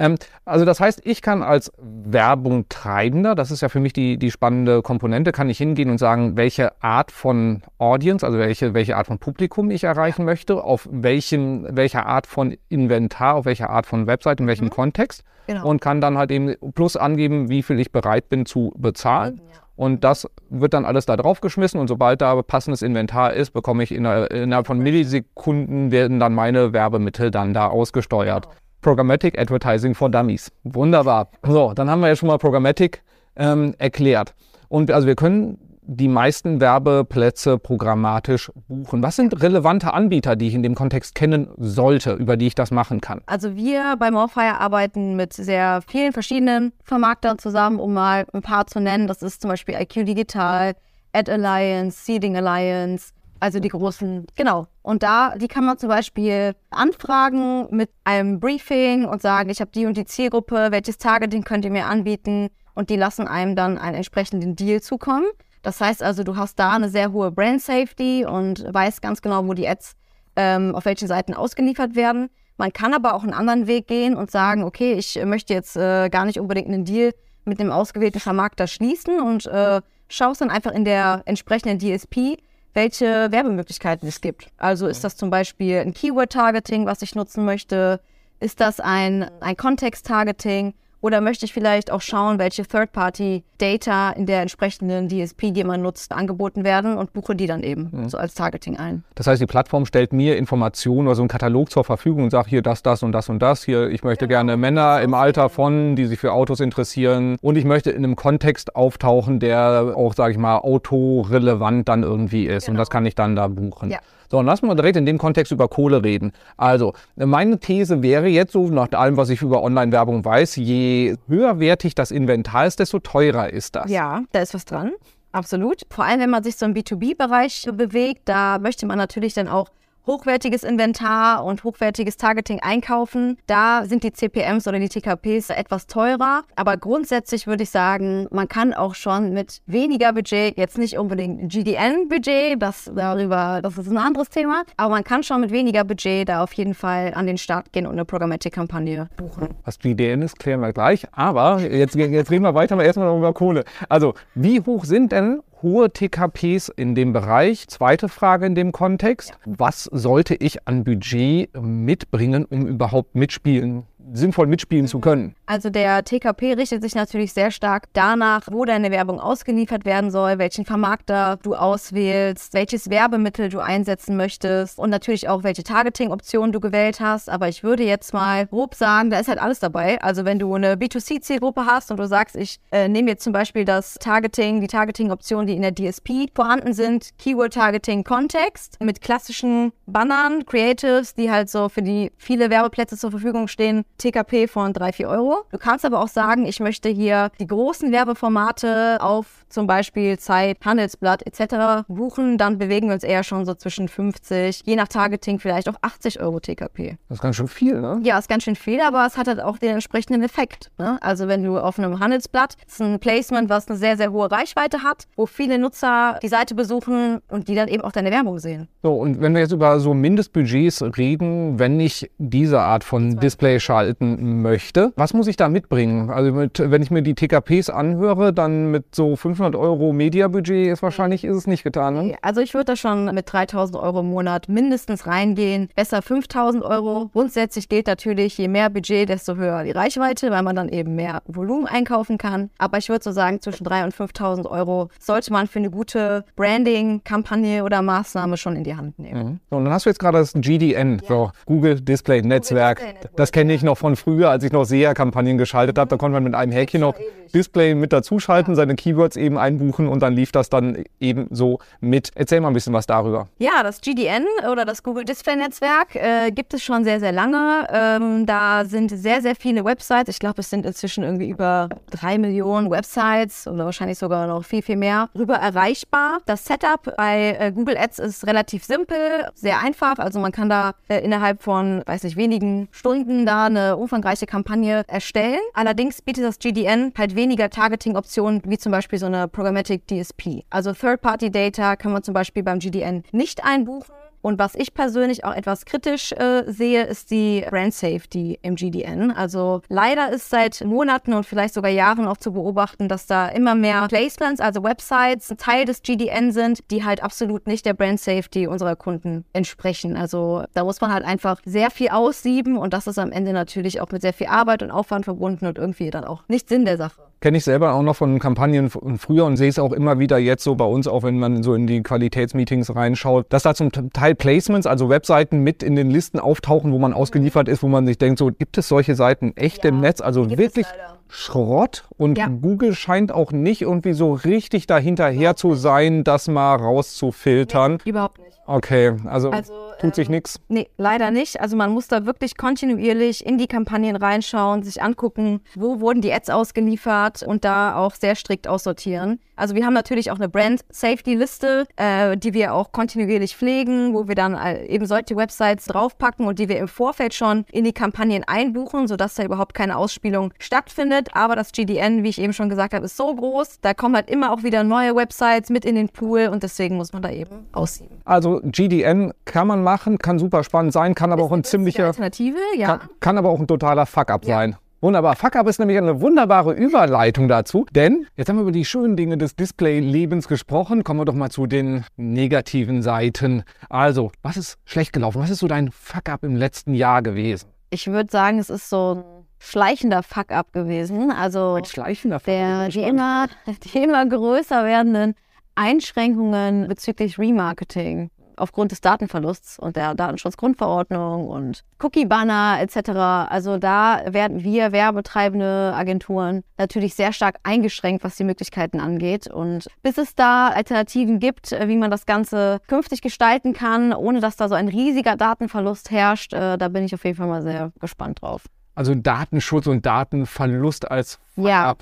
Ähm, 0.02 0.16
also 0.46 0.66
das 0.66 0.80
heißt, 0.80 1.02
ich 1.06 1.22
kann 1.22 1.44
als 1.44 1.72
Werbung 1.80 2.66
Treibender, 2.70 3.36
das 3.36 3.52
ist 3.52 3.62
ja 3.62 3.70
für 3.70 3.80
mich 3.80 3.94
die, 3.94 4.18
die 4.18 4.32
spannende 4.32 4.82
Komponente, 4.82 5.32
kann 5.32 5.50
ich 5.50 5.60
hingehen 5.60 5.90
und 5.92 6.00
sagen, 6.00 6.36
welche 6.38 6.72
Art 6.82 7.12
von 7.12 7.62
Audience, 7.78 8.26
also 8.26 8.40
welche, 8.40 8.74
welche 8.74 8.98
Art 8.98 9.08
von 9.08 9.20
Publikum 9.20 9.70
ich 9.70 9.84
erreichen 9.84 10.26
möchte, 10.26 10.64
auf 10.64 10.90
welchen, 10.92 11.76
welcher 11.76 12.08
Art 12.08 12.26
von 12.26 12.58
Inventar, 12.70 13.36
auf 13.36 13.46
welcher 13.46 13.70
Art 13.70 13.86
von 13.86 14.08
Website, 14.08 14.40
in 14.40 14.48
welchem 14.48 14.70
Kontext 14.72 15.24
Genau. 15.48 15.68
und 15.68 15.82
kann 15.82 16.02
dann 16.02 16.18
halt 16.20 16.32
eben 16.32 16.56
plus 16.76 16.96
angeben, 16.96 17.50
wie 17.50 17.64
viel 17.64 17.80
ich 17.80 17.92
bereit 17.92 18.30
bin 18.30 18.46
zu 18.46 18.72
bezahlen. 18.78 19.42
Und 19.76 20.04
das 20.04 20.28
wird 20.50 20.76
dann 20.76 20.86
alles 20.86 21.08
da 21.08 21.18
drauf 21.18 21.42
geschmissen 21.42 21.80
und 21.80 21.88
sobald 21.88 22.22
da 22.22 22.40
passendes 22.44 22.84
Inventar 22.84 23.34
ist, 23.34 23.52
bekomme 23.52 23.82
ich 23.84 23.92
inner- 23.92 24.30
innerhalb 24.30 24.68
von 24.68 24.78
Millisekunden 24.78 25.92
werden 25.92 26.20
dann 26.20 26.34
meine 26.36 26.74
Werbemittel 26.74 27.32
dann 27.32 27.54
da 27.56 27.68
ausgesteuert. 27.68 28.48
Programmatic 28.82 29.38
Advertising 29.38 29.96
for 29.96 30.10
Dummies. 30.10 30.52
Wunderbar. 30.64 31.30
So, 31.44 31.74
dann 31.74 31.90
haben 31.90 32.02
wir 32.02 32.10
ja 32.10 32.16
schon 32.16 32.28
mal 32.28 32.38
Programmatic 32.38 33.04
ähm, 33.36 33.76
erklärt. 33.78 34.34
Und 34.70 34.92
also 34.92 35.08
wir 35.08 35.16
können 35.16 35.58
die 35.84 36.08
meisten 36.08 36.62
Werbeplätze 36.62 37.58
programmatisch 37.58 38.52
buchen. 38.68 39.04
Was 39.04 39.18
sind 39.18 39.42
relevante 39.42 39.94
Anbieter, 39.94 40.36
die 40.36 40.48
ich 40.48 40.54
in 40.54 40.64
dem 40.64 40.76
Kontext 40.76 41.16
kennen 41.16 41.50
sollte, 41.58 42.14
über 42.14 42.38
die 42.38 42.48
ich 42.48 42.56
das 42.56 42.72
machen 42.72 43.02
kann? 43.02 43.22
Also 43.26 43.56
wir 43.56 43.96
bei 44.00 44.12
Morfire 44.12 44.60
arbeiten 44.60 45.16
mit 45.16 45.34
sehr 45.34 45.82
vielen 45.86 46.14
verschiedenen 46.14 46.72
Vermarktern 46.84 47.40
zusammen, 47.40 47.80
um 47.80 47.94
mal 47.94 48.26
ein 48.32 48.42
paar 48.42 48.68
zu 48.68 48.80
nennen. 48.80 49.08
Das 49.08 49.22
ist 49.22 49.42
zum 49.42 49.50
Beispiel 49.50 49.76
IQ 49.76 50.06
Digital, 50.06 50.76
Ad 51.14 51.32
Alliance, 51.32 52.06
Seeding 52.06 52.38
Alliance, 52.38 53.12
also 53.42 53.60
die 53.60 53.70
großen, 53.70 54.28
genau. 54.36 54.68
Und 54.84 55.02
da, 55.02 55.36
die 55.36 55.48
kann 55.48 55.66
man 55.66 55.80
zum 55.80 55.90
Beispiel 55.90 56.54
anfragen 56.70 57.68
mit 57.76 57.90
einem 58.04 58.40
Briefing 58.40 59.06
und 59.06 59.20
sagen, 59.22 59.50
ich 59.50 59.60
habe 59.60 59.72
die 59.72 59.88
und 59.88 59.98
die 59.98 60.06
Zielgruppe, 60.06 60.68
welches 60.70 61.00
Targeting 61.00 61.44
könnt 61.44 61.66
ihr 61.66 61.72
mir 61.72 61.88
anbieten? 61.88 62.50
Und 62.76 62.92
die 62.92 62.98
lassen 62.98 63.28
einem 63.28 63.56
dann 63.56 63.80
einen 63.80 63.96
entsprechenden 63.96 64.56
Deal 64.56 64.80
zukommen. 64.82 65.26
Das 65.64 65.82
heißt 65.82 66.04
also, 66.04 66.24
du 66.24 66.36
hast 66.36 66.60
da 66.60 66.74
eine 66.74 66.90
sehr 66.90 67.12
hohe 67.12 67.32
Brand 67.32 67.64
Safety 67.64 68.26
und 68.26 68.64
weißt 68.72 69.02
ganz 69.02 69.24
genau, 69.24 69.48
wo 69.48 69.54
die 69.54 69.68
Ads 69.68 69.94
ähm, 70.36 70.76
auf 70.76 70.86
welchen 70.86 71.08
Seiten 71.08 71.34
ausgeliefert 71.34 71.96
werden. 71.96 72.30
Man 72.58 72.72
kann 72.72 72.94
aber 72.94 73.16
auch 73.16 73.24
einen 73.24 73.34
anderen 73.34 73.66
Weg 73.66 73.88
gehen 73.88 74.16
und 74.16 74.30
sagen, 74.30 74.64
okay, 74.64 74.94
ich 74.94 75.20
möchte 75.26 75.56
jetzt 75.56 75.76
äh, 75.76 76.10
gar 76.10 76.26
nicht 76.26 76.40
unbedingt 76.40 76.68
einen 76.68 76.86
Deal 76.86 77.12
mit 77.46 77.60
dem 77.60 77.72
ausgewählten 77.72 78.20
Vermarkter 78.20 78.68
schließen 78.68 79.20
und 79.20 79.48
äh, 79.48 79.82
schaust 80.10 80.42
dann 80.42 80.52
einfach 80.52 80.74
in 80.74 80.86
der 80.86 81.24
entsprechenden 81.26 81.80
DSP, 81.80 82.38
welche 82.74 83.32
Werbemöglichkeiten 83.32 84.08
es 84.08 84.22
gibt. 84.22 84.48
Also 84.58 84.88
ist 84.88 85.04
das 85.04 85.18
zum 85.18 85.30
Beispiel 85.30 85.80
ein 85.80 85.94
Keyword-Targeting, 85.94 86.86
was 86.86 87.02
ich 87.02 87.16
nutzen 87.16 87.46
möchte? 87.46 88.00
Ist 88.40 88.60
das 88.60 88.80
ein, 88.80 89.30
ein 89.40 89.58
Kontext-Targeting? 89.58 90.74
Oder 91.02 91.20
möchte 91.20 91.46
ich 91.46 91.54
vielleicht 91.54 91.92
auch 91.92 92.02
schauen, 92.02 92.38
welche 92.38 92.64
Third-Party-Data 92.64 94.12
in 94.12 94.28
der 94.28 94.42
entsprechenden 94.42 95.10
DSP, 95.10 95.52
die 95.52 95.64
man 95.64 95.82
nutzt, 95.82 96.12
angeboten 96.12 96.64
werden 96.64 96.98
und 96.98 97.12
buche 97.12 97.36
die 97.36 97.48
dann 97.48 97.64
eben 97.64 98.08
so 98.08 98.18
als 98.18 98.36
Targeting 98.36 98.78
ein. 98.78 99.04
Das 99.16 99.26
heißt, 99.26 99.42
die 99.42 99.48
Plattform 99.48 99.86
stellt 99.88 100.14
mir 100.14 100.38
Informationen 100.38 101.08
oder 101.08 101.16
so 101.16 101.24
einen 101.24 101.30
Katalog 101.30 101.72
zur 101.72 101.84
Verfügung 101.84 102.26
und 102.26 102.30
sagt 102.30 102.50
hier 102.50 102.62
das, 102.62 102.84
das 102.84 103.02
und 103.02 103.12
das 103.14 103.30
und 103.30 103.40
das. 103.40 103.64
Hier, 103.64 103.90
ich 103.90 104.04
möchte 104.04 104.28
gerne 104.28 104.58
Männer 104.58 105.02
im 105.02 105.16
Alter 105.16 105.50
von, 105.50 105.96
die 105.96 106.06
sich 106.06 106.20
für 106.20 106.34
Autos 106.34 106.60
interessieren. 106.60 107.38
Und 107.42 107.58
ich 107.58 107.66
möchte 107.66 107.90
in 107.90 108.04
einem 108.04 108.16
Kontext 108.16 108.76
auftauchen, 108.76 109.40
der 109.40 109.94
auch, 109.96 110.14
sage 110.14 110.34
ich 110.34 110.38
mal, 110.38 110.60
autorelevant 110.60 111.90
dann 111.90 112.04
irgendwie 112.04 112.46
ist. 112.46 112.70
Und 112.70 112.76
das 112.76 112.92
kann 112.92 113.06
ich 113.06 113.16
dann 113.16 113.36
da 113.36 113.48
buchen. 113.48 113.90
Ja. 113.90 114.00
So, 114.32 114.38
und 114.38 114.46
lassen 114.46 114.66
wir 114.68 114.76
direkt 114.76 114.96
in 114.96 115.06
dem 115.06 115.18
Kontext 115.18 115.52
über 115.52 115.68
Kohle 115.68 116.06
reden. 116.06 116.32
Also, 116.56 116.94
meine 117.18 117.60
These 117.60 118.02
wäre 118.02 118.28
jetzt 118.28 118.54
so, 118.54 118.66
nach 118.70 118.90
allem, 118.94 119.18
was 119.18 119.30
ich 119.30 119.42
über 119.42 119.62
Online-Werbung 119.62 120.24
weiß, 120.24 120.56
je 120.56 121.18
höherwertig 121.28 121.96
das 121.96 122.12
Inventar 122.12 122.66
ist, 122.66 122.80
desto 122.80 123.00
teurer 123.00 123.50
ist 123.50 123.76
das. 123.76 123.92
Ja, 123.92 124.24
da 124.32 124.40
ist 124.40 124.54
was 124.54 124.64
dran. 124.64 124.94
Absolut. 125.34 125.82
Vor 125.90 126.06
allem, 126.06 126.22
wenn 126.22 126.30
man 126.30 126.44
sich 126.44 126.56
so 126.56 126.66
im 126.66 126.74
B2B-Bereich 126.74 127.68
bewegt, 127.74 128.22
da 128.30 128.58
möchte 128.58 128.86
man 128.86 128.98
natürlich 128.98 129.34
dann 129.34 129.50
auch 129.50 129.68
hochwertiges 130.08 130.64
Inventar 130.64 131.44
und 131.44 131.64
hochwertiges 131.64 132.18
Targeting 132.18 132.60
einkaufen. 132.62 133.38
Da 133.48 133.86
sind 133.86 134.04
die 134.04 134.12
CPMs 134.12 134.68
oder 134.68 134.80
die 134.80 134.90
TKPs 134.90 135.50
etwas 135.50 135.88
teurer. 135.88 136.44
Aber 136.56 136.78
grundsätzlich 136.78 137.48
würde 137.48 137.64
ich 137.64 137.70
sagen, 137.70 138.28
man 138.32 138.48
kann 138.48 138.74
auch 138.74 138.96
schon 138.96 139.34
mit 139.34 139.62
weniger 139.66 140.14
Budget, 140.14 140.58
jetzt 140.58 140.78
nicht 140.78 140.98
unbedingt 140.98 141.52
GDN-Budget, 141.52 142.62
das 142.62 142.92
darüber, 142.96 143.60
das 143.62 143.78
ist 143.78 143.90
ein 143.90 143.98
anderes 143.98 144.30
Thema, 144.30 144.64
aber 144.78 144.92
man 144.92 145.04
kann 145.04 145.24
schon 145.24 145.42
mit 145.42 145.52
weniger 145.52 145.84
Budget 145.84 146.30
da 146.30 146.44
auf 146.44 146.54
jeden 146.54 146.74
Fall 146.74 147.14
an 147.14 147.28
den 147.28 147.38
Start 147.38 147.72
gehen 147.72 147.86
und 147.86 147.94
eine 147.94 148.06
Programmatic-Kampagne 148.06 149.10
buchen. 149.18 149.50
Was 149.66 149.80
GDN 149.80 150.22
ist, 150.22 150.40
klären 150.40 150.62
wir 150.62 150.74
gleich. 150.74 151.06
Aber 151.12 151.60
jetzt, 151.60 151.96
jetzt 151.96 152.32
reden 152.32 152.44
wir 152.44 152.56
weiter, 152.56 152.76
aber 152.76 152.86
erstmal 152.86 153.08
noch 153.08 153.18
über 153.18 153.34
Kohle. 153.34 153.64
Also, 153.90 154.14
wie 154.36 154.62
hoch 154.62 154.86
sind 154.86 155.12
denn 155.12 155.42
hohe 155.62 155.92
TKPs 155.92 156.70
in 156.70 156.96
dem 156.96 157.14
Bereich? 157.14 157.68
Zweite 157.68 158.10
Frage 158.10 158.46
in 158.46 158.56
dem 158.56 158.72
Kontext. 158.72 159.34
Was 159.46 159.86
sollte 159.86 160.36
ich 160.36 160.68
an 160.68 160.84
Budget 160.84 161.50
mitbringen, 161.60 162.46
um 162.46 162.68
überhaupt 162.68 163.16
mitspielen, 163.16 163.84
sinnvoll 164.14 164.48
mitspielen 164.48 164.88
zu 164.88 165.00
können? 165.00 165.36
Also 165.46 165.70
der 165.70 166.04
TKP 166.04 166.54
richtet 166.54 166.82
sich 166.82 166.96
natürlich 166.96 167.34
sehr 167.34 167.52
stark 167.52 167.88
danach, 167.94 168.48
wo 168.52 168.66
deine 168.66 168.92
Werbung 168.92 169.20
ausgeliefert 169.20 169.86
werden 169.86 170.12
soll, 170.12 170.38
welchen 170.38 170.66
Vermarkter 170.66 171.38
du 171.44 171.56
auswählst, 171.56 172.54
welches 172.54 172.90
Werbemittel 172.90 173.50
du 173.50 173.60
einsetzen 173.60 174.18
möchtest 174.18 174.80
und 174.80 174.90
natürlich 174.90 175.28
auch, 175.28 175.44
welche 175.44 175.64
Targeting-Option 175.64 176.52
du 176.52 176.60
gewählt 176.60 177.00
hast. 177.00 177.30
Aber 177.30 177.48
ich 177.50 177.64
würde 177.64 177.84
jetzt 177.84 178.14
mal 178.14 178.48
grob 178.48 178.76
sagen, 178.76 179.10
da 179.10 179.20
ist 179.20 179.28
halt 179.28 179.42
alles 179.42 179.60
dabei. 179.60 180.02
Also 180.02 180.26
wenn 180.26 180.40
du 180.40 180.54
eine 180.54 180.76
B2C-Zielgruppe 180.76 181.66
hast 181.66 181.92
und 181.92 181.98
du 181.98 182.08
sagst, 182.08 182.36
ich 182.36 182.60
äh, 182.72 182.88
nehme 182.88 183.10
jetzt 183.10 183.24
zum 183.24 183.34
Beispiel 183.34 183.66
das 183.66 183.96
Targeting, 183.96 184.62
die 184.62 184.68
Targeting-Optionen, 184.68 185.48
die 185.48 185.56
in 185.56 185.62
der 185.62 185.74
DSP 185.74 186.30
vorhanden 186.34 186.74
sind, 186.74 187.10
Keyword-Targeting, 187.18 188.04
Kontext 188.04 188.78
mit 188.80 189.02
klassischen 189.02 189.74
Bannern, 189.86 190.46
Creatives, 190.46 191.14
die 191.14 191.30
halt 191.32 191.50
so 191.50 191.70
für 191.70 191.82
die 191.82 192.12
viele 192.18 192.50
Werbeplätze 192.50 192.98
zur 192.98 193.12
Verfügung 193.12 193.48
stehen, 193.48 193.84
TKP 194.02 194.48
von 194.48 194.74
3, 194.74 194.92
4 194.94 195.08
Euro. 195.08 195.44
Du 195.52 195.58
kannst 195.58 195.86
aber 195.86 196.02
auch 196.02 196.08
sagen, 196.08 196.46
ich 196.46 196.60
möchte 196.60 196.90
hier 196.90 197.32
die 197.40 197.48
großen 197.48 197.92
Werbeformate 197.92 198.98
auf 199.02 199.46
zum 199.50 199.68
Beispiel 199.68 200.18
Zeit, 200.18 200.58
Handelsblatt 200.64 201.26
etc. 201.26 201.86
buchen. 201.88 202.38
Dann 202.38 202.58
bewegen 202.58 202.88
wir 202.88 202.96
uns 202.96 203.04
eher 203.04 203.24
schon 203.24 203.46
so 203.46 203.54
zwischen 203.54 203.88
50, 203.88 204.64
je 204.66 204.76
nach 204.76 204.88
Targeting 204.88 205.40
vielleicht 205.40 205.70
auch 205.70 205.76
80 205.82 206.22
Euro 206.22 206.40
TKP. 206.40 206.98
Das 207.10 207.18
ist 207.18 207.22
ganz 207.22 207.36
schön 207.36 207.48
viel, 207.48 207.80
ne? 207.80 208.00
Ja, 208.04 208.18
ist 208.18 208.30
ganz 208.30 208.44
schön 208.44 208.56
viel, 208.56 208.82
aber 208.82 209.06
es 209.06 209.18
hat 209.18 209.28
halt 209.28 209.42
auch 209.42 209.58
den 209.58 209.74
entsprechenden 209.74 210.24
Effekt. 210.24 210.72
Ne? 210.78 210.98
Also 211.02 211.28
wenn 211.28 211.44
du 211.44 211.60
auf 211.60 211.78
einem 211.78 212.00
Handelsblatt, 212.00 212.56
das 212.66 212.74
ist 212.76 212.82
ein 212.82 213.00
Placement, 213.00 213.50
was 213.50 213.68
eine 213.68 213.78
sehr, 213.78 213.98
sehr 213.98 214.12
hohe 214.12 214.32
Reichweite 214.32 214.84
hat, 214.84 215.08
wo 215.16 215.26
viele 215.26 215.60
Nutzer 215.60 216.20
die 216.22 216.28
Seite 216.28 216.56
besuchen 216.56 217.22
und 217.30 217.48
die 217.48 217.56
dann 217.56 217.68
eben 217.68 217.84
auch 217.84 217.92
deine 217.92 218.12
Werbung 218.12 218.40
sehen. 218.40 218.68
So, 218.82 218.94
und 218.94 219.22
wenn 219.22 219.34
wir 219.34 219.42
jetzt 219.42 219.52
über 219.52 219.80
so 219.80 219.94
Mindestbudgets 219.94 220.82
reden, 220.98 221.60
wenn 221.60 221.80
ich 221.80 222.10
diese 222.18 222.60
Art 222.60 222.84
von 222.84 223.18
Display 223.20 223.60
schalten 223.92 224.42
möchte, 224.42 224.94
was 224.96 225.14
muss 225.14 225.28
ich 225.28 225.38
da 225.38 225.50
mitbringen? 225.50 226.10
Also 226.10 226.32
mit, 226.32 226.60
wenn 226.60 226.82
ich 226.82 226.92
mir 226.92 227.02
die 227.02 227.16
TKPs 227.16 227.70
anhöre, 227.70 228.34
dann 228.34 228.72
mit 228.72 228.96
so 228.96 229.16
500 229.16 229.56
Euro 229.56 229.94
Mediabudget 229.94 230.72
ist 230.72 230.84
wahrscheinlich 230.84 231.24
ist 231.24 231.36
es 231.36 231.48
nicht 231.48 231.64
getan. 231.64 232.08
Ne? 232.08 232.16
Also 232.22 232.42
ich 232.42 232.54
würde 232.54 232.66
da 232.66 232.76
schon 232.76 233.14
mit 233.14 233.32
3000 233.32 233.78
Euro 233.78 234.00
im 234.02 234.10
Monat 234.10 234.50
mindestens 234.50 235.08
reingehen. 235.08 235.70
Besser 235.76 236.02
5000 236.02 236.64
Euro. 236.64 237.10
Grundsätzlich 237.14 237.70
gilt 237.70 237.88
natürlich, 237.88 238.38
je 238.38 238.48
mehr 238.48 238.70
Budget, 238.70 239.10
desto 239.10 239.36
höher 239.36 239.64
die 239.64 239.72
Reichweite, 239.72 240.32
weil 240.32 240.44
man 240.44 240.56
dann 240.56 240.70
eben 240.70 240.96
mehr 240.96 241.22
Volumen 241.28 241.68
einkaufen 241.68 242.18
kann. 242.18 242.50
Aber 242.58 242.78
ich 242.78 242.90
würde 242.90 243.04
so 243.04 243.12
sagen, 243.12 243.42
zwischen 243.42 243.66
3.000 243.66 243.84
und 243.84 243.96
5.000 243.96 244.50
Euro 244.50 244.90
sollte 245.00 245.34
man 245.34 245.48
für 245.48 245.60
eine 245.60 245.70
gute 245.70 246.26
Branding-Kampagne 246.36 247.64
oder 247.64 247.82
Maßnahme 247.82 248.38
schon 248.38 248.56
in 248.56 248.64
die 248.64 248.76
Hand 248.76 249.00
nehmen. 249.00 249.24
Mhm. 249.24 249.40
So, 249.50 249.58
und 249.58 249.66
dann 249.66 249.74
hast 249.74 249.86
du 249.86 249.90
jetzt 249.90 250.00
gerade 250.00 250.18
das 250.20 250.34
GDN, 250.34 251.00
ja. 251.02 251.08
so 251.08 251.32
Google 251.46 251.80
Display 251.82 252.22
Netzwerk. 252.22 252.78
Display 252.80 252.94
Network, 252.94 253.18
das 253.18 253.32
kenne 253.32 253.54
ich 253.54 253.64
noch 253.64 253.78
von 253.82 253.98
früher, 253.98 254.30
als 254.30 254.44
ich 254.46 254.54
noch 254.54 254.64
SEA-Kampagnen 254.64 255.38
geschaltet 255.38 255.78
habe. 255.78 255.90
Da 255.90 255.98
konnte 255.98 256.14
man 256.14 256.24
mit 256.24 256.36
einem 256.36 256.54
Häkchen 256.54 256.82
noch 256.82 256.96
Display 257.34 257.76
mit 257.76 257.92
dazuschalten, 257.92 258.56
seine 258.56 258.76
Keywords 258.76 259.16
eben 259.16 259.38
einbuchen 259.38 259.88
und 259.88 260.02
dann 260.02 260.14
lief 260.14 260.32
das 260.32 260.50
dann 260.50 260.84
eben 261.00 261.28
so 261.32 261.60
mit. 261.80 262.12
Erzähl 262.16 262.42
mal 262.42 262.50
ein 262.50 262.54
bisschen 262.54 262.74
was 262.74 262.86
darüber. 262.86 263.28
Ja, 263.40 263.64
das 263.64 263.82
GDN 263.82 264.26
oder 264.52 264.66
das 264.66 264.84
Google 264.84 265.06
Display 265.06 265.36
Netzwerk 265.36 265.96
äh, 265.96 266.32
gibt 266.32 266.54
es 266.54 266.64
schon 266.64 266.84
sehr, 266.84 267.00
sehr 267.00 267.12
lange. 267.12 267.68
Ähm, 267.72 268.26
da 268.26 268.66
sind 268.66 268.90
sehr, 268.90 269.22
sehr 269.22 269.36
viele 269.36 269.66
Websites. 269.66 270.10
Ich 270.10 270.20
glaube, 270.20 270.42
es 270.42 270.50
sind 270.50 270.66
inzwischen 270.66 271.04
irgendwie 271.04 271.30
über 271.30 271.70
drei 271.90 272.18
Millionen 272.18 272.70
Websites 272.70 273.48
oder 273.48 273.66
wahrscheinlich 273.66 273.98
sogar 273.98 274.28
noch 274.28 274.44
viel, 274.44 274.62
viel 274.62 274.78
mehr 274.78 275.10
rüber 275.18 275.36
erreichbar. 275.36 276.20
Das 276.26 276.46
Setup 276.46 276.96
bei 276.98 277.38
äh, 277.40 277.52
Google 277.52 277.78
Ads 277.78 278.00
ist 278.00 278.28
relativ 278.28 278.64
simpel, 278.64 278.98
sehr 279.34 279.60
einfach. 279.60 279.98
Also 279.98 280.20
man 280.20 280.32
kann 280.32 280.50
da 280.50 280.74
äh, 280.90 281.00
innerhalb 281.00 281.42
von, 281.42 281.82
weiß 281.86 282.04
nicht, 282.04 282.18
wenigen 282.18 282.68
Stunden 282.72 283.26
da 283.26 283.46
eine 283.46 283.61
umfangreiche 283.78 284.26
Kampagne 284.26 284.84
erstellen. 284.88 285.40
Allerdings 285.54 286.02
bietet 286.02 286.24
das 286.24 286.40
GDN 286.40 286.94
halt 286.98 287.16
weniger 287.16 287.50
Targeting-Optionen 287.50 288.42
wie 288.46 288.58
zum 288.58 288.72
Beispiel 288.72 289.00
so 289.00 289.06
eine 289.06 289.28
Programmatic 289.28 289.88
DSP. 289.88 290.44
Also 290.50 290.74
Third-Party-Data 290.74 291.76
kann 291.76 291.92
man 291.92 292.04
zum 292.04 292.14
Beispiel 292.14 292.44
beim 292.44 292.60
GDN 292.60 293.04
nicht 293.12 293.44
einbuchen. 293.44 293.94
Und 294.22 294.40
was 294.40 294.56
ich 294.56 294.74
persönlich 294.74 295.26
auch 295.26 295.34
etwas 295.34 295.66
kritisch 295.66 296.12
äh, 296.12 296.44
sehe, 296.48 296.84
ist 296.84 297.12
die 297.12 297.46
Brand 297.50 297.74
Safety 297.74 298.40
im 298.42 298.56
GDN. 298.56 299.12
Also 299.12 299.62
leider 299.68 300.12
ist 300.12 300.30
seit 300.30 300.64
Monaten 300.64 301.14
und 301.14 301.26
vielleicht 301.26 301.54
sogar 301.54 301.72
Jahren 301.72 302.08
auch 302.08 302.18
zu 302.18 302.32
beobachten, 302.34 302.88
dass 302.88 303.08
da 303.08 303.28
immer 303.30 303.56
mehr 303.56 303.88
Placements, 303.88 304.40
also 304.40 304.64
Websites, 304.64 305.34
Teil 305.38 305.66
des 305.66 305.82
GDN 305.82 306.32
sind, 306.32 306.60
die 306.72 306.84
halt 306.84 307.02
absolut 307.04 307.48
nicht 307.48 307.66
der 307.66 307.74
Brand 307.74 308.00
Safety 308.00 308.48
unserer 308.48 308.76
Kunden 308.76 309.26
entsprechen. 309.34 309.98
Also 309.98 310.44
da 310.54 310.64
muss 310.64 310.82
man 310.82 310.94
halt 310.94 311.04
einfach 311.04 311.42
sehr 311.46 311.72
viel 311.72 311.90
aussieben 311.90 312.58
und 312.58 312.74
das 312.74 312.88
ist 312.88 313.00
am 313.00 313.12
Ende 313.12 313.34
natürlich 313.34 313.82
auch 313.82 313.92
mit 313.92 314.02
sehr 314.02 314.14
viel 314.14 314.28
Arbeit 314.28 314.62
und 314.64 314.72
Aufwand 314.72 315.06
verbunden 315.06 315.48
und 315.48 315.58
irgendwie 315.58 315.90
dann 315.90 316.04
auch 316.04 316.24
nicht 316.28 316.50
Sinn 316.50 316.66
der 316.66 316.78
Sache. 316.78 317.11
Kenne 317.22 317.38
ich 317.38 317.44
selber 317.44 317.76
auch 317.76 317.84
noch 317.84 317.96
von 317.96 318.18
Kampagnen 318.18 318.72
von 318.72 318.98
früher 318.98 319.26
und 319.26 319.38
sehe 319.38 319.48
es 319.48 319.60
auch 319.60 319.74
immer 319.74 320.00
wieder 320.00 320.18
jetzt 320.18 320.44
so 320.44 320.56
bei 320.56 320.66
uns, 320.66 320.88
auch 320.88 321.04
wenn 321.04 321.20
man 321.20 321.44
so 321.44 321.54
in 321.54 321.68
die 321.68 321.84
Qualitätsmeetings 321.84 322.76
reinschaut, 322.76 323.28
dass 323.30 323.44
da 323.44 323.54
zum 323.54 323.72
Teil 323.72 324.16
Placements, 324.16 324.66
also 324.66 324.90
Webseiten 324.90 325.42
mit 325.42 325.62
in 325.62 325.76
den 325.76 325.92
Listen 325.92 326.20
auftauchen, 326.20 326.72
wo 326.72 326.80
man 326.80 326.94
ausgeliefert 326.94 327.48
ist, 327.48 327.62
wo 327.62 327.68
man 327.68 327.86
sich 327.86 328.00
denkt, 328.00 328.18
so 328.18 328.32
gibt 328.32 328.58
es 328.58 328.68
solche 328.68 328.96
Seiten 328.96 329.38
echt 329.38 329.64
ja, 329.64 329.70
im 329.70 329.82
Netz? 329.82 330.02
Also 330.02 330.36
wirklich 330.36 330.66
Schrott 331.14 331.84
und 331.98 332.18
ja. 332.18 332.28
Google 332.28 332.74
scheint 332.74 333.12
auch 333.12 333.34
nicht 333.34 333.62
irgendwie 333.62 333.92
so 333.92 334.14
richtig 334.14 334.66
dahinterher 334.66 335.36
zu 335.36 335.56
sein, 335.56 336.06
das 336.06 336.30
mal 336.30 336.56
rauszufiltern. 336.56 337.80
Nee, 337.84 337.90
überhaupt 337.90 338.20
nicht. 338.20 338.32
Okay, 338.48 338.98
also, 339.06 339.30
also 339.30 339.54
tut 339.80 339.96
sich 339.96 340.08
ähm, 340.08 340.16
nichts. 340.16 340.40
Nee, 340.48 340.68
leider 340.78 341.12
nicht. 341.12 341.40
Also 341.40 341.56
man 341.56 341.72
muss 341.72 341.88
da 341.88 342.06
wirklich 342.06 342.38
kontinuierlich 342.38 343.26
in 343.26 343.38
die 343.38 343.48
Kampagnen 343.48 343.96
reinschauen, 343.96 344.64
sich 344.64 344.82
angucken, 344.82 345.42
wo 345.56 345.80
wurden 345.80 346.02
die 346.02 346.12
Ads 346.12 346.30
ausgeliefert 346.30 347.24
und 347.24 347.46
da 347.46 347.76
auch 347.76 347.94
sehr 347.96 348.16
strikt 348.16 348.48
aussortieren. 348.48 349.20
Also 349.36 349.56
wir 349.56 349.66
haben 349.66 349.74
natürlich 349.74 350.12
auch 350.12 350.18
eine 350.18 350.30
Brand 350.30 350.62
Safety 350.70 351.16
Liste, 351.16 351.66
äh, 351.76 352.18
die 352.18 352.34
wir 352.34 352.54
auch 352.54 352.72
kontinuierlich 352.72 353.36
pflegen, 353.36 353.94
wo 353.94 354.08
wir 354.08 354.16
dann 354.16 354.36
äh, 354.36 354.66
eben 354.66 354.86
solche 354.86 355.16
Websites 355.16 355.66
draufpacken 355.66 356.28
und 356.28 356.38
die 356.38 356.50
wir 356.50 356.58
im 356.58 356.68
Vorfeld 356.68 357.14
schon 357.14 357.46
in 357.52 357.64
die 357.64 357.74
Kampagnen 357.74 358.24
einbuchen, 358.24 358.88
sodass 358.88 359.16
da 359.16 359.24
überhaupt 359.24 359.54
keine 359.54 359.78
Ausspielung 359.78 360.34
stattfindet. 360.40 361.01
Aber 361.14 361.36
das 361.36 361.52
GDN, 361.52 362.04
wie 362.04 362.10
ich 362.10 362.20
eben 362.20 362.34
schon 362.34 362.50
gesagt 362.50 362.74
habe, 362.74 362.86
ist 362.86 362.98
so 362.98 363.14
groß, 363.14 363.60
da 363.62 363.74
kommen 363.74 363.96
halt 363.96 364.10
immer 364.10 364.32
auch 364.32 364.44
wieder 364.44 364.64
neue 364.64 364.96
Websites 364.96 365.50
mit 365.50 365.66
in 365.66 365.76
den 365.76 365.90
Pool 365.90 366.28
und 366.28 366.44
deswegen 366.44 366.78
muss 366.78 366.94
man 366.94 367.02
da 367.02 367.10
eben 367.10 367.48
aussieben. 367.52 368.02
Also 368.06 368.42
GDN 368.44 369.14
kann 369.26 369.48
man 369.48 369.64
machen, 369.64 369.98
kann 369.98 370.20
super 370.20 370.44
spannend 370.44 370.74
sein, 370.74 370.96
kann 370.96 371.12
aber 371.12 371.24
ist 371.24 371.28
auch 371.30 371.34
ein 371.34 371.44
ziemlicher 371.44 371.88
Alternative, 371.88 372.38
ja. 372.56 372.78
Kann, 372.78 372.90
kann 373.00 373.18
aber 373.18 373.30
auch 373.30 373.40
ein 373.40 373.48
totaler 373.48 373.86
Fuck-up 373.86 374.26
ja. 374.26 374.36
sein. 374.36 374.58
Wunderbar. 374.84 375.16
Fuck-up 375.16 375.48
ist 375.48 375.60
nämlich 375.60 375.78
eine 375.78 376.02
wunderbare 376.02 376.54
Überleitung 376.54 377.28
dazu, 377.28 377.68
denn 377.72 378.08
jetzt 378.16 378.30
haben 378.30 378.38
wir 378.38 378.42
über 378.42 378.52
die 378.52 378.66
schönen 378.66 378.98
Dinge 378.98 379.16
des 379.16 379.36
Display-Lebens 379.36 380.28
gesprochen. 380.28 380.84
Kommen 380.84 381.00
wir 381.00 381.06
doch 381.06 381.14
mal 381.14 381.30
zu 381.30 381.46
den 381.46 381.86
negativen 381.98 382.82
Seiten. 382.82 383.44
Also, 383.70 384.12
was 384.24 384.38
ist 384.38 384.58
schlecht 384.66 384.92
gelaufen? 384.92 385.22
Was 385.22 385.30
ist 385.30 385.38
so 385.38 385.48
dein 385.48 385.70
Fuck-up 385.72 386.24
im 386.24 386.36
letzten 386.36 386.74
Jahr 386.74 387.04
gewesen? 387.04 387.48
Ich 387.70 387.86
würde 387.86 388.10
sagen, 388.10 388.40
es 388.40 388.50
ist 388.50 388.70
so 388.72 388.96
ein 388.96 389.21
schleichender 389.42 390.04
Fuck-up 390.04 390.54
gewesen. 390.54 391.12
Also 391.12 391.56
ein 391.56 391.66
schleichender 391.66 392.20
Fuck 392.20 392.26
der, 392.26 392.70
die, 392.70 392.84
immer, 392.84 393.28
die 393.64 393.78
immer 393.80 394.06
größer 394.06 394.64
werdenden 394.64 395.16
Einschränkungen 395.56 396.68
bezüglich 396.68 397.18
Remarketing 397.20 398.10
aufgrund 398.38 398.72
des 398.72 398.82
Datenverlusts 398.82 399.60
und 399.60 399.76
der 399.76 399.94
Datenschutzgrundverordnung 399.94 401.28
und 401.28 401.64
Cookie-Banner 401.80 402.58
etc. 402.60 402.90
Also 403.30 403.58
da 403.58 404.02
werden 404.08 404.44
wir 404.44 404.72
werbetreibende 404.72 405.74
Agenturen 405.76 406.44
natürlich 406.58 406.96
sehr 406.96 407.14
stark 407.14 407.38
eingeschränkt, 407.44 408.04
was 408.04 408.16
die 408.16 408.24
Möglichkeiten 408.24 408.80
angeht. 408.80 409.28
Und 409.28 409.68
bis 409.84 409.98
es 409.98 410.16
da 410.16 410.48
Alternativen 410.50 411.20
gibt, 411.20 411.52
äh, 411.52 411.68
wie 411.68 411.78
man 411.78 411.92
das 411.92 412.06
Ganze 412.06 412.62
künftig 412.68 413.02
gestalten 413.02 413.54
kann, 413.54 413.94
ohne 413.94 414.20
dass 414.20 414.38
da 414.38 414.50
so 414.50 414.56
ein 414.56 414.68
riesiger 414.68 415.18
Datenverlust 415.18 415.92
herrscht, 415.92 416.34
äh, 416.34 416.58
da 416.58 416.68
bin 416.70 416.84
ich 416.84 416.94
auf 416.96 417.04
jeden 417.06 417.18
Fall 417.18 417.28
mal 417.28 417.44
sehr 417.44 417.72
gespannt 417.80 418.22
drauf. 418.22 418.44
Also 418.76 418.96
Datenschutz 418.96 419.68
und 419.68 419.86
Datenverlust 419.86 420.90
als 420.90 421.20
ja. 421.36 421.76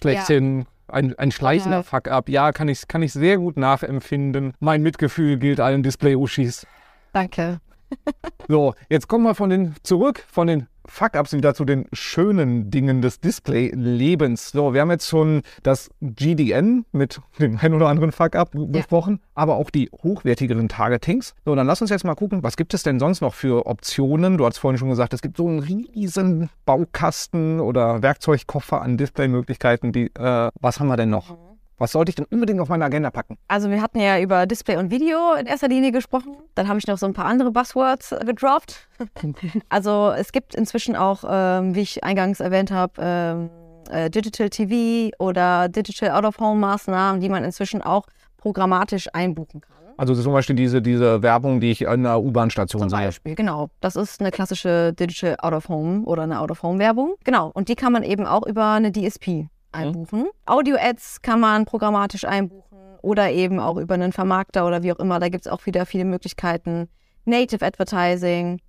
schlechthin. 0.00 0.60
Ja 0.60 0.66
ein, 0.88 1.18
ein 1.18 1.32
schleichender 1.32 1.78
ja. 1.78 1.82
Fuck-up. 1.82 2.28
Ja, 2.28 2.52
kann 2.52 2.68
ich, 2.68 2.86
kann 2.88 3.02
ich 3.02 3.12
sehr 3.12 3.38
gut 3.38 3.56
nachempfinden. 3.56 4.54
Mein 4.60 4.82
Mitgefühl 4.82 5.36
gilt 5.36 5.60
allen 5.60 5.82
Display-Uschis. 5.82 6.66
Danke. 7.12 7.60
so, 8.48 8.74
jetzt 8.88 9.08
kommen 9.08 9.24
wir 9.24 9.34
von 9.34 9.50
den 9.50 9.74
zurück 9.82 10.24
von 10.28 10.46
den 10.46 10.66
Fuck-ups 10.88 11.32
wieder 11.32 11.54
zu 11.54 11.64
den 11.64 11.86
schönen 11.92 12.70
Dingen 12.70 13.02
des 13.02 13.20
Display-Lebens. 13.20 14.50
So, 14.50 14.72
wir 14.72 14.80
haben 14.80 14.90
jetzt 14.90 15.08
schon 15.08 15.42
das 15.62 15.90
GDN 16.00 16.84
mit 16.92 17.20
dem 17.38 17.58
ein 17.60 17.74
oder 17.74 17.88
anderen 17.88 18.12
Fuck-up 18.12 18.54
ja. 18.54 18.64
besprochen, 18.66 19.20
aber 19.34 19.56
auch 19.56 19.70
die 19.70 19.90
hochwertigeren 20.02 20.68
Targetings. 20.68 21.34
So, 21.44 21.54
dann 21.54 21.66
lass 21.66 21.80
uns 21.80 21.90
jetzt 21.90 22.04
mal 22.04 22.14
gucken, 22.14 22.42
was 22.42 22.56
gibt 22.56 22.74
es 22.74 22.82
denn 22.82 22.98
sonst 22.98 23.20
noch 23.20 23.34
für 23.34 23.66
Optionen? 23.66 24.38
Du 24.38 24.46
hast 24.46 24.58
vorhin 24.58 24.78
schon 24.78 24.90
gesagt, 24.90 25.12
es 25.12 25.22
gibt 25.22 25.36
so 25.36 25.48
einen 25.48 25.58
riesen 25.58 26.50
Baukasten 26.64 27.60
oder 27.60 28.02
Werkzeugkoffer 28.02 28.80
an 28.80 28.96
Display-Möglichkeiten. 28.96 29.92
äh, 29.94 30.50
was 30.60 30.80
haben 30.80 30.88
wir 30.88 30.96
denn 30.96 31.10
noch? 31.10 31.30
Mhm. 31.30 31.55
Was 31.78 31.92
sollte 31.92 32.10
ich 32.10 32.14
denn 32.14 32.26
unbedingt 32.30 32.60
auf 32.60 32.68
meine 32.68 32.84
Agenda 32.84 33.10
packen? 33.10 33.36
Also 33.48 33.70
wir 33.70 33.82
hatten 33.82 34.00
ja 34.00 34.18
über 34.18 34.46
Display 34.46 34.76
und 34.76 34.90
Video 34.90 35.34
in 35.34 35.46
erster 35.46 35.68
Linie 35.68 35.92
gesprochen. 35.92 36.36
Dann 36.54 36.68
habe 36.68 36.78
ich 36.78 36.86
noch 36.86 36.96
so 36.96 37.04
ein 37.04 37.12
paar 37.12 37.26
andere 37.26 37.50
Buzzwords 37.50 38.14
gedroppt. 38.24 38.88
also 39.68 40.12
es 40.16 40.32
gibt 40.32 40.54
inzwischen 40.54 40.96
auch, 40.96 41.24
ähm, 41.28 41.74
wie 41.74 41.82
ich 41.82 42.02
eingangs 42.02 42.40
erwähnt 42.40 42.70
habe, 42.70 42.92
ähm, 42.98 43.50
äh, 43.90 44.08
Digital 44.08 44.48
TV 44.48 45.14
oder 45.18 45.68
Digital 45.68 46.12
Out-of-Home-Maßnahmen, 46.12 47.20
die 47.20 47.28
man 47.28 47.44
inzwischen 47.44 47.82
auch 47.82 48.06
programmatisch 48.38 49.08
einbuchen 49.12 49.60
kann. 49.60 49.76
Also 49.98 50.14
zum 50.14 50.32
Beispiel 50.32 50.56
diese, 50.56 50.82
diese 50.82 51.22
Werbung, 51.22 51.60
die 51.60 51.70
ich 51.70 51.88
an 51.88 52.02
der 52.02 52.20
U-Bahn-Station 52.20 52.88
sehe. 52.88 52.98
Zum 52.98 53.06
Beispiel, 53.06 53.34
genau. 53.34 53.68
Das 53.80 53.96
ist 53.96 54.20
eine 54.20 54.30
klassische 54.30 54.92
Digital 54.92 55.36
Out-of-Home 55.38 56.04
oder 56.04 56.22
eine 56.22 56.40
Out-of-Home-Werbung. 56.40 57.16
Genau. 57.24 57.50
Und 57.52 57.68
die 57.68 57.76
kann 57.76 57.92
man 57.92 58.02
eben 58.02 58.26
auch 58.26 58.46
über 58.46 58.72
eine 58.72 58.92
DSP 58.92 59.48
einbuchen. 59.76 60.20
Mhm. 60.20 60.28
Audio-Ads 60.46 61.22
kann 61.22 61.40
man 61.40 61.64
programmatisch 61.64 62.24
einbuchen 62.24 62.78
oder 63.02 63.30
eben 63.30 63.60
auch 63.60 63.76
über 63.76 63.94
einen 63.94 64.12
Vermarkter 64.12 64.66
oder 64.66 64.82
wie 64.82 64.92
auch 64.92 64.98
immer. 64.98 65.20
Da 65.20 65.28
gibt 65.28 65.46
es 65.46 65.52
auch 65.52 65.66
wieder 65.66 65.86
viele 65.86 66.04
Möglichkeiten. 66.04 66.88
Native 67.24 67.64
Advertising. 67.64 68.60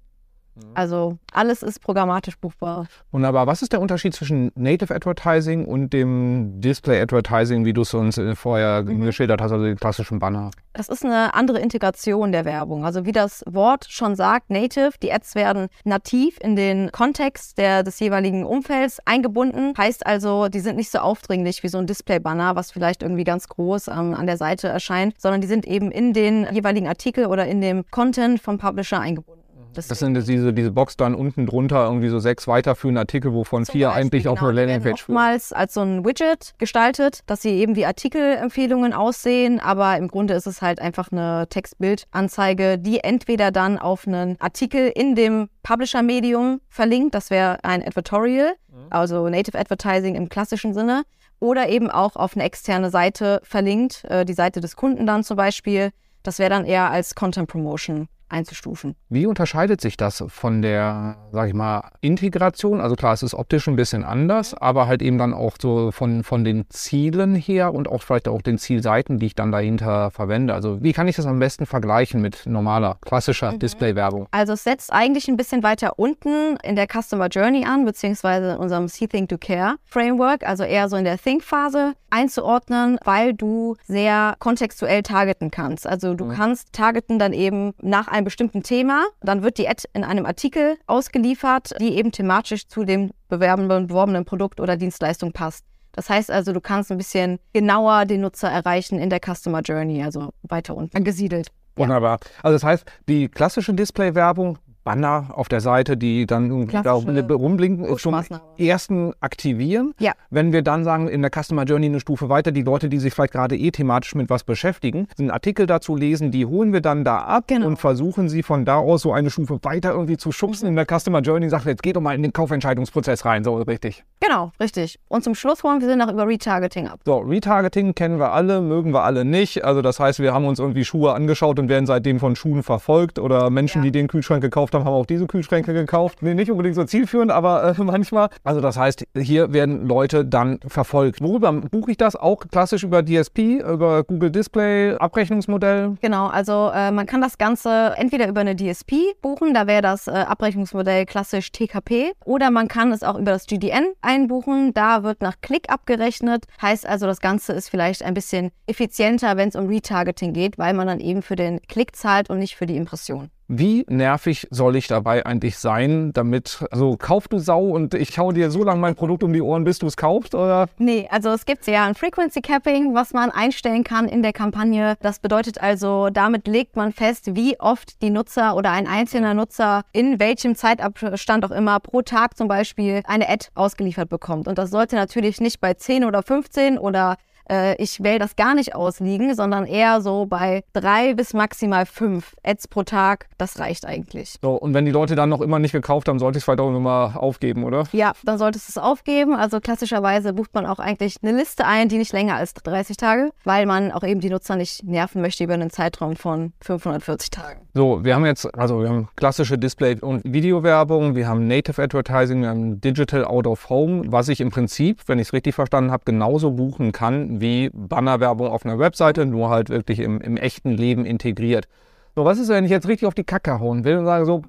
Also 0.73 1.17
alles 1.31 1.63
ist 1.63 1.81
programmatisch 1.81 2.37
buchbar. 2.37 2.87
Wunderbar. 3.11 3.47
Was 3.47 3.61
ist 3.61 3.73
der 3.73 3.81
Unterschied 3.81 4.13
zwischen 4.13 4.51
Native 4.55 4.93
Advertising 4.93 5.65
und 5.65 5.91
dem 5.91 6.61
Display 6.61 7.01
Advertising, 7.01 7.65
wie 7.65 7.73
du 7.73 7.81
es 7.81 7.93
uns 7.93 8.17
äh, 8.17 8.35
vorher 8.35 8.83
mhm. 8.83 9.01
geschildert 9.01 9.41
hast, 9.41 9.51
also 9.51 9.65
den 9.65 9.77
klassischen 9.77 10.19
Banner? 10.19 10.51
Das 10.73 10.89
ist 10.89 11.03
eine 11.03 11.33
andere 11.33 11.59
Integration 11.59 12.31
der 12.31 12.45
Werbung. 12.45 12.85
Also 12.85 13.05
wie 13.05 13.11
das 13.11 13.43
Wort 13.47 13.87
schon 13.89 14.15
sagt, 14.15 14.51
Native, 14.51 14.91
die 15.01 15.11
Ads 15.11 15.33
werden 15.33 15.67
nativ 15.83 16.37
in 16.41 16.55
den 16.55 16.91
Kontext 16.91 17.57
der, 17.57 17.81
des 17.81 17.99
jeweiligen 17.99 18.45
Umfelds 18.45 18.99
eingebunden. 19.05 19.73
Heißt 19.75 20.05
also, 20.05 20.47
die 20.47 20.59
sind 20.59 20.75
nicht 20.75 20.91
so 20.91 20.99
aufdringlich 20.99 21.63
wie 21.63 21.69
so 21.69 21.79
ein 21.79 21.87
Display-Banner, 21.87 22.55
was 22.55 22.71
vielleicht 22.71 23.01
irgendwie 23.01 23.23
ganz 23.23 23.47
groß 23.47 23.87
ähm, 23.87 24.13
an 24.13 24.27
der 24.27 24.37
Seite 24.37 24.67
erscheint, 24.67 25.19
sondern 25.19 25.41
die 25.41 25.47
sind 25.47 25.65
eben 25.65 25.91
in 25.91 26.13
den 26.13 26.47
jeweiligen 26.51 26.87
Artikel 26.87 27.25
oder 27.25 27.47
in 27.47 27.61
dem 27.61 27.83
Content 27.89 28.39
vom 28.39 28.59
Publisher 28.59 28.99
eingebunden. 28.99 29.37
Das 29.77 29.99
sind 29.99 30.15
diese, 30.27 30.53
diese 30.53 30.71
Box 30.71 30.97
dann 30.97 31.15
unten 31.15 31.45
drunter, 31.45 31.85
irgendwie 31.85 32.09
so 32.09 32.19
sechs 32.19 32.47
weiterführende 32.47 33.01
Artikel, 33.01 33.33
wovon 33.33 33.65
Zum 33.65 33.73
vier 33.73 33.87
Beispiel, 33.87 34.01
eigentlich 34.01 34.27
auf 34.27 34.39
genau, 34.39 34.49
einer 34.49 34.53
die 34.53 34.57
werden 34.57 34.69
Landingpage 34.69 35.03
führen. 35.03 35.17
oftmals 35.17 35.53
als 35.53 35.73
so 35.73 35.81
ein 35.81 36.05
Widget 36.05 36.53
gestaltet, 36.57 37.21
dass 37.27 37.41
sie 37.41 37.51
eben 37.51 37.75
wie 37.75 37.85
Artikelempfehlungen 37.85 38.93
aussehen, 38.93 39.59
aber 39.59 39.97
im 39.97 40.07
Grunde 40.07 40.33
ist 40.33 40.47
es 40.47 40.61
halt 40.61 40.81
einfach 40.81 41.11
eine 41.11 41.47
Text-Bild-Anzeige, 41.49 42.77
die 42.77 42.99
entweder 42.99 43.51
dann 43.51 43.77
auf 43.77 44.07
einen 44.07 44.39
Artikel 44.39 44.91
in 44.93 45.15
dem 45.15 45.49
Publisher-Medium 45.63 46.61
verlinkt, 46.69 47.15
das 47.15 47.29
wäre 47.29 47.63
ein 47.63 47.85
Advertorial, 47.85 48.53
also 48.89 49.27
Native 49.29 49.57
Advertising 49.57 50.15
im 50.15 50.29
klassischen 50.29 50.73
Sinne, 50.73 51.03
oder 51.39 51.69
eben 51.69 51.91
auch 51.91 52.15
auf 52.15 52.35
eine 52.35 52.43
externe 52.43 52.89
Seite 52.89 53.41
verlinkt, 53.43 54.03
äh, 54.05 54.25
die 54.25 54.33
Seite 54.33 54.59
des 54.59 54.75
Kunden 54.75 55.05
dann 55.05 55.23
zum 55.23 55.37
Beispiel. 55.37 55.91
Das 56.23 56.39
wäre 56.39 56.49
dann 56.49 56.65
eher 56.65 56.89
als 56.89 57.13
Content 57.13 57.47
Promotion 57.47 58.07
einzustufen. 58.29 58.95
Wie 59.09 59.25
unterscheidet 59.25 59.81
sich 59.81 59.97
das 59.97 60.23
von 60.27 60.61
der, 60.61 61.17
sag 61.31 61.47
ich 61.47 61.53
mal, 61.53 61.91
Integration? 62.01 62.81
Also 62.81 62.95
klar, 62.95 63.13
es 63.13 63.23
ist 63.23 63.33
optisch 63.33 63.67
ein 63.67 63.75
bisschen 63.75 64.03
anders, 64.03 64.53
aber 64.53 64.87
halt 64.87 65.01
eben 65.01 65.17
dann 65.17 65.33
auch 65.33 65.55
so 65.61 65.91
von, 65.91 66.23
von 66.23 66.43
den 66.43 66.65
Zielen 66.69 67.35
her 67.35 67.73
und 67.73 67.87
auch 67.87 68.03
vielleicht 68.03 68.27
auch 68.27 68.41
den 68.41 68.57
Zielseiten, 68.57 69.19
die 69.19 69.27
ich 69.27 69.35
dann 69.35 69.51
dahinter 69.51 70.11
verwende. 70.11 70.53
Also 70.53 70.81
wie 70.81 70.93
kann 70.93 71.07
ich 71.07 71.15
das 71.15 71.25
am 71.25 71.39
besten 71.39 71.65
vergleichen 71.65 72.21
mit 72.21 72.45
normaler, 72.45 72.97
klassischer 73.01 73.53
Displaywerbung? 73.53 74.27
Also 74.31 74.53
es 74.53 74.63
setzt 74.63 74.91
eigentlich 74.91 75.27
ein 75.27 75.37
bisschen 75.37 75.63
weiter 75.63 75.97
unten 75.97 76.57
in 76.63 76.75
der 76.75 76.87
Customer 76.87 77.27
Journey 77.27 77.65
an, 77.65 77.85
beziehungsweise 77.85 78.53
in 78.53 78.57
unserem 78.57 78.87
See 78.87 79.07
Think 79.07 79.29
to 79.29 79.37
Care 79.37 79.75
Framework, 79.85 80.47
also 80.47 80.63
eher 80.63 80.89
so 80.89 80.97
in 80.97 81.05
der 81.05 81.17
Think-Phase 81.17 81.93
einzuordnen, 82.09 82.97
weil 83.03 83.33
du 83.33 83.75
sehr 83.85 84.35
kontextuell 84.39 85.03
targeten 85.03 85.51
kannst. 85.51 85.85
Also 85.85 86.13
du 86.13 86.29
kannst 86.29 86.73
targeten 86.73 87.19
dann 87.19 87.33
eben 87.33 87.73
nach 87.81 88.07
einem 88.07 88.16
bestimmten 88.23 88.63
Thema, 88.63 89.05
dann 89.21 89.43
wird 89.43 89.57
die 89.57 89.67
Ad 89.67 89.83
in 89.93 90.03
einem 90.03 90.25
Artikel 90.25 90.77
ausgeliefert, 90.87 91.73
die 91.79 91.95
eben 91.95 92.11
thematisch 92.11 92.67
zu 92.67 92.83
dem 92.83 93.11
bewerbenden, 93.29 93.87
beworbenen 93.87 94.25
Produkt 94.25 94.59
oder 94.59 94.77
Dienstleistung 94.77 95.31
passt. 95.31 95.65
Das 95.93 96.09
heißt 96.09 96.29
also, 96.29 96.53
du 96.53 96.61
kannst 96.61 96.91
ein 96.91 96.97
bisschen 96.97 97.39
genauer 97.53 98.05
den 98.05 98.21
Nutzer 98.21 98.49
erreichen 98.49 98.99
in 98.99 99.09
der 99.09 99.19
Customer 99.19 99.61
Journey, 99.61 100.03
also 100.03 100.29
weiter 100.43 100.75
unten 100.75 100.95
angesiedelt. 100.95 101.47
Wunderbar. 101.75 102.19
Also 102.43 102.55
das 102.55 102.63
heißt, 102.63 102.85
die 103.07 103.29
klassische 103.29 103.73
Displaywerbung, 103.73 104.57
Banner 104.87 105.25
auf 105.33 105.49
der 105.49 105.59
Seite, 105.59 105.97
die 105.97 106.25
dann 106.25 106.65
da 106.69 106.93
rumblinken, 106.93 107.83
ist 107.83 108.01
zum 108.03 108.15
ersten 108.57 109.11
aktivieren. 109.19 109.93
Ja. 109.99 110.13
Wenn 110.29 110.53
wir 110.53 110.61
dann 110.61 110.85
sagen, 110.85 111.09
in 111.09 111.21
der 111.21 111.29
Customer 111.29 111.63
Journey 111.65 111.87
eine 111.87 111.99
Stufe 111.99 112.29
weiter, 112.29 112.53
die 112.53 112.61
Leute, 112.61 112.87
die 112.87 112.97
sich 112.99 113.13
vielleicht 113.13 113.33
gerade 113.33 113.57
eh 113.57 113.69
thematisch 113.71 114.15
mit 114.15 114.29
was 114.29 114.45
beschäftigen, 114.45 115.09
einen 115.19 115.29
Artikel 115.29 115.65
dazu 115.65 115.97
lesen, 115.97 116.31
die 116.31 116.45
holen 116.45 116.71
wir 116.71 116.79
dann 116.79 117.03
da 117.03 117.17
ab 117.19 117.43
Genau. 117.47 117.67
und 117.67 117.75
versuchen 117.77 118.29
sie 118.29 118.43
von 118.43 118.63
da 118.63 118.77
aus 118.77 119.01
so 119.01 119.11
eine 119.11 119.29
Stufe 119.29 119.59
weiter 119.63 119.91
irgendwie 119.91 120.15
zu 120.15 120.31
schubsen 120.31 120.69
in 120.69 120.77
der 120.77 120.85
Customer 120.85 121.19
Journey 121.19 121.49
sagen, 121.49 121.67
jetzt 121.67 121.83
geht 121.83 121.97
doch 121.97 122.01
mal 122.01 122.15
in 122.15 122.23
den 122.23 122.31
Kaufentscheidungsprozess 122.31 123.25
rein, 123.25 123.43
so 123.43 123.55
richtig. 123.57 124.05
Genau, 124.21 124.53
richtig. 124.59 124.99
Und 125.09 125.21
zum 125.25 125.35
Schluss 125.35 125.63
holen 125.63 125.81
wir 125.81 125.95
noch 125.97 126.09
über 126.09 126.25
Retargeting 126.25 126.87
ab. 126.87 127.01
So, 127.05 127.17
Retargeting 127.17 127.93
kennen 127.93 128.19
wir 128.19 128.31
alle, 128.31 128.61
mögen 128.61 128.93
wir 128.93 129.03
alle 129.03 129.25
nicht. 129.25 129.65
Also 129.65 129.81
das 129.81 129.99
heißt, 129.99 130.19
wir 130.19 130.33
haben 130.33 130.45
uns 130.45 130.59
irgendwie 130.59 130.85
Schuhe 130.85 131.11
angeschaut 131.13 131.59
und 131.59 131.67
werden 131.67 131.85
seitdem 131.85 132.19
von 132.21 132.37
Schuhen 132.37 132.63
verfolgt. 132.63 133.19
Oder 133.19 133.49
Menschen, 133.49 133.79
Ja. 133.79 133.83
die 133.85 133.91
den 133.91 134.07
Kühlschrank 134.07 134.41
gekauft 134.41 134.73
haben, 134.73 134.76
haben 134.85 134.93
auch 134.93 135.05
diese 135.05 135.27
Kühlschränke 135.27 135.73
gekauft. 135.73 136.21
Nee, 136.21 136.33
nicht 136.33 136.51
unbedingt 136.51 136.75
so 136.75 136.83
zielführend, 136.83 137.31
aber 137.31 137.75
äh, 137.77 137.83
manchmal. 137.83 138.29
Also 138.43 138.61
das 138.61 138.77
heißt, 138.77 139.05
hier 139.17 139.53
werden 139.53 139.87
Leute 139.87 140.25
dann 140.25 140.59
verfolgt. 140.67 141.21
Worüber 141.21 141.51
buche 141.51 141.91
ich 141.91 141.97
das? 141.97 142.15
Auch 142.15 142.47
klassisch 142.51 142.83
über 142.83 143.03
DSP, 143.03 143.59
über 143.59 144.03
Google 144.03 144.31
Display, 144.31 144.95
Abrechnungsmodell. 144.95 145.97
Genau, 146.01 146.27
also 146.27 146.71
äh, 146.73 146.91
man 146.91 147.05
kann 147.05 147.21
das 147.21 147.37
Ganze 147.37 147.93
entweder 147.97 148.27
über 148.27 148.41
eine 148.41 148.55
DSP 148.55 148.93
buchen, 149.21 149.53
da 149.53 149.67
wäre 149.67 149.81
das 149.81 150.07
äh, 150.07 150.11
Abrechnungsmodell 150.11 151.05
klassisch 151.05 151.51
TKP, 151.51 152.13
oder 152.25 152.51
man 152.51 152.67
kann 152.67 152.91
es 152.91 153.03
auch 153.03 153.15
über 153.15 153.31
das 153.31 153.45
GDN 153.45 153.93
einbuchen, 154.01 154.73
da 154.73 155.03
wird 155.03 155.21
nach 155.21 155.35
Klick 155.41 155.69
abgerechnet, 155.69 156.45
heißt 156.61 156.87
also 156.87 157.05
das 157.05 157.19
Ganze 157.19 157.53
ist 157.53 157.69
vielleicht 157.69 158.03
ein 158.03 158.13
bisschen 158.13 158.51
effizienter, 158.67 159.37
wenn 159.37 159.49
es 159.49 159.55
um 159.55 159.67
Retargeting 159.67 160.33
geht, 160.33 160.57
weil 160.57 160.73
man 160.73 160.87
dann 160.87 160.99
eben 160.99 161.21
für 161.21 161.35
den 161.35 161.61
Klick 161.67 161.95
zahlt 161.95 162.29
und 162.29 162.39
nicht 162.39 162.55
für 162.55 162.65
die 162.65 162.77
Impression. 162.77 163.29
Wie 163.49 163.85
nervig 163.87 164.45
soll 164.51 164.75
ich 164.75 164.87
dabei 164.87 165.25
eigentlich 165.25 165.57
sein, 165.57 166.11
damit, 166.11 166.65
also 166.69 166.97
kauf 166.97 167.29
du 167.29 167.39
Sau 167.39 167.69
und 167.69 167.93
ich 167.93 168.17
hau 168.19 168.33
dir 168.33 168.51
so 168.51 168.61
lange 168.61 168.81
mein 168.81 168.95
Produkt 168.95 169.23
um 169.23 169.31
die 169.31 169.41
Ohren, 169.41 169.63
bis 169.63 169.79
du 169.79 169.87
es 169.87 169.95
kaufst, 169.95 170.35
oder? 170.35 170.67
Nee, 170.77 171.07
also 171.09 171.29
es 171.29 171.45
gibt 171.45 171.65
ja 171.65 171.85
ein 171.85 171.95
Frequency 171.95 172.41
Capping, 172.41 172.93
was 172.93 173.13
man 173.13 173.31
einstellen 173.31 173.85
kann 173.85 174.09
in 174.09 174.21
der 174.21 174.33
Kampagne. 174.33 174.97
Das 175.01 175.19
bedeutet 175.19 175.61
also, 175.61 176.09
damit 176.09 176.45
legt 176.47 176.75
man 176.75 176.91
fest, 176.91 177.35
wie 177.35 177.57
oft 177.57 178.01
die 178.01 178.09
Nutzer 178.09 178.53
oder 178.57 178.71
ein 178.71 178.85
einzelner 178.85 179.33
Nutzer 179.33 179.83
in 179.93 180.19
welchem 180.19 180.55
Zeitabstand 180.55 181.45
auch 181.45 181.51
immer 181.51 181.79
pro 181.79 182.01
Tag 182.01 182.35
zum 182.35 182.49
Beispiel 182.49 183.01
eine 183.05 183.29
Ad 183.29 183.47
ausgeliefert 183.55 184.09
bekommt. 184.09 184.49
Und 184.49 184.57
das 184.57 184.71
sollte 184.71 184.97
natürlich 184.97 185.39
nicht 185.39 185.61
bei 185.61 185.73
10 185.73 186.03
oder 186.03 186.21
15 186.21 186.77
oder 186.77 187.15
äh, 187.49 187.81
ich 187.81 188.03
wähle 188.03 188.19
das 188.19 188.35
gar 188.35 188.53
nicht 188.53 188.75
ausliegen, 188.75 189.35
sondern 189.35 189.65
eher 189.65 190.01
so 190.01 190.25
bei 190.25 190.63
drei 190.73 191.13
bis 191.13 191.33
maximal 191.33 191.85
fünf 191.85 192.35
Ads 192.43 192.67
pro 192.67 192.83
Tag. 192.83 193.27
Das 193.37 193.59
reicht 193.59 193.85
eigentlich. 193.85 194.35
So, 194.41 194.53
und 194.53 194.73
wenn 194.73 194.85
die 194.85 194.91
Leute 194.91 195.15
dann 195.15 195.29
noch 195.29 195.41
immer 195.41 195.59
nicht 195.59 195.71
gekauft 195.71 196.07
haben, 196.07 196.19
sollte 196.19 196.37
ich 196.37 196.41
es 196.41 196.45
vielleicht 196.45 196.59
auch 196.59 196.75
immer 196.75 197.13
aufgeben, 197.15 197.63
oder? 197.63 197.85
Ja, 197.91 198.13
dann 198.23 198.37
solltest 198.37 198.67
du 198.67 198.71
es 198.71 198.77
aufgeben. 198.77 199.35
Also 199.35 199.59
klassischerweise 199.59 200.33
bucht 200.33 200.53
man 200.53 200.65
auch 200.65 200.79
eigentlich 200.79 201.17
eine 201.21 201.37
Liste 201.37 201.65
ein, 201.65 201.89
die 201.89 201.97
nicht 201.97 202.13
länger 202.13 202.35
als 202.35 202.53
30 202.53 202.97
Tage, 202.97 203.31
weil 203.43 203.65
man 203.65 203.91
auch 203.91 204.03
eben 204.03 204.19
die 204.19 204.29
Nutzer 204.29 204.55
nicht 204.55 204.83
nerven 204.83 205.21
möchte 205.21 205.43
über 205.43 205.53
einen 205.53 205.69
Zeitraum 205.69 206.15
von 206.15 206.53
540 206.61 207.29
Tagen. 207.29 207.66
So, 207.77 208.03
wir 208.03 208.15
haben 208.15 208.25
jetzt, 208.25 208.51
also 208.57 208.81
wir 208.81 208.89
haben 208.89 209.07
klassische 209.15 209.55
Display- 209.55 209.99
und 210.01 210.23
Videowerbung, 210.23 211.15
wir 211.15 211.27
haben 211.27 211.45
Native 211.45 211.79
Advertising, 211.79 212.41
wir 212.41 212.49
haben 212.49 212.81
Digital 212.81 213.23
Out 213.23 213.45
of 213.45 213.69
Home, 213.69 214.01
was 214.07 214.29
ich 214.29 214.41
im 214.41 214.49
Prinzip, 214.49 215.03
wenn 215.05 215.19
ich 215.19 215.27
es 215.27 215.33
richtig 215.33 215.53
verstanden 215.53 215.91
habe, 215.91 216.01
genauso 216.03 216.49
buchen 216.49 216.91
kann 216.91 217.39
wie 217.39 217.69
Bannerwerbung 217.71 218.47
auf 218.47 218.65
einer 218.65 218.79
Webseite, 218.79 219.27
nur 219.27 219.51
halt 219.51 219.69
wirklich 219.69 219.99
im, 219.99 220.19
im 220.21 220.37
echten 220.37 220.71
Leben 220.71 221.05
integriert. 221.05 221.67
So, 222.15 222.25
was 222.25 222.39
ist, 222.39 222.49
wenn 222.49 222.65
ich 222.65 222.71
jetzt 222.71 222.87
richtig 222.87 223.07
auf 223.07 223.13
die 223.13 223.23
Kacke 223.23 223.59
hauen 223.59 223.83
will 223.83 223.97
und 223.97 224.05
sage 224.05 224.25
so, 224.25 224.41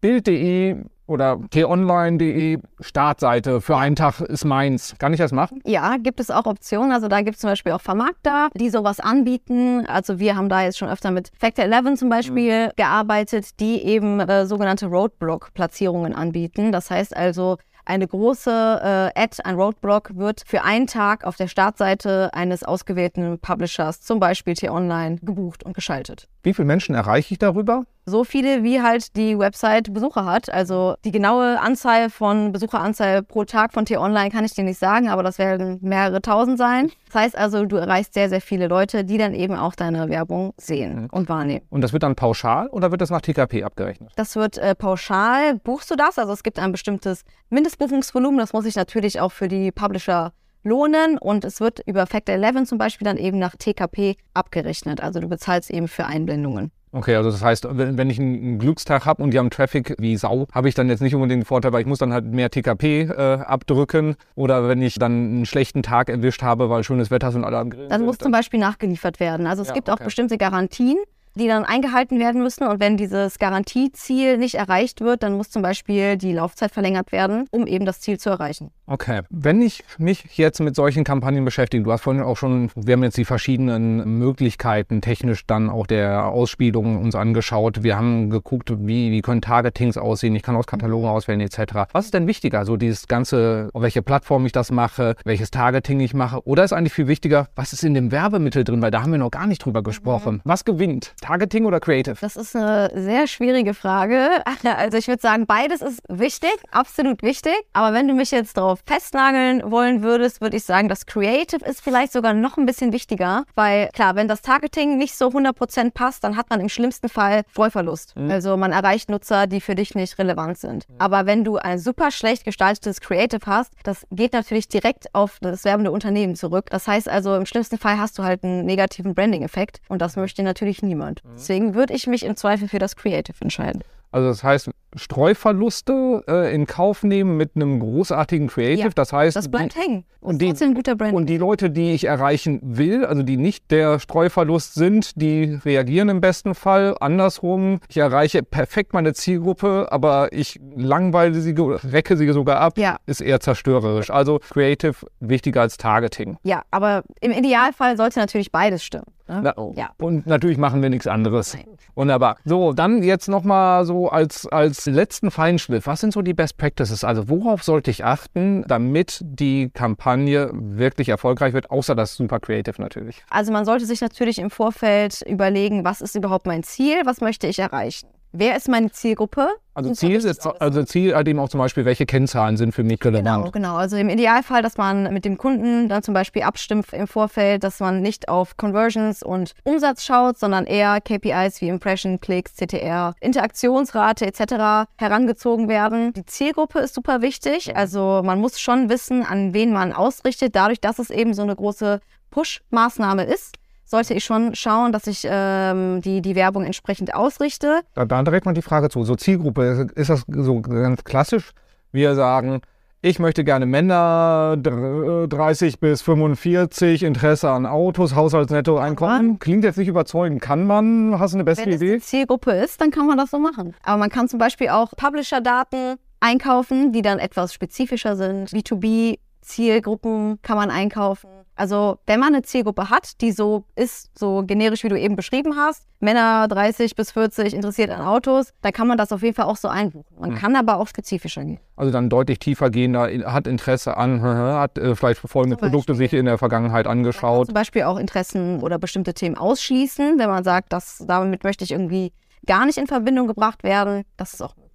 Bild.de 0.00 0.76
oder 1.06 1.40
t-online.de 1.50 2.58
Startseite 2.80 3.60
für 3.60 3.76
einen 3.76 3.96
Tag 3.96 4.20
ist 4.20 4.44
meins. 4.44 4.94
Kann 4.98 5.12
ich 5.12 5.18
das 5.18 5.32
machen? 5.32 5.60
Ja, 5.64 5.96
gibt 5.96 6.20
es 6.20 6.30
auch 6.30 6.46
Optionen. 6.46 6.92
Also 6.92 7.08
da 7.08 7.20
gibt 7.22 7.36
es 7.36 7.40
zum 7.40 7.50
Beispiel 7.50 7.72
auch 7.72 7.80
Vermarkter, 7.80 8.48
die 8.54 8.70
sowas 8.70 9.00
anbieten. 9.00 9.86
Also 9.86 10.18
wir 10.18 10.36
haben 10.36 10.48
da 10.48 10.62
jetzt 10.62 10.78
schon 10.78 10.88
öfter 10.88 11.10
mit 11.10 11.30
Factor 11.38 11.64
11 11.64 11.98
zum 11.98 12.08
Beispiel 12.08 12.70
gearbeitet, 12.76 13.60
die 13.60 13.82
eben 13.82 14.20
äh, 14.20 14.46
sogenannte 14.46 14.86
Roadblock-Platzierungen 14.86 16.14
anbieten. 16.14 16.72
Das 16.72 16.90
heißt 16.90 17.16
also, 17.16 17.58
eine 17.86 18.08
große 18.08 18.50
äh, 18.50 19.20
Ad, 19.20 19.36
ein 19.44 19.54
Roadblock 19.54 20.16
wird 20.16 20.42
für 20.44 20.64
einen 20.64 20.88
Tag 20.88 21.24
auf 21.24 21.36
der 21.36 21.46
Startseite 21.46 22.30
eines 22.34 22.64
ausgewählten 22.64 23.38
Publishers, 23.38 24.00
zum 24.00 24.18
Beispiel 24.18 24.54
T-Online, 24.54 25.18
gebucht 25.22 25.62
und 25.62 25.72
geschaltet. 25.72 26.28
Wie 26.42 26.52
viele 26.52 26.66
Menschen 26.66 26.96
erreiche 26.96 27.32
ich 27.32 27.38
darüber? 27.38 27.84
So 28.08 28.22
viele, 28.22 28.62
wie 28.62 28.80
halt 28.80 29.16
die 29.16 29.36
Website 29.36 29.92
Besucher 29.92 30.24
hat. 30.24 30.48
Also 30.48 30.94
die 31.04 31.10
genaue 31.10 31.58
Anzahl 31.58 32.08
von 32.08 32.52
Besucheranzahl 32.52 33.24
pro 33.24 33.42
Tag 33.44 33.72
von 33.72 33.84
T-Online 33.84 34.30
kann 34.30 34.44
ich 34.44 34.54
dir 34.54 34.62
nicht 34.62 34.78
sagen, 34.78 35.08
aber 35.08 35.24
das 35.24 35.38
werden 35.38 35.80
mehrere 35.82 36.22
tausend 36.22 36.56
sein. 36.56 36.92
Das 37.06 37.16
heißt 37.16 37.36
also, 37.36 37.66
du 37.66 37.74
erreichst 37.74 38.14
sehr, 38.14 38.28
sehr 38.28 38.40
viele 38.40 38.68
Leute, 38.68 39.04
die 39.04 39.18
dann 39.18 39.34
eben 39.34 39.56
auch 39.56 39.74
deine 39.74 40.08
Werbung 40.08 40.54
sehen 40.56 41.08
und 41.10 41.28
wahrnehmen. 41.28 41.66
Und 41.68 41.80
das 41.80 41.92
wird 41.92 42.04
dann 42.04 42.14
pauschal 42.14 42.68
oder 42.68 42.92
wird 42.92 43.00
das 43.00 43.10
nach 43.10 43.22
TKP 43.22 43.64
abgerechnet? 43.64 44.12
Das 44.14 44.36
wird 44.36 44.56
äh, 44.58 44.76
pauschal, 44.76 45.58
buchst 45.58 45.90
du 45.90 45.96
das? 45.96 46.16
Also 46.16 46.32
es 46.32 46.44
gibt 46.44 46.60
ein 46.60 46.70
bestimmtes 46.70 47.24
Mindestbuchungsvolumen, 47.50 48.38
das 48.38 48.52
muss 48.52 48.62
sich 48.62 48.76
natürlich 48.76 49.20
auch 49.20 49.32
für 49.32 49.48
die 49.48 49.72
Publisher 49.72 50.32
lohnen 50.62 51.18
und 51.18 51.44
es 51.44 51.58
wird 51.60 51.80
über 51.86 52.06
Factor 52.06 52.36
11 52.36 52.68
zum 52.68 52.78
Beispiel 52.78 53.04
dann 53.04 53.16
eben 53.16 53.40
nach 53.40 53.56
TKP 53.56 54.16
abgerechnet. 54.32 55.00
Also 55.02 55.18
du 55.18 55.28
bezahlst 55.28 55.70
eben 55.70 55.88
für 55.88 56.06
Einblendungen. 56.06 56.70
Okay, 56.96 57.14
also 57.14 57.30
das 57.30 57.42
heißt, 57.44 57.68
wenn, 57.72 58.08
ich 58.08 58.18
einen 58.18 58.58
Glückstag 58.58 59.04
habe 59.04 59.22
und 59.22 59.30
die 59.32 59.38
haben 59.38 59.50
Traffic 59.50 59.94
wie 59.98 60.16
Sau, 60.16 60.46
habe 60.50 60.70
ich 60.70 60.74
dann 60.74 60.88
jetzt 60.88 61.02
nicht 61.02 61.14
unbedingt 61.14 61.42
den 61.42 61.44
Vorteil, 61.44 61.74
weil 61.74 61.82
ich 61.82 61.86
muss 61.86 61.98
dann 61.98 62.10
halt 62.10 62.24
mehr 62.24 62.50
TKP 62.50 63.02
äh, 63.02 63.12
abdrücken. 63.12 64.16
Oder 64.34 64.66
wenn 64.66 64.80
ich 64.80 64.94
dann 64.94 65.12
einen 65.12 65.46
schlechten 65.46 65.82
Tag 65.82 66.08
erwischt 66.08 66.42
habe, 66.42 66.70
weil 66.70 66.84
schönes 66.84 67.10
Wetter 67.10 67.28
ist 67.28 67.34
und 67.34 67.44
alle 67.44 67.58
am 67.58 67.68
Grillen 67.68 67.90
Dann 67.90 68.06
muss 68.06 68.16
zum 68.16 68.32
Beispiel 68.32 68.58
nachgeliefert 68.58 69.20
werden. 69.20 69.46
Also 69.46 69.60
es 69.60 69.68
Ja, 69.68 69.74
gibt 69.74 69.90
auch 69.90 69.96
okay. 69.96 70.04
bestimmte 70.04 70.38
Garantien, 70.38 70.96
die 71.36 71.46
dann 71.46 71.64
eingehalten 71.64 72.18
werden 72.18 72.42
müssen. 72.42 72.66
Und 72.66 72.80
wenn 72.80 72.96
dieses 72.96 73.38
Garantieziel 73.38 74.38
nicht 74.38 74.56
erreicht 74.56 75.00
wird, 75.00 75.22
dann 75.22 75.36
muss 75.36 75.50
zum 75.50 75.62
Beispiel 75.62 76.16
die 76.16 76.32
Laufzeit 76.32 76.72
verlängert 76.72 77.12
werden, 77.12 77.46
um 77.50 77.66
eben 77.66 77.84
das 77.84 78.00
Ziel 78.00 78.18
zu 78.18 78.30
erreichen. 78.30 78.70
Okay. 78.86 79.20
Wenn 79.30 79.60
ich 79.60 79.84
mich 79.98 80.36
jetzt 80.36 80.60
mit 80.60 80.74
solchen 80.74 81.04
Kampagnen 81.04 81.44
beschäftige, 81.44 81.84
du 81.84 81.92
hast 81.92 82.02
vorhin 82.02 82.22
auch 82.22 82.36
schon, 82.36 82.70
wir 82.74 82.94
haben 82.94 83.02
jetzt 83.02 83.18
die 83.18 83.24
verschiedenen 83.24 84.18
Möglichkeiten 84.18 85.00
technisch 85.00 85.46
dann 85.46 85.68
auch 85.68 85.86
der 85.86 86.26
Ausspielung 86.26 87.02
uns 87.02 87.14
angeschaut. 87.14 87.82
Wir 87.82 87.96
haben 87.96 88.30
geguckt, 88.30 88.72
wie, 88.78 89.10
wie 89.10 89.22
können 89.22 89.42
Targetings 89.42 89.98
aussehen. 89.98 90.34
Ich 90.34 90.42
kann 90.42 90.56
aus 90.56 90.66
Katalogen 90.66 91.08
auswählen 91.08 91.40
etc. 91.40 91.88
Was 91.92 92.06
ist 92.06 92.14
denn 92.14 92.26
wichtiger? 92.26 92.64
So 92.64 92.76
dieses 92.76 93.08
ganze, 93.08 93.68
auf 93.72 93.82
welche 93.82 94.02
Plattform 94.02 94.46
ich 94.46 94.52
das 94.52 94.70
mache, 94.70 95.16
welches 95.24 95.50
Targeting 95.50 96.00
ich 96.00 96.14
mache? 96.14 96.46
Oder 96.46 96.64
ist 96.64 96.72
eigentlich 96.72 96.94
viel 96.94 97.08
wichtiger, 97.08 97.48
was 97.56 97.72
ist 97.72 97.84
in 97.84 97.94
dem 97.94 98.10
Werbemittel 98.12 98.64
drin? 98.64 98.80
Weil 98.80 98.90
da 98.90 99.02
haben 99.02 99.12
wir 99.12 99.18
noch 99.18 99.30
gar 99.30 99.46
nicht 99.46 99.64
drüber 99.64 99.82
gesprochen. 99.82 100.40
Was 100.44 100.64
gewinnt? 100.64 101.14
Targeting 101.26 101.64
oder 101.64 101.80
Creative? 101.80 102.16
Das 102.20 102.36
ist 102.36 102.54
eine 102.54 102.88
sehr 102.94 103.26
schwierige 103.26 103.74
Frage. 103.74 104.28
Also 104.76 104.98
ich 104.98 105.08
würde 105.08 105.22
sagen, 105.22 105.46
beides 105.46 105.80
ist 105.80 106.00
wichtig, 106.08 106.52
absolut 106.70 107.22
wichtig. 107.22 107.54
Aber 107.72 107.94
wenn 107.94 108.08
du 108.08 108.14
mich 108.14 108.30
jetzt 108.30 108.56
darauf 108.56 108.80
festnageln 108.84 109.70
wollen 109.70 110.02
würdest, 110.02 110.40
würde 110.40 110.56
ich 110.56 110.64
sagen, 110.64 110.88
das 110.88 111.06
Creative 111.06 111.64
ist 111.64 111.80
vielleicht 111.80 112.12
sogar 112.12 112.34
noch 112.34 112.56
ein 112.56 112.66
bisschen 112.66 112.92
wichtiger. 112.92 113.44
Weil 113.54 113.88
klar, 113.92 114.16
wenn 114.16 114.28
das 114.28 114.42
Targeting 114.42 114.98
nicht 114.98 115.16
so 115.16 115.28
100% 115.28 115.92
passt, 115.92 116.24
dann 116.24 116.36
hat 116.36 116.50
man 116.50 116.60
im 116.60 116.68
schlimmsten 116.68 117.08
Fall 117.08 117.42
Streuverlust. 117.50 118.16
Mhm. 118.16 118.30
Also 118.30 118.56
man 118.56 118.72
erreicht 118.72 119.08
Nutzer, 119.08 119.46
die 119.46 119.60
für 119.60 119.74
dich 119.74 119.94
nicht 119.94 120.18
relevant 120.18 120.58
sind. 120.58 120.88
Mhm. 120.88 120.94
Aber 120.98 121.26
wenn 121.26 121.44
du 121.44 121.56
ein 121.56 121.78
super 121.78 122.10
schlecht 122.10 122.44
gestaltetes 122.44 123.00
Creative 123.00 123.44
hast, 123.46 123.72
das 123.82 124.06
geht 124.10 124.32
natürlich 124.32 124.68
direkt 124.68 125.14
auf 125.14 125.38
das 125.40 125.64
werbende 125.64 125.90
Unternehmen 125.90 126.34
zurück. 126.34 126.66
Das 126.70 126.86
heißt 126.86 127.08
also, 127.08 127.34
im 127.34 127.46
schlimmsten 127.46 127.78
Fall 127.78 127.98
hast 127.98 128.18
du 128.18 128.24
halt 128.24 128.44
einen 128.44 128.64
negativen 128.64 129.14
Branding-Effekt 129.14 129.80
und 129.88 130.02
das 130.02 130.16
möchte 130.16 130.42
natürlich 130.42 130.82
niemand. 130.82 131.15
Mhm. 131.24 131.30
Deswegen 131.34 131.74
würde 131.74 131.94
ich 131.94 132.06
mich 132.06 132.24
im 132.24 132.36
Zweifel 132.36 132.68
für 132.68 132.78
das 132.78 132.96
Creative 132.96 133.36
entscheiden. 133.40 133.82
Also 134.12 134.28
das 134.28 134.42
heißt, 134.42 134.70
Streuverluste 134.94 136.24
äh, 136.26 136.54
in 136.54 136.66
Kauf 136.66 137.02
nehmen 137.02 137.36
mit 137.36 137.54
einem 137.54 137.80
großartigen 137.80 138.48
Creative. 138.48 138.86
Ja, 138.86 138.92
das 138.94 139.12
heißt, 139.12 139.36
das 139.36 139.50
bleibt 139.50 139.76
hängen. 139.76 140.04
Und 140.20 140.40
die, 140.40 140.54
ein 140.58 140.74
guter 140.74 140.96
Brand. 140.96 141.12
Und 141.12 141.26
die 141.26 141.36
Leute, 141.36 141.68
die 141.68 141.92
ich 141.92 142.04
erreichen 142.04 142.60
will, 142.62 143.04
also 143.04 143.22
die 143.22 143.36
nicht 143.36 143.70
der 143.70 143.98
Streuverlust 143.98 144.74
sind, 144.74 145.20
die 145.20 145.58
reagieren 145.64 146.08
im 146.08 146.22
besten 146.22 146.54
Fall. 146.54 146.96
Andersrum, 146.98 147.80
ich 147.88 147.98
erreiche 147.98 148.42
perfekt 148.42 148.94
meine 148.94 149.12
Zielgruppe, 149.12 149.88
aber 149.90 150.32
ich 150.32 150.58
langweile 150.74 151.34
sie, 151.34 151.54
recke 151.58 152.16
sie 152.16 152.32
sogar 152.32 152.60
ab, 152.60 152.78
ja. 152.78 152.96
ist 153.04 153.20
eher 153.20 153.40
zerstörerisch. 153.40 154.10
Also 154.10 154.38
Creative 154.38 154.94
wichtiger 155.20 155.60
als 155.60 155.76
Targeting. 155.76 156.38
Ja, 156.42 156.62
aber 156.70 157.02
im 157.20 157.32
Idealfall 157.32 157.98
sollte 157.98 158.18
natürlich 158.18 158.50
beides 158.50 158.82
stimmen. 158.82 159.06
Ne? 159.28 159.40
Na, 159.42 159.54
oh. 159.56 159.72
ja. 159.76 159.90
Und 159.98 160.26
natürlich 160.26 160.58
machen 160.58 160.82
wir 160.82 160.90
nichts 160.90 161.06
anderes. 161.06 161.54
Nein. 161.54 161.66
Wunderbar. 161.94 162.36
So, 162.44 162.72
dann 162.72 163.02
jetzt 163.02 163.28
nochmal 163.28 163.84
so 163.84 164.08
als, 164.08 164.46
als 164.46 164.86
letzten 164.86 165.30
Feinschliff. 165.30 165.86
Was 165.86 166.00
sind 166.00 166.12
so 166.12 166.22
die 166.22 166.34
Best 166.34 166.58
Practices? 166.58 167.04
Also 167.04 167.28
worauf 167.28 167.62
sollte 167.62 167.90
ich 167.90 168.04
achten, 168.04 168.64
damit 168.68 169.20
die 169.24 169.70
Kampagne 169.70 170.50
wirklich 170.52 171.08
erfolgreich 171.08 171.54
wird, 171.54 171.70
außer 171.70 171.94
das 171.94 172.14
Super 172.14 172.38
Creative 172.38 172.80
natürlich? 172.80 173.24
Also 173.30 173.52
man 173.52 173.64
sollte 173.64 173.86
sich 173.86 174.00
natürlich 174.00 174.38
im 174.38 174.50
Vorfeld 174.50 175.22
überlegen, 175.22 175.84
was 175.84 176.00
ist 176.00 176.14
überhaupt 176.14 176.46
mein 176.46 176.62
Ziel, 176.62 177.02
was 177.04 177.20
möchte 177.20 177.46
ich 177.46 177.58
erreichen? 177.58 178.08
Wer 178.38 178.56
ist 178.56 178.68
meine 178.68 178.90
Zielgruppe? 178.92 179.48
Also 179.72 179.92
Ziel 179.92 180.16
ist 180.16 180.46
also 180.46 180.84
Ziel 180.84 181.14
halt 181.14 181.26
eben 181.28 181.38
auch 181.38 181.48
zum 181.48 181.58
Beispiel, 181.58 181.84
welche 181.84 182.04
Kennzahlen 182.04 182.56
sind 182.56 182.72
für 182.72 182.82
mich 182.82 183.02
relevant. 183.02 183.44
Genau, 183.44 183.50
genau. 183.50 183.76
Also 183.76 183.96
im 183.96 184.10
Idealfall, 184.10 184.62
dass 184.62 184.76
man 184.76 185.12
mit 185.12 185.24
dem 185.24 185.38
Kunden 185.38 185.88
dann 185.88 186.02
zum 186.02 186.12
Beispiel 186.12 186.42
abstimmt 186.42 186.92
im 186.92 187.06
Vorfeld, 187.06 187.64
dass 187.64 187.80
man 187.80 188.02
nicht 188.02 188.28
auf 188.28 188.56
Conversions 188.56 189.22
und 189.22 189.52
Umsatz 189.64 190.04
schaut, 190.04 190.38
sondern 190.38 190.66
eher 190.66 191.00
KPIs 191.00 191.62
wie 191.62 191.68
Impression, 191.68 192.20
Klicks, 192.20 192.56
CTR, 192.56 193.14
Interaktionsrate 193.20 194.26
etc. 194.26 194.88
herangezogen 194.98 195.68
werden. 195.68 196.12
Die 196.12 196.26
Zielgruppe 196.26 196.80
ist 196.80 196.94
super 196.94 197.22
wichtig. 197.22 197.74
Also 197.74 198.22
man 198.24 198.38
muss 198.38 198.60
schon 198.60 198.90
wissen, 198.90 199.24
an 199.24 199.54
wen 199.54 199.72
man 199.72 199.92
ausrichtet, 199.92 200.56
dadurch, 200.56 200.80
dass 200.80 200.98
es 200.98 201.10
eben 201.10 201.32
so 201.32 201.42
eine 201.42 201.56
große 201.56 202.00
Push-Maßnahme 202.30 203.24
ist 203.24 203.56
sollte 203.86 204.14
ich 204.14 204.24
schon 204.24 204.54
schauen, 204.54 204.92
dass 204.92 205.06
ich 205.06 205.26
ähm, 205.28 206.02
die, 206.02 206.20
die 206.20 206.34
Werbung 206.34 206.64
entsprechend 206.64 207.14
ausrichte. 207.14 207.80
Da, 207.94 208.04
da 208.04 208.22
direkt 208.22 208.44
mal 208.44 208.52
die 208.52 208.62
Frage 208.62 208.90
zu. 208.90 209.04
So 209.04 209.14
Zielgruppe, 209.14 209.88
ist 209.94 210.10
das 210.10 210.24
so 210.28 210.60
ganz 210.60 211.04
klassisch? 211.04 211.52
Wir 211.92 212.14
sagen, 212.14 212.60
ich 213.00 213.20
möchte 213.20 213.44
gerne 213.44 213.66
Männer 213.66 214.56
30 214.58 215.78
bis 215.78 216.02
45, 216.02 217.04
Interesse 217.04 217.48
an 217.50 217.64
Autos, 217.64 218.16
Haushaltsnettoeinkommen. 218.16 219.38
Klingt 219.38 219.62
jetzt 219.64 219.78
nicht 219.78 219.88
überzeugend. 219.88 220.42
Kann 220.42 220.66
man? 220.66 221.18
Hast 221.18 221.32
du 221.32 221.36
eine 221.36 221.44
bessere 221.44 221.66
Wenn 221.66 221.74
Idee? 221.74 221.90
Wenn 221.92 221.98
es 221.98 222.06
Zielgruppe 222.06 222.50
ist, 222.52 222.80
dann 222.80 222.90
kann 222.90 223.06
man 223.06 223.16
das 223.16 223.30
so 223.30 223.38
machen. 223.38 223.74
Aber 223.84 223.98
man 223.98 224.10
kann 224.10 224.28
zum 224.28 224.40
Beispiel 224.40 224.70
auch 224.70 224.90
Publisher-Daten 224.96 225.96
einkaufen, 226.18 226.92
die 226.92 227.02
dann 227.02 227.20
etwas 227.20 227.54
spezifischer 227.54 228.16
sind. 228.16 228.50
B2B 228.50 229.18
Zielgruppen 229.40 230.40
kann 230.42 230.56
man 230.56 230.70
einkaufen. 230.70 231.28
Also 231.56 231.98
wenn 232.06 232.20
man 232.20 232.34
eine 232.34 232.42
Zielgruppe 232.42 232.90
hat, 232.90 233.20
die 233.22 233.32
so 233.32 233.64
ist, 233.74 234.16
so 234.16 234.44
generisch 234.46 234.84
wie 234.84 234.88
du 234.88 234.98
eben 234.98 235.16
beschrieben 235.16 235.56
hast, 235.56 235.86
Männer 236.00 236.46
30 236.48 236.94
bis 236.94 237.12
40 237.12 237.54
interessiert 237.54 237.90
an 237.90 238.02
Autos, 238.02 238.52
dann 238.60 238.72
kann 238.72 238.86
man 238.86 238.98
das 238.98 239.10
auf 239.10 239.22
jeden 239.22 239.34
Fall 239.34 239.46
auch 239.46 239.56
so 239.56 239.68
einbuchen. 239.68 240.04
Man 240.20 240.30
mhm. 240.30 240.34
kann 240.36 240.54
aber 240.54 240.76
auch 240.76 240.86
spezifischer 240.86 241.44
gehen. 241.44 241.58
Also 241.74 241.90
dann 241.90 242.10
deutlich 242.10 242.38
tiefer 242.38 242.68
gehen, 242.70 242.92
da 242.92 243.08
hat 243.32 243.46
Interesse 243.46 243.96
an, 243.96 244.20
hat 244.22 244.76
äh, 244.76 244.94
vielleicht 244.94 245.20
folgende 245.20 245.56
Produkte 245.56 245.94
sich 245.94 246.12
in 246.12 246.26
der 246.26 246.36
Vergangenheit 246.36 246.86
angeschaut. 246.86 247.46
zum 247.46 247.54
Beispiel 247.54 247.84
auch 247.84 247.96
Interessen 247.96 248.60
oder 248.60 248.78
bestimmte 248.78 249.14
Themen 249.14 249.36
ausschließen, 249.36 250.18
wenn 250.18 250.28
man 250.28 250.44
sagt, 250.44 250.72
dass 250.72 251.02
damit 251.06 251.42
möchte 251.42 251.64
ich 251.64 251.72
irgendwie 251.72 252.12
gar 252.46 252.66
nicht 252.66 252.76
in 252.78 252.86
Verbindung 252.86 253.26
gebracht 253.26 253.62
werden. 253.62 254.04
Das 254.16 254.34
ist 254.34 254.42
auch 254.42 254.54
möglich. 254.56 254.65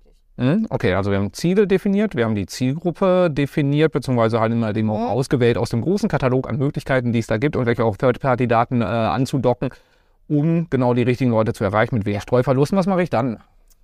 Hm? 0.42 0.66
Okay, 0.72 0.96
also 0.96 1.12
wir 1.12 1.20
haben 1.20 1.34
Ziele 1.34 1.68
definiert, 1.68 2.16
wir 2.16 2.26
haben 2.26 2.34
die 2.34 2.48
Zielgruppe 2.48 3.30
definiert, 3.32 3.92
beziehungsweise 3.92 4.40
halt 4.40 4.52
immer 4.52 4.74
dem 4.74 4.90
auch 4.90 4.98
mhm. 4.98 5.06
ausgewählt 5.06 5.56
aus 5.56 5.70
dem 5.70 5.82
großen 5.82 6.10
Katalog 6.10 6.50
an 6.50 6.58
Möglichkeiten, 6.58 7.14
die 7.14 7.20
es 7.20 7.28
da 7.28 7.38
gibt 7.38 7.56
und 7.56 7.68
welche 7.68 7.86
auch 7.86 7.96
Third-Party-Daten 7.96 8.82
äh, 8.82 8.86
anzudocken, 8.86 9.70
um 10.28 10.68
genau 10.72 10.96
die 10.96 11.04
richtigen 11.04 11.30
Leute 11.30 11.54
zu 11.54 11.64
erreichen 11.64 11.94
mit 11.94 12.08
wenig 12.08 12.24
Streuverlusten. 12.24 12.76
Was 12.76 12.88
mache 12.88 13.04
ich 13.04 13.12
dann? 13.12 13.38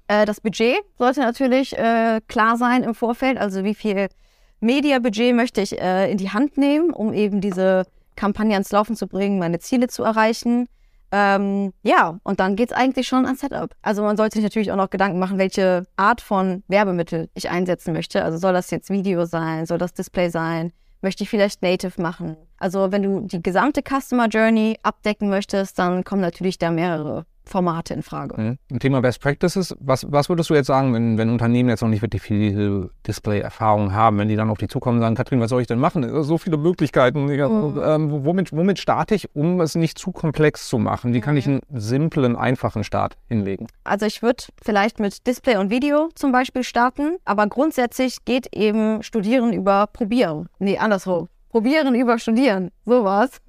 Äh, 0.07 0.25
das 0.25 0.41
Budget 0.41 0.77
sollte 0.97 1.19
natürlich 1.19 1.77
äh, 1.77 2.21
klar 2.27 2.57
sein 2.57 2.81
im 2.81 2.95
Vorfeld, 2.95 3.37
also 3.37 3.63
wie 3.63 3.75
viel 3.75 4.07
Media-Budget 4.59 5.35
möchte 5.35 5.61
ich 5.61 5.79
äh, 5.79 6.11
in 6.11 6.17
die 6.17 6.31
Hand 6.31 6.57
nehmen, 6.57 6.89
um 6.89 7.13
eben 7.13 7.39
diese 7.39 7.85
Kampagne 8.15 8.53
ans 8.53 8.71
Laufen 8.71 8.95
zu 8.95 9.05
bringen, 9.05 9.37
meine 9.37 9.59
Ziele 9.59 9.89
zu 9.89 10.01
erreichen. 10.03 10.67
Ähm, 11.11 11.73
ja, 11.83 12.19
und 12.23 12.39
dann 12.39 12.55
geht 12.55 12.71
es 12.71 12.77
eigentlich 12.77 13.07
schon 13.07 13.25
an 13.25 13.35
Setup. 13.35 13.73
Also 13.81 14.03
man 14.03 14.17
sollte 14.17 14.35
sich 14.35 14.43
natürlich 14.43 14.71
auch 14.71 14.77
noch 14.77 14.89
Gedanken 14.89 15.19
machen, 15.19 15.37
welche 15.37 15.85
Art 15.95 16.21
von 16.21 16.63
Werbemittel 16.67 17.29
ich 17.33 17.49
einsetzen 17.49 17.93
möchte. 17.93 18.23
Also 18.23 18.37
soll 18.37 18.53
das 18.53 18.71
jetzt 18.71 18.89
Video 18.89 19.25
sein, 19.25 19.65
soll 19.65 19.77
das 19.77 19.93
Display 19.93 20.29
sein? 20.29 20.73
Möchte 21.01 21.23
ich 21.23 21.29
vielleicht 21.29 21.61
Native 21.61 22.01
machen? 22.01 22.35
Also 22.57 22.91
wenn 22.91 23.03
du 23.03 23.21
die 23.21 23.41
gesamte 23.41 23.81
Customer 23.81 24.27
Journey 24.27 24.77
abdecken 24.83 25.29
möchtest, 25.29 25.79
dann 25.79 26.03
kommen 26.03 26.21
natürlich 26.21 26.57
da 26.57 26.71
mehrere 26.71 27.25
Formate 27.47 27.93
in 27.93 28.03
Frage. 28.03 28.57
Mhm. 28.69 28.79
Thema 28.79 29.01
Best 29.01 29.21
Practices, 29.21 29.75
was, 29.79 30.05
was 30.11 30.29
würdest 30.29 30.49
du 30.49 30.53
jetzt 30.53 30.67
sagen, 30.67 30.93
wenn, 30.93 31.17
wenn 31.17 31.29
Unternehmen 31.29 31.69
jetzt 31.69 31.81
noch 31.81 31.89
nicht 31.89 32.01
wirklich 32.01 32.21
viel 32.21 32.89
Display-Erfahrung 33.05 33.93
haben, 33.93 34.17
wenn 34.17 34.27
die 34.27 34.35
dann 34.35 34.49
auf 34.49 34.57
die 34.57 34.67
zukommen 34.67 34.97
und 34.97 35.01
sagen, 35.01 35.15
Katrin, 35.15 35.39
was 35.39 35.49
soll 35.49 35.61
ich 35.61 35.67
denn 35.67 35.79
machen? 35.79 36.23
So 36.23 36.37
viele 36.37 36.57
Möglichkeiten. 36.57 37.25
Mhm. 37.25 37.81
ähm, 37.83 38.25
womit, 38.25 38.51
womit 38.53 38.79
starte 38.79 39.15
ich, 39.15 39.33
um 39.35 39.61
es 39.61 39.75
nicht 39.75 39.97
zu 39.97 40.11
komplex 40.11 40.67
zu 40.67 40.77
machen? 40.77 41.13
Wie 41.13 41.21
kann 41.21 41.37
ich 41.37 41.47
einen 41.47 41.61
simplen, 41.73 42.35
einfachen 42.35 42.83
Start 42.83 43.17
hinlegen? 43.27 43.67
Also 43.83 44.05
ich 44.05 44.21
würde 44.21 44.43
vielleicht 44.61 44.99
mit 44.99 45.25
Display 45.25 45.57
und 45.57 45.69
Video 45.69 46.09
zum 46.15 46.31
Beispiel 46.31 46.63
starten, 46.63 47.17
aber 47.25 47.47
grundsätzlich 47.47 48.25
geht 48.25 48.55
eben 48.55 49.01
Studieren 49.03 49.53
über 49.53 49.87
Probieren. 49.87 50.49
Nee, 50.59 50.77
andersrum. 50.77 51.29
Probieren 51.49 51.95
über 51.95 52.19
Studieren. 52.19 52.71
Sowas 52.85 53.41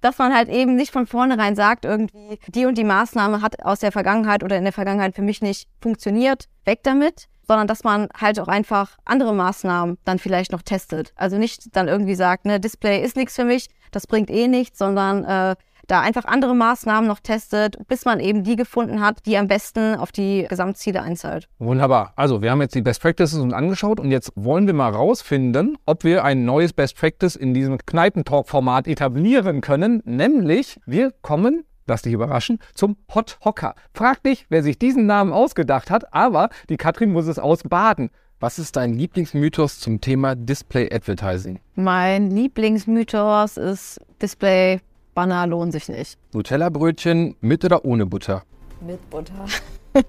dass 0.00 0.18
man 0.18 0.34
halt 0.34 0.48
eben 0.48 0.76
nicht 0.76 0.92
von 0.92 1.06
vornherein 1.06 1.56
sagt, 1.56 1.84
irgendwie, 1.84 2.38
die 2.48 2.66
und 2.66 2.76
die 2.78 2.84
Maßnahme 2.84 3.42
hat 3.42 3.62
aus 3.64 3.80
der 3.80 3.92
Vergangenheit 3.92 4.42
oder 4.42 4.56
in 4.56 4.64
der 4.64 4.72
Vergangenheit 4.72 5.14
für 5.14 5.22
mich 5.22 5.42
nicht 5.42 5.68
funktioniert, 5.80 6.48
weg 6.64 6.80
damit, 6.82 7.28
sondern 7.46 7.66
dass 7.66 7.82
man 7.82 8.08
halt 8.18 8.38
auch 8.38 8.48
einfach 8.48 8.96
andere 9.04 9.34
Maßnahmen 9.34 9.98
dann 10.04 10.18
vielleicht 10.18 10.52
noch 10.52 10.62
testet. 10.62 11.12
Also 11.16 11.36
nicht 11.36 11.74
dann 11.74 11.88
irgendwie 11.88 12.14
sagt, 12.14 12.46
ne, 12.46 12.60
Display 12.60 13.02
ist 13.02 13.16
nichts 13.16 13.34
für 13.34 13.44
mich, 13.44 13.68
das 13.90 14.06
bringt 14.06 14.30
eh 14.30 14.46
nichts, 14.46 14.78
sondern 14.78 15.24
äh, 15.24 15.56
da 15.90 16.00
einfach 16.00 16.24
andere 16.24 16.54
Maßnahmen 16.54 17.08
noch 17.08 17.20
testet, 17.20 17.76
bis 17.88 18.04
man 18.04 18.20
eben 18.20 18.44
die 18.44 18.56
gefunden 18.56 19.00
hat, 19.00 19.26
die 19.26 19.36
am 19.36 19.48
besten 19.48 19.96
auf 19.96 20.12
die 20.12 20.46
Gesamtziele 20.48 21.02
einzahlt. 21.02 21.48
Wunderbar. 21.58 22.12
Also 22.16 22.42
wir 22.42 22.50
haben 22.50 22.60
jetzt 22.60 22.74
die 22.74 22.82
Best 22.82 23.02
Practices 23.02 23.38
uns 23.38 23.52
angeschaut 23.52 24.00
und 24.00 24.10
jetzt 24.10 24.32
wollen 24.36 24.66
wir 24.66 24.74
mal 24.74 24.90
rausfinden, 24.90 25.76
ob 25.86 26.04
wir 26.04 26.24
ein 26.24 26.44
neues 26.44 26.72
Best 26.72 26.96
Practice 26.96 27.36
in 27.36 27.54
diesem 27.54 27.78
Kneipentalk-Format 27.78 28.86
etablieren 28.86 29.60
können. 29.60 30.02
Nämlich, 30.04 30.80
wir 30.86 31.12
kommen 31.22 31.64
lass 31.86 32.02
dich 32.02 32.12
überraschen, 32.12 32.60
zum 32.74 32.96
Hot 33.12 33.38
Hocker. 33.44 33.74
Frag 33.92 34.22
dich, 34.22 34.46
wer 34.48 34.62
sich 34.62 34.78
diesen 34.78 35.06
Namen 35.06 35.32
ausgedacht 35.32 35.90
hat, 35.90 36.14
aber 36.14 36.48
die 36.68 36.76
Katrin 36.76 37.10
muss 37.10 37.26
es 37.26 37.40
ausbaden. 37.40 38.10
Was 38.38 38.58
ist 38.58 38.76
dein 38.76 38.94
Lieblingsmythos 38.94 39.80
zum 39.80 40.00
Thema 40.00 40.34
Display 40.34 40.88
Advertising? 40.90 41.58
Mein 41.74 42.30
Lieblingsmythos 42.30 43.56
ist 43.56 44.00
Display 44.22 44.80
Banner 45.14 45.46
lohnt 45.46 45.72
sich 45.72 45.88
nicht. 45.88 46.18
Nutella-Brötchen 46.32 47.36
mit 47.40 47.64
oder 47.64 47.84
ohne 47.84 48.06
Butter? 48.06 48.42
Mit 48.80 49.10
Butter. 49.10 49.46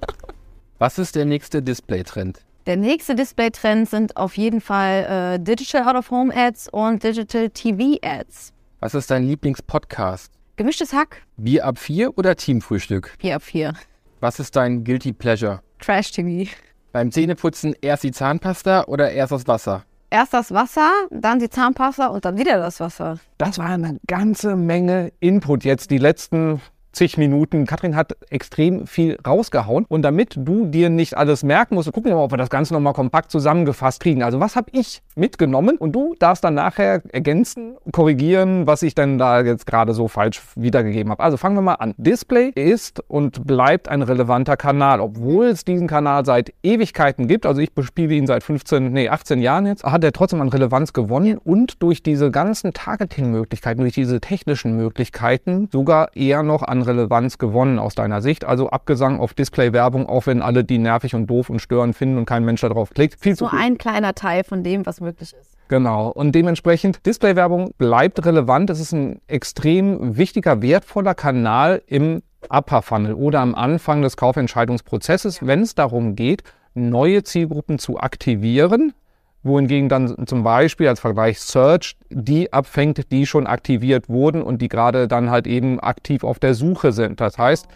Was 0.80 0.98
ist 0.98 1.16
der 1.16 1.26
nächste 1.26 1.62
Display-Trend? 1.62 2.42
Der 2.68 2.78
nächste 2.78 3.16
Display-Trend 3.16 3.90
sind 3.90 4.18
auf 4.18 4.38
jeden 4.38 4.62
Fall 4.62 5.38
äh, 5.40 5.44
Digital 5.44 5.88
Out-of-Home-Ads 5.88 6.70
und 6.70 7.04
Digital 7.04 7.50
TV-Ads. 7.50 8.54
Was 8.80 8.94
ist 8.94 9.10
dein 9.10 9.28
Lieblingspodcast? 9.28 10.32
Gemischtes 10.58 10.94
Hack. 10.94 11.24
Bier 11.38 11.66
ab 11.66 11.80
4 11.80 12.18
oder 12.18 12.36
Teamfrühstück? 12.36 13.18
Bier 13.20 13.36
ab 13.38 13.42
4. 13.44 13.74
Was 14.20 14.40
ist 14.40 14.56
dein 14.56 14.84
Guilty 14.84 15.14
Pleasure? 15.14 15.62
Trash 15.80 16.12
TV. 16.12 16.52
Beim 16.92 17.12
Zähneputzen 17.12 17.76
erst 17.82 18.04
die 18.04 18.12
Zahnpasta 18.12 18.84
oder 18.84 19.12
erst 19.12 19.32
das 19.32 19.48
Wasser? 19.48 19.86
Erst 20.12 20.34
das 20.34 20.54
Wasser, 20.54 20.92
dann 21.10 21.40
die 21.40 21.50
Zahnpasta 21.50 22.08
und 22.08 22.26
dann 22.26 22.38
wieder 22.38 22.58
das 22.58 22.80
Wasser. 22.80 23.18
Das 23.40 23.58
war 23.58 23.68
eine 23.68 23.98
ganze 24.06 24.56
Menge 24.56 25.12
Input 25.20 25.64
jetzt 25.64 25.90
die 25.90 25.98
letzten 25.98 26.62
zig 26.94 27.18
Minuten. 27.18 27.66
Katrin 27.66 27.96
hat 27.96 28.16
extrem 28.30 28.88
viel 28.88 29.18
rausgehauen. 29.26 29.86
Und 29.88 30.02
damit 30.02 30.36
du 30.38 30.66
dir 30.66 30.90
nicht 30.90 31.18
alles 31.18 31.44
merken 31.44 31.76
musst, 31.76 31.92
gucken 31.92 32.12
wir 32.12 32.16
mal, 32.16 32.24
ob 32.24 32.32
wir 32.32 32.38
das 32.38 32.50
Ganze 32.50 32.74
nochmal 32.74 32.94
kompakt 32.94 33.32
zusammengefasst 33.32 34.02
kriegen. 34.02 34.24
Also 34.24 34.40
was 34.40 34.56
habe 34.56 34.70
ich 34.74 35.02
mitgenommen? 35.16 35.78
Und 35.78 35.94
du 35.94 36.16
darfst 36.20 36.44
dann 36.44 36.56
nachher 36.56 37.02
ergänzen, 37.12 37.76
korrigieren, 37.92 38.68
was 38.68 38.84
ich 38.84 38.96
denn 38.96 39.18
da 39.18 39.42
jetzt 39.42 39.66
gerade 39.66 39.94
so 39.94 40.08
falsch 40.08 40.42
wiedergegeben 40.56 41.12
habe. 41.12 41.24
Also 41.24 41.38
fangen 41.38 41.56
wir 41.56 41.62
mal 41.62 41.76
an. 41.76 41.94
Display 41.98 42.50
ist 42.50 43.04
und 43.08 43.46
bleibt 43.46 43.88
ein 43.88 44.02
relevanter 44.02 44.58
Kanal, 44.58 45.00
obwohl 45.00 45.48
es 45.48 45.66
diesen 45.66 45.88
Kanal 45.88 46.26
seit 46.26 46.54
Ewigkeiten 46.64 47.28
gibt. 47.28 47.46
Also 47.46 47.62
ich 47.62 47.74
bespiele 47.74 48.14
ihn 48.14 48.28
seit 48.28 48.44
15, 48.44 48.92
nee, 48.92 49.10
18 49.10 49.42
Jahren 49.42 49.66
jetzt, 49.66 49.84
hat 49.84 50.04
er 50.04 50.12
trotzdem 50.12 50.42
an 50.42 50.50
Relevanz 50.50 50.94
gewonnen 50.94 51.38
und 51.38 51.82
durch 51.82 52.04
diese 52.04 52.32
ganzen 52.32 52.74
Targeting-Möglichkeiten, 52.74 53.82
durch 53.82 53.94
diese 53.94 54.20
technischen 54.20 54.76
Möglichkeiten 54.76 55.70
sogar 55.72 56.16
eher 56.16 56.44
noch 56.44 56.64
an 56.64 56.81
Relevanz 56.84 57.38
gewonnen 57.38 57.80
aus 57.80 57.96
deiner 57.96 58.22
Sicht. 58.22 58.46
Also 58.46 58.70
Abgesang 58.70 59.20
auf 59.20 59.34
Display-Werbung, 59.34 60.08
auch 60.08 60.28
wenn 60.28 60.42
alle 60.42 60.64
die 60.64 60.78
nervig 60.78 61.16
und 61.16 61.28
doof 61.28 61.50
und 61.50 61.60
stören 61.60 61.94
finden 61.94 62.18
und 62.18 62.26
kein 62.26 62.46
Mensch 62.46 62.62
darauf 62.62 62.92
klickt. 62.92 63.20
Viel 63.20 63.36
Nur 63.40 63.54
ein 63.54 63.78
kleiner 63.78 64.14
Teil 64.14 64.44
von 64.44 64.64
dem, 64.64 64.86
was 64.86 65.02
möglich 65.02 65.34
ist. 65.40 65.58
Genau. 65.68 66.10
Und 66.10 66.34
dementsprechend, 66.34 67.06
Display-Werbung 67.06 67.74
bleibt 67.78 68.26
relevant. 68.26 68.70
Es 68.70 68.80
ist 68.80 68.92
ein 68.92 69.22
extrem 69.28 70.18
wichtiger, 70.18 70.62
wertvoller 70.62 71.16
Kanal 71.16 71.82
im 71.88 72.22
Upper 72.50 72.82
Funnel 72.82 73.14
oder 73.14 73.40
am 73.40 73.56
Anfang 73.56 74.02
des 74.02 74.18
Kaufentscheidungsprozesses, 74.18 75.46
wenn 75.46 75.62
es 75.62 75.76
darum 75.76 76.16
geht, 76.16 76.44
neue 76.74 77.24
Zielgruppen 77.24 77.80
zu 77.80 78.00
aktivieren, 78.00 78.94
wohingegen 79.44 79.90
dann 79.90 80.28
zum 80.28 80.44
Beispiel 80.44 80.88
als 80.88 81.00
Vergleich 81.00 81.40
Search 81.40 81.96
die 82.10 82.54
abfängt, 82.54 83.12
die 83.12 83.26
schon 83.26 83.48
aktiviert 83.48 84.10
wurden 84.10 84.42
und 84.42 84.62
die 84.62 84.68
gerade 84.68 85.08
dann 85.08 85.32
halt 85.32 85.48
eben 85.48 85.80
aktiv 85.80 86.24
auf 86.24 86.40
der 86.40 86.54
Suche 86.54 86.92
sind. 86.92 87.20
Das 87.22 87.38
heißt, 87.38 87.68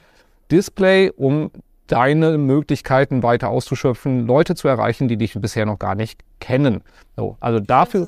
Display, 0.51 1.11
um 1.15 1.51
deine 1.87 2.37
Möglichkeiten 2.37 3.23
weiter 3.23 3.49
auszuschöpfen, 3.49 4.25
Leute 4.25 4.55
zu 4.55 4.67
erreichen, 4.67 5.07
die 5.07 5.17
dich 5.17 5.33
bisher 5.39 5.65
noch 5.65 5.79
gar 5.79 5.95
nicht 5.95 6.21
kennen. 6.39 6.81
So, 7.15 7.37
also 7.39 7.59
dafür 7.59 8.07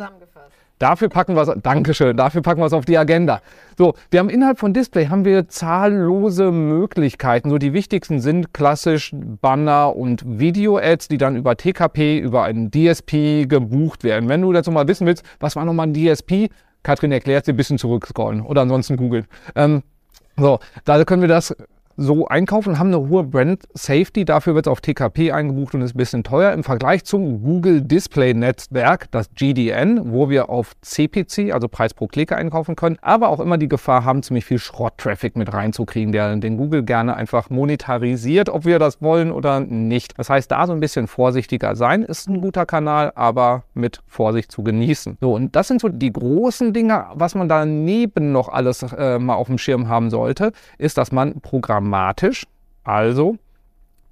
Dafür 0.79 1.09
packen 1.09 1.35
wir 1.35 1.41
es, 1.41 1.61
Dankeschön, 1.61 2.15
dafür 2.17 2.41
packen 2.41 2.61
wir 2.61 2.65
es 2.65 2.73
auf 2.73 2.85
die 2.85 2.97
Agenda. 2.97 3.41
So, 3.77 3.95
wir 4.11 4.19
haben 4.19 4.29
innerhalb 4.29 4.59
von 4.59 4.73
Display 4.73 5.07
haben 5.07 5.25
wir 5.25 5.47
zahllose 5.47 6.51
Möglichkeiten. 6.51 7.49
So 7.49 7.57
die 7.57 7.73
wichtigsten 7.73 8.19
sind 8.19 8.53
klassisch 8.53 9.11
Banner 9.13 9.95
und 9.95 10.23
Video-Ads, 10.25 11.07
die 11.07 11.17
dann 11.17 11.35
über 11.35 11.57
TKP, 11.57 12.19
über 12.19 12.43
einen 12.43 12.69
DSP 12.69 13.47
gebucht 13.47 14.03
werden. 14.03 14.29
Wenn 14.29 14.41
du 14.41 14.53
dazu 14.53 14.71
mal 14.71 14.87
wissen 14.87 15.07
willst, 15.07 15.23
was 15.39 15.55
war 15.55 15.65
nochmal 15.65 15.87
ein 15.87 15.93
DSP? 15.93 16.49
Katrin 16.83 17.11
erklärt 17.11 17.45
sie 17.45 17.53
ein 17.53 17.57
bisschen 17.57 17.77
zurückscrollen 17.77 18.41
oder 18.41 18.61
ansonsten 18.61 18.97
googeln. 18.97 19.25
Ähm, 19.55 19.81
so, 20.37 20.59
da 20.85 21.03
können 21.03 21.21
wir 21.21 21.27
das 21.27 21.55
so 21.97 22.27
einkaufen, 22.27 22.77
haben 22.77 22.93
eine 22.93 23.09
hohe 23.09 23.23
Brand 23.23 23.63
Safety. 23.73 24.23
Dafür 24.23 24.53
wird 24.53 24.67
es 24.67 24.71
auf 24.71 24.81
TKP 24.81 25.31
eingebucht 25.31 25.73
und 25.73 25.81
ist 25.81 25.95
ein 25.95 25.97
bisschen 25.97 26.23
teuer 26.23 26.53
im 26.53 26.63
Vergleich 26.63 27.03
zum 27.03 27.41
Google 27.41 27.81
Display 27.81 28.35
Netzwerk, 28.35 29.09
das 29.11 29.31
GDN, 29.33 30.13
wo 30.13 30.29
wir 30.29 30.49
auf 30.49 30.73
CPC, 30.81 31.51
also 31.51 31.67
Preis 31.67 31.95
pro 31.95 32.07
Klick, 32.07 32.31
einkaufen 32.31 32.75
können, 32.75 32.97
aber 33.01 33.29
auch 33.29 33.39
immer 33.39 33.57
die 33.57 33.67
Gefahr 33.67 34.05
haben, 34.05 34.21
ziemlich 34.21 34.45
viel 34.45 34.59
Schrott-Traffic 34.59 35.35
mit 35.35 35.51
reinzukriegen, 35.51 36.11
der 36.11 36.35
den 36.35 36.57
Google 36.57 36.83
gerne 36.83 37.15
einfach 37.15 37.49
monetarisiert, 37.49 38.49
ob 38.49 38.65
wir 38.65 38.77
das 38.77 39.01
wollen 39.01 39.31
oder 39.31 39.59
nicht. 39.59 40.17
Das 40.19 40.29
heißt, 40.29 40.51
da 40.51 40.67
so 40.67 40.73
ein 40.73 40.79
bisschen 40.79 41.07
vorsichtiger 41.07 41.75
sein, 41.75 42.03
ist 42.03 42.29
ein 42.29 42.41
guter 42.41 42.67
Kanal, 42.67 43.11
aber 43.15 43.63
mit 43.73 44.01
Vorsicht 44.05 44.51
zu 44.51 44.63
genießen. 44.63 45.17
So, 45.19 45.33
und 45.33 45.55
das 45.55 45.67
sind 45.67 45.81
so 45.81 45.89
die 45.89 46.13
großen 46.13 46.73
Dinge, 46.73 47.05
was 47.15 47.33
man 47.33 47.49
daneben 47.49 48.31
noch 48.31 48.49
alles 48.49 48.83
äh, 48.83 49.17
mal 49.17 49.35
auf 49.35 49.47
dem 49.47 49.57
Schirm 49.57 49.87
haben 49.87 50.11
sollte, 50.11 50.51
ist, 50.77 50.99
dass 50.99 51.11
man 51.11 51.41
Programm 51.41 51.86
programmatisch, 51.87 52.45
also 52.83 53.37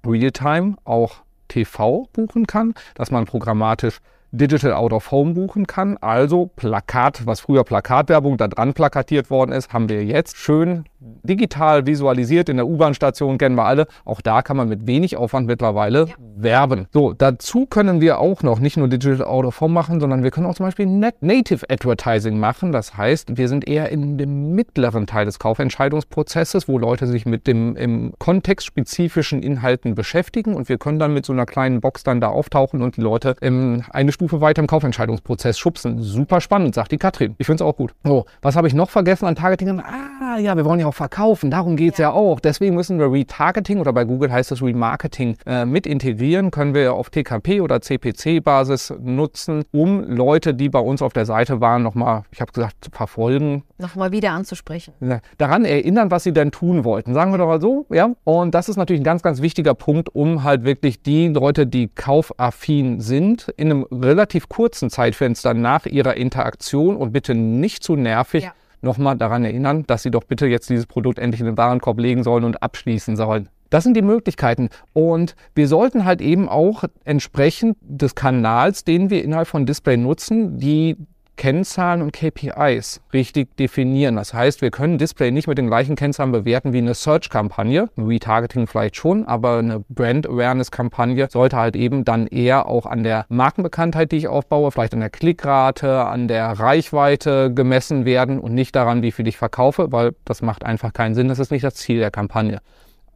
Realtime, 0.06 0.76
auch 0.84 1.16
TV 1.48 2.08
buchen 2.12 2.46
kann, 2.46 2.74
dass 2.94 3.10
man 3.10 3.26
programmatisch 3.26 3.98
Digital 4.32 4.72
Out 4.72 4.92
of 4.92 5.10
Home 5.10 5.34
buchen 5.34 5.66
kann. 5.66 5.96
Also 5.98 6.50
Plakat, 6.56 7.26
was 7.26 7.40
früher 7.40 7.64
Plakatwerbung 7.64 8.36
da 8.36 8.48
dran 8.48 8.74
plakatiert 8.74 9.30
worden 9.30 9.52
ist, 9.52 9.72
haben 9.72 9.88
wir 9.88 10.04
jetzt 10.04 10.36
schön 10.36 10.84
digital 11.22 11.86
visualisiert 11.86 12.48
in 12.48 12.56
der 12.56 12.66
U-Bahn-Station, 12.66 13.38
kennen 13.38 13.56
wir 13.56 13.64
alle. 13.64 13.86
Auch 14.04 14.20
da 14.20 14.42
kann 14.42 14.56
man 14.56 14.68
mit 14.68 14.86
wenig 14.86 15.16
Aufwand 15.16 15.46
mittlerweile 15.46 16.06
ja. 16.06 16.14
werben. 16.36 16.86
So, 16.92 17.12
dazu 17.12 17.66
können 17.66 18.00
wir 18.00 18.18
auch 18.18 18.42
noch 18.42 18.58
nicht 18.58 18.76
nur 18.76 18.88
Digital 18.88 19.26
Out 19.26 19.44
of 19.44 19.60
Home 19.60 19.74
machen, 19.74 20.00
sondern 20.00 20.22
wir 20.22 20.30
können 20.30 20.46
auch 20.46 20.54
zum 20.54 20.66
Beispiel 20.66 20.86
Native 20.86 21.68
Advertising 21.68 22.38
machen. 22.38 22.72
Das 22.72 22.96
heißt, 22.96 23.36
wir 23.36 23.48
sind 23.48 23.68
eher 23.68 23.90
in 23.90 24.18
dem 24.18 24.54
mittleren 24.54 25.06
Teil 25.06 25.26
des 25.26 25.38
Kaufentscheidungsprozesses, 25.38 26.68
wo 26.68 26.78
Leute 26.78 27.06
sich 27.06 27.26
mit 27.26 27.46
dem 27.46 27.76
im 27.76 28.14
Kontext 28.18 28.66
spezifischen 28.66 29.42
Inhalten 29.42 29.94
beschäftigen 29.94 30.54
und 30.54 30.68
wir 30.68 30.78
können 30.78 30.98
dann 30.98 31.12
mit 31.14 31.26
so 31.26 31.32
einer 31.32 31.46
kleinen 31.46 31.80
Box 31.80 32.02
dann 32.04 32.20
da 32.20 32.28
auftauchen 32.28 32.82
und 32.82 32.96
die 32.96 33.00
Leute 33.00 33.36
in 33.40 33.84
eine 33.90 34.12
Stufe 34.16 34.40
weiter 34.40 34.60
im 34.62 34.66
Kaufentscheidungsprozess 34.66 35.58
schubsen. 35.58 36.00
Super 36.00 36.40
spannend, 36.40 36.74
sagt 36.74 36.90
die 36.90 36.96
Katrin. 36.96 37.34
Ich 37.36 37.44
finde 37.46 37.62
es 37.62 37.68
auch 37.68 37.76
gut. 37.76 37.92
So, 38.02 38.24
was 38.40 38.56
habe 38.56 38.66
ich 38.66 38.72
noch 38.72 38.88
vergessen 38.88 39.26
an 39.26 39.34
Targeting? 39.34 39.78
Ah, 39.78 40.38
ja, 40.38 40.56
wir 40.56 40.64
wollen 40.64 40.80
ja 40.80 40.86
auch 40.86 40.94
verkaufen. 40.94 41.50
Darum 41.50 41.76
geht 41.76 41.92
es 41.92 41.98
ja. 41.98 42.08
ja. 42.08 42.12
auch. 42.12 42.40
Deswegen 42.40 42.74
müssen 42.74 42.98
wir 42.98 43.12
Retargeting 43.12 43.78
oder 43.78 43.92
bei 43.92 44.04
Google 44.04 44.32
heißt 44.32 44.52
es 44.52 44.62
Remarketing 44.62 45.36
äh, 45.44 45.66
mit 45.66 45.86
integrieren. 45.86 46.50
Können 46.50 46.72
wir 46.72 46.94
auf 46.94 47.10
TKP 47.10 47.60
oder 47.60 47.82
CPC-Basis 47.82 48.94
nutzen, 48.98 49.64
um 49.70 50.02
Leute, 50.02 50.54
die 50.54 50.70
bei 50.70 50.80
uns 50.80 51.02
auf 51.02 51.12
der 51.12 51.26
Seite 51.26 51.60
waren, 51.60 51.82
nochmal, 51.82 52.22
ich 52.30 52.40
habe 52.40 52.52
gesagt, 52.52 52.76
zu 52.80 52.90
verfolgen. 52.90 53.64
Nochmal 53.76 54.12
wieder 54.12 54.30
anzusprechen. 54.30 54.94
Daran 55.36 55.66
erinnern, 55.66 56.10
was 56.10 56.24
sie 56.24 56.32
denn 56.32 56.50
tun 56.50 56.84
wollten. 56.84 57.12
Sagen 57.12 57.32
wir 57.32 57.38
doch 57.38 57.48
mal 57.48 57.60
so, 57.60 57.84
ja. 57.90 58.14
Und 58.24 58.54
das 58.54 58.70
ist 58.70 58.76
natürlich 58.76 59.02
ein 59.02 59.04
ganz, 59.04 59.22
ganz 59.22 59.42
wichtiger 59.42 59.74
Punkt, 59.74 60.14
um 60.14 60.42
halt 60.42 60.64
wirklich 60.64 61.02
die 61.02 61.28
Leute, 61.28 61.66
die 61.66 61.88
kaufaffin 61.88 63.00
sind, 63.00 63.52
in 63.58 63.70
einem 63.70 63.86
relativ 64.06 64.48
kurzen 64.48 64.88
Zeitfenster 64.88 65.52
nach 65.52 65.86
ihrer 65.86 66.16
Interaktion 66.16 66.96
und 66.96 67.12
bitte 67.12 67.34
nicht 67.34 67.82
zu 67.82 67.96
nervig, 67.96 68.44
ja 68.44 68.52
nochmal 68.86 69.16
daran 69.16 69.44
erinnern, 69.44 69.84
dass 69.86 70.02
sie 70.02 70.10
doch 70.10 70.24
bitte 70.24 70.46
jetzt 70.46 70.70
dieses 70.70 70.86
Produkt 70.86 71.18
endlich 71.18 71.40
in 71.40 71.46
den 71.46 71.58
Warenkorb 71.58 71.98
legen 71.98 72.22
sollen 72.22 72.44
und 72.44 72.62
abschließen 72.62 73.16
sollen. 73.16 73.48
Das 73.68 73.84
sind 73.84 73.96
die 73.96 74.02
Möglichkeiten. 74.02 74.70
Und 74.92 75.34
wir 75.54 75.68
sollten 75.68 76.04
halt 76.04 76.20
eben 76.20 76.48
auch 76.48 76.84
entsprechend 77.04 77.76
des 77.80 78.14
Kanals, 78.14 78.84
den 78.84 79.10
wir 79.10 79.22
innerhalb 79.24 79.48
von 79.48 79.66
Display 79.66 79.96
nutzen, 79.96 80.58
die 80.58 80.96
Kennzahlen 81.36 82.02
und 82.02 82.12
KPIs 82.12 83.00
richtig 83.12 83.56
definieren. 83.56 84.16
Das 84.16 84.34
heißt, 84.34 84.62
wir 84.62 84.70
können 84.70 84.98
Display 84.98 85.30
nicht 85.30 85.46
mit 85.46 85.58
den 85.58 85.66
gleichen 85.66 85.96
Kennzahlen 85.96 86.32
bewerten 86.32 86.72
wie 86.72 86.78
eine 86.78 86.94
Search-Kampagne. 86.94 87.88
Retargeting 87.96 88.66
vielleicht 88.66 88.96
schon, 88.96 89.26
aber 89.26 89.58
eine 89.58 89.84
Brand-Awareness-Kampagne 89.88 91.28
sollte 91.30 91.56
halt 91.56 91.76
eben 91.76 92.04
dann 92.04 92.26
eher 92.26 92.66
auch 92.66 92.86
an 92.86 93.02
der 93.02 93.26
Markenbekanntheit, 93.28 94.12
die 94.12 94.16
ich 94.16 94.28
aufbaue, 94.28 94.70
vielleicht 94.70 94.94
an 94.94 95.00
der 95.00 95.10
Klickrate, 95.10 96.04
an 96.06 96.28
der 96.28 96.46
Reichweite 96.52 97.52
gemessen 97.52 98.04
werden 98.04 98.38
und 98.38 98.54
nicht 98.54 98.74
daran, 98.74 99.02
wie 99.02 99.12
viel 99.12 99.28
ich 99.28 99.36
verkaufe, 99.36 99.92
weil 99.92 100.14
das 100.24 100.42
macht 100.42 100.64
einfach 100.64 100.92
keinen 100.92 101.14
Sinn. 101.14 101.28
Das 101.28 101.38
ist 101.38 101.50
nicht 101.50 101.64
das 101.64 101.74
Ziel 101.74 101.98
der 101.98 102.10
Kampagne. 102.10 102.60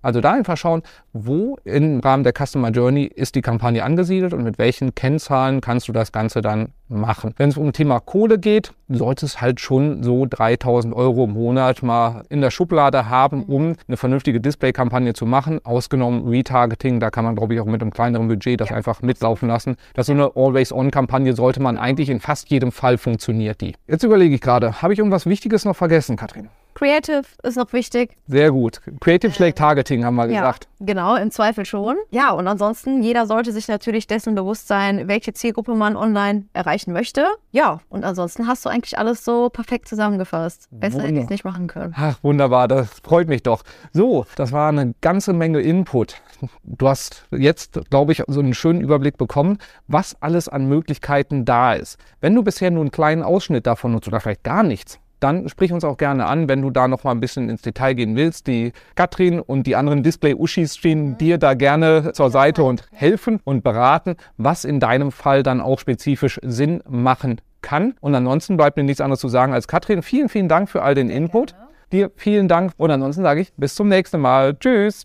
Also 0.02 0.20
da 0.20 0.32
einfach 0.32 0.56
schauen, 0.56 0.82
wo 1.12 1.58
im 1.64 2.00
Rahmen 2.00 2.24
der 2.24 2.32
Customer 2.32 2.70
Journey 2.70 3.04
ist 3.04 3.34
die 3.34 3.42
Kampagne 3.42 3.84
angesiedelt 3.84 4.32
und 4.32 4.42
mit 4.42 4.58
welchen 4.58 4.94
Kennzahlen 4.94 5.60
kannst 5.60 5.88
du 5.88 5.92
das 5.92 6.12
Ganze 6.12 6.40
dann 6.40 6.70
machen. 6.88 7.34
Wenn 7.36 7.50
es 7.50 7.56
um 7.56 7.72
Thema 7.72 8.00
Kohle 8.00 8.38
geht, 8.38 8.72
sollte 8.88 9.26
es 9.26 9.40
halt 9.40 9.60
schon 9.60 10.02
so 10.02 10.26
3000 10.28 10.94
Euro 10.94 11.24
im 11.24 11.32
Monat 11.32 11.82
mal 11.82 12.24
in 12.30 12.40
der 12.40 12.50
Schublade 12.50 13.08
haben, 13.08 13.44
um 13.44 13.74
eine 13.86 13.96
vernünftige 13.96 14.40
Display-Kampagne 14.40 15.12
zu 15.12 15.26
machen. 15.26 15.64
Ausgenommen 15.64 16.28
Retargeting, 16.28 16.98
da 16.98 17.10
kann 17.10 17.24
man 17.24 17.36
glaube 17.36 17.54
ich 17.54 17.60
auch 17.60 17.66
mit 17.66 17.82
einem 17.82 17.92
kleineren 17.92 18.28
Budget 18.28 18.60
das 18.60 18.72
einfach 18.72 19.02
mitlaufen 19.02 19.48
lassen. 19.48 19.76
Das 19.94 20.04
ist 20.04 20.06
so 20.08 20.12
eine 20.12 20.32
Always-On-Kampagne 20.34 21.34
sollte 21.34 21.60
man 21.60 21.78
eigentlich 21.78 22.10
in 22.10 22.20
fast 22.20 22.50
jedem 22.50 22.72
Fall 22.72 22.98
funktioniert 22.98 23.60
die. 23.60 23.74
Jetzt 23.86 24.02
überlege 24.02 24.34
ich 24.34 24.40
gerade, 24.40 24.82
habe 24.82 24.92
ich 24.92 24.98
irgendwas 24.98 25.26
Wichtiges 25.26 25.64
noch 25.64 25.76
vergessen, 25.76 26.16
Katrin? 26.16 26.48
Creative 26.74 27.22
ist 27.42 27.56
noch 27.56 27.72
wichtig. 27.72 28.16
Sehr 28.26 28.50
gut. 28.50 28.80
Creative 29.00 29.32
schlägt 29.32 29.58
äh, 29.58 29.62
Targeting, 29.62 30.04
haben 30.04 30.16
wir 30.16 30.26
ja, 30.26 30.40
gesagt. 30.40 30.68
Genau, 30.80 31.16
im 31.16 31.30
Zweifel 31.30 31.64
schon. 31.64 31.96
Ja, 32.10 32.30
und 32.30 32.46
ansonsten, 32.48 33.02
jeder 33.02 33.26
sollte 33.26 33.52
sich 33.52 33.68
natürlich 33.68 34.06
dessen 34.06 34.34
bewusst 34.34 34.68
sein, 34.68 35.08
welche 35.08 35.32
Zielgruppe 35.32 35.74
man 35.74 35.96
online 35.96 36.44
erreichen 36.52 36.92
möchte. 36.92 37.26
Ja, 37.50 37.80
und 37.88 38.04
ansonsten 38.04 38.46
hast 38.46 38.64
du 38.64 38.68
eigentlich 38.68 38.98
alles 38.98 39.24
so 39.24 39.50
perfekt 39.50 39.88
zusammengefasst. 39.88 40.68
Besser 40.70 41.02
hätte 41.02 41.14
ich 41.14 41.24
es 41.24 41.30
nicht 41.30 41.44
machen 41.44 41.66
können. 41.66 41.94
Ach, 41.96 42.16
wunderbar, 42.22 42.68
das 42.68 42.88
freut 43.02 43.28
mich 43.28 43.42
doch. 43.42 43.62
So, 43.92 44.24
das 44.36 44.52
war 44.52 44.68
eine 44.68 44.94
ganze 45.00 45.32
Menge 45.32 45.60
Input. 45.60 46.22
Du 46.62 46.88
hast 46.88 47.26
jetzt, 47.30 47.80
glaube 47.90 48.12
ich, 48.12 48.22
so 48.26 48.40
einen 48.40 48.54
schönen 48.54 48.80
Überblick 48.80 49.18
bekommen, 49.18 49.58
was 49.86 50.16
alles 50.22 50.48
an 50.48 50.66
Möglichkeiten 50.66 51.44
da 51.44 51.74
ist. 51.74 51.98
Wenn 52.20 52.34
du 52.34 52.42
bisher 52.42 52.70
nur 52.70 52.82
einen 52.82 52.90
kleinen 52.90 53.22
Ausschnitt 53.22 53.66
davon 53.66 53.92
nutzt 53.92 54.08
oder 54.08 54.20
vielleicht 54.20 54.44
gar 54.44 54.62
nichts, 54.62 54.98
dann 55.20 55.48
sprich 55.48 55.72
uns 55.72 55.84
auch 55.84 55.96
gerne 55.96 56.26
an, 56.26 56.48
wenn 56.48 56.62
du 56.62 56.70
da 56.70 56.88
noch 56.88 57.04
mal 57.04 57.12
ein 57.12 57.20
bisschen 57.20 57.48
ins 57.48 57.62
Detail 57.62 57.94
gehen 57.94 58.16
willst. 58.16 58.46
Die 58.46 58.72
Katrin 58.94 59.40
und 59.40 59.66
die 59.66 59.76
anderen 59.76 60.02
Display-Uschis 60.02 60.76
stehen 60.76 61.18
dir 61.18 61.38
da 61.38 61.54
gerne 61.54 62.12
zur 62.12 62.30
Seite 62.30 62.64
und 62.64 62.88
helfen 62.92 63.40
und 63.44 63.62
beraten, 63.62 64.16
was 64.36 64.64
in 64.64 64.80
deinem 64.80 65.12
Fall 65.12 65.42
dann 65.42 65.60
auch 65.60 65.78
spezifisch 65.78 66.40
Sinn 66.42 66.82
machen 66.88 67.40
kann. 67.62 67.94
Und 68.00 68.14
ansonsten 68.14 68.56
bleibt 68.56 68.76
mir 68.76 68.84
nichts 68.84 69.00
anderes 69.00 69.20
zu 69.20 69.28
sagen 69.28 69.52
als 69.52 69.68
Katrin, 69.68 70.02
vielen, 70.02 70.28
vielen 70.28 70.48
Dank 70.48 70.68
für 70.68 70.82
all 70.82 70.94
den 70.94 71.10
Input. 71.10 71.54
Dir 71.92 72.10
vielen 72.16 72.48
Dank 72.48 72.72
und 72.76 72.90
ansonsten 72.90 73.22
sage 73.22 73.40
ich 73.40 73.52
bis 73.56 73.74
zum 73.74 73.88
nächsten 73.88 74.20
Mal. 74.20 74.56
Tschüss. 74.58 75.04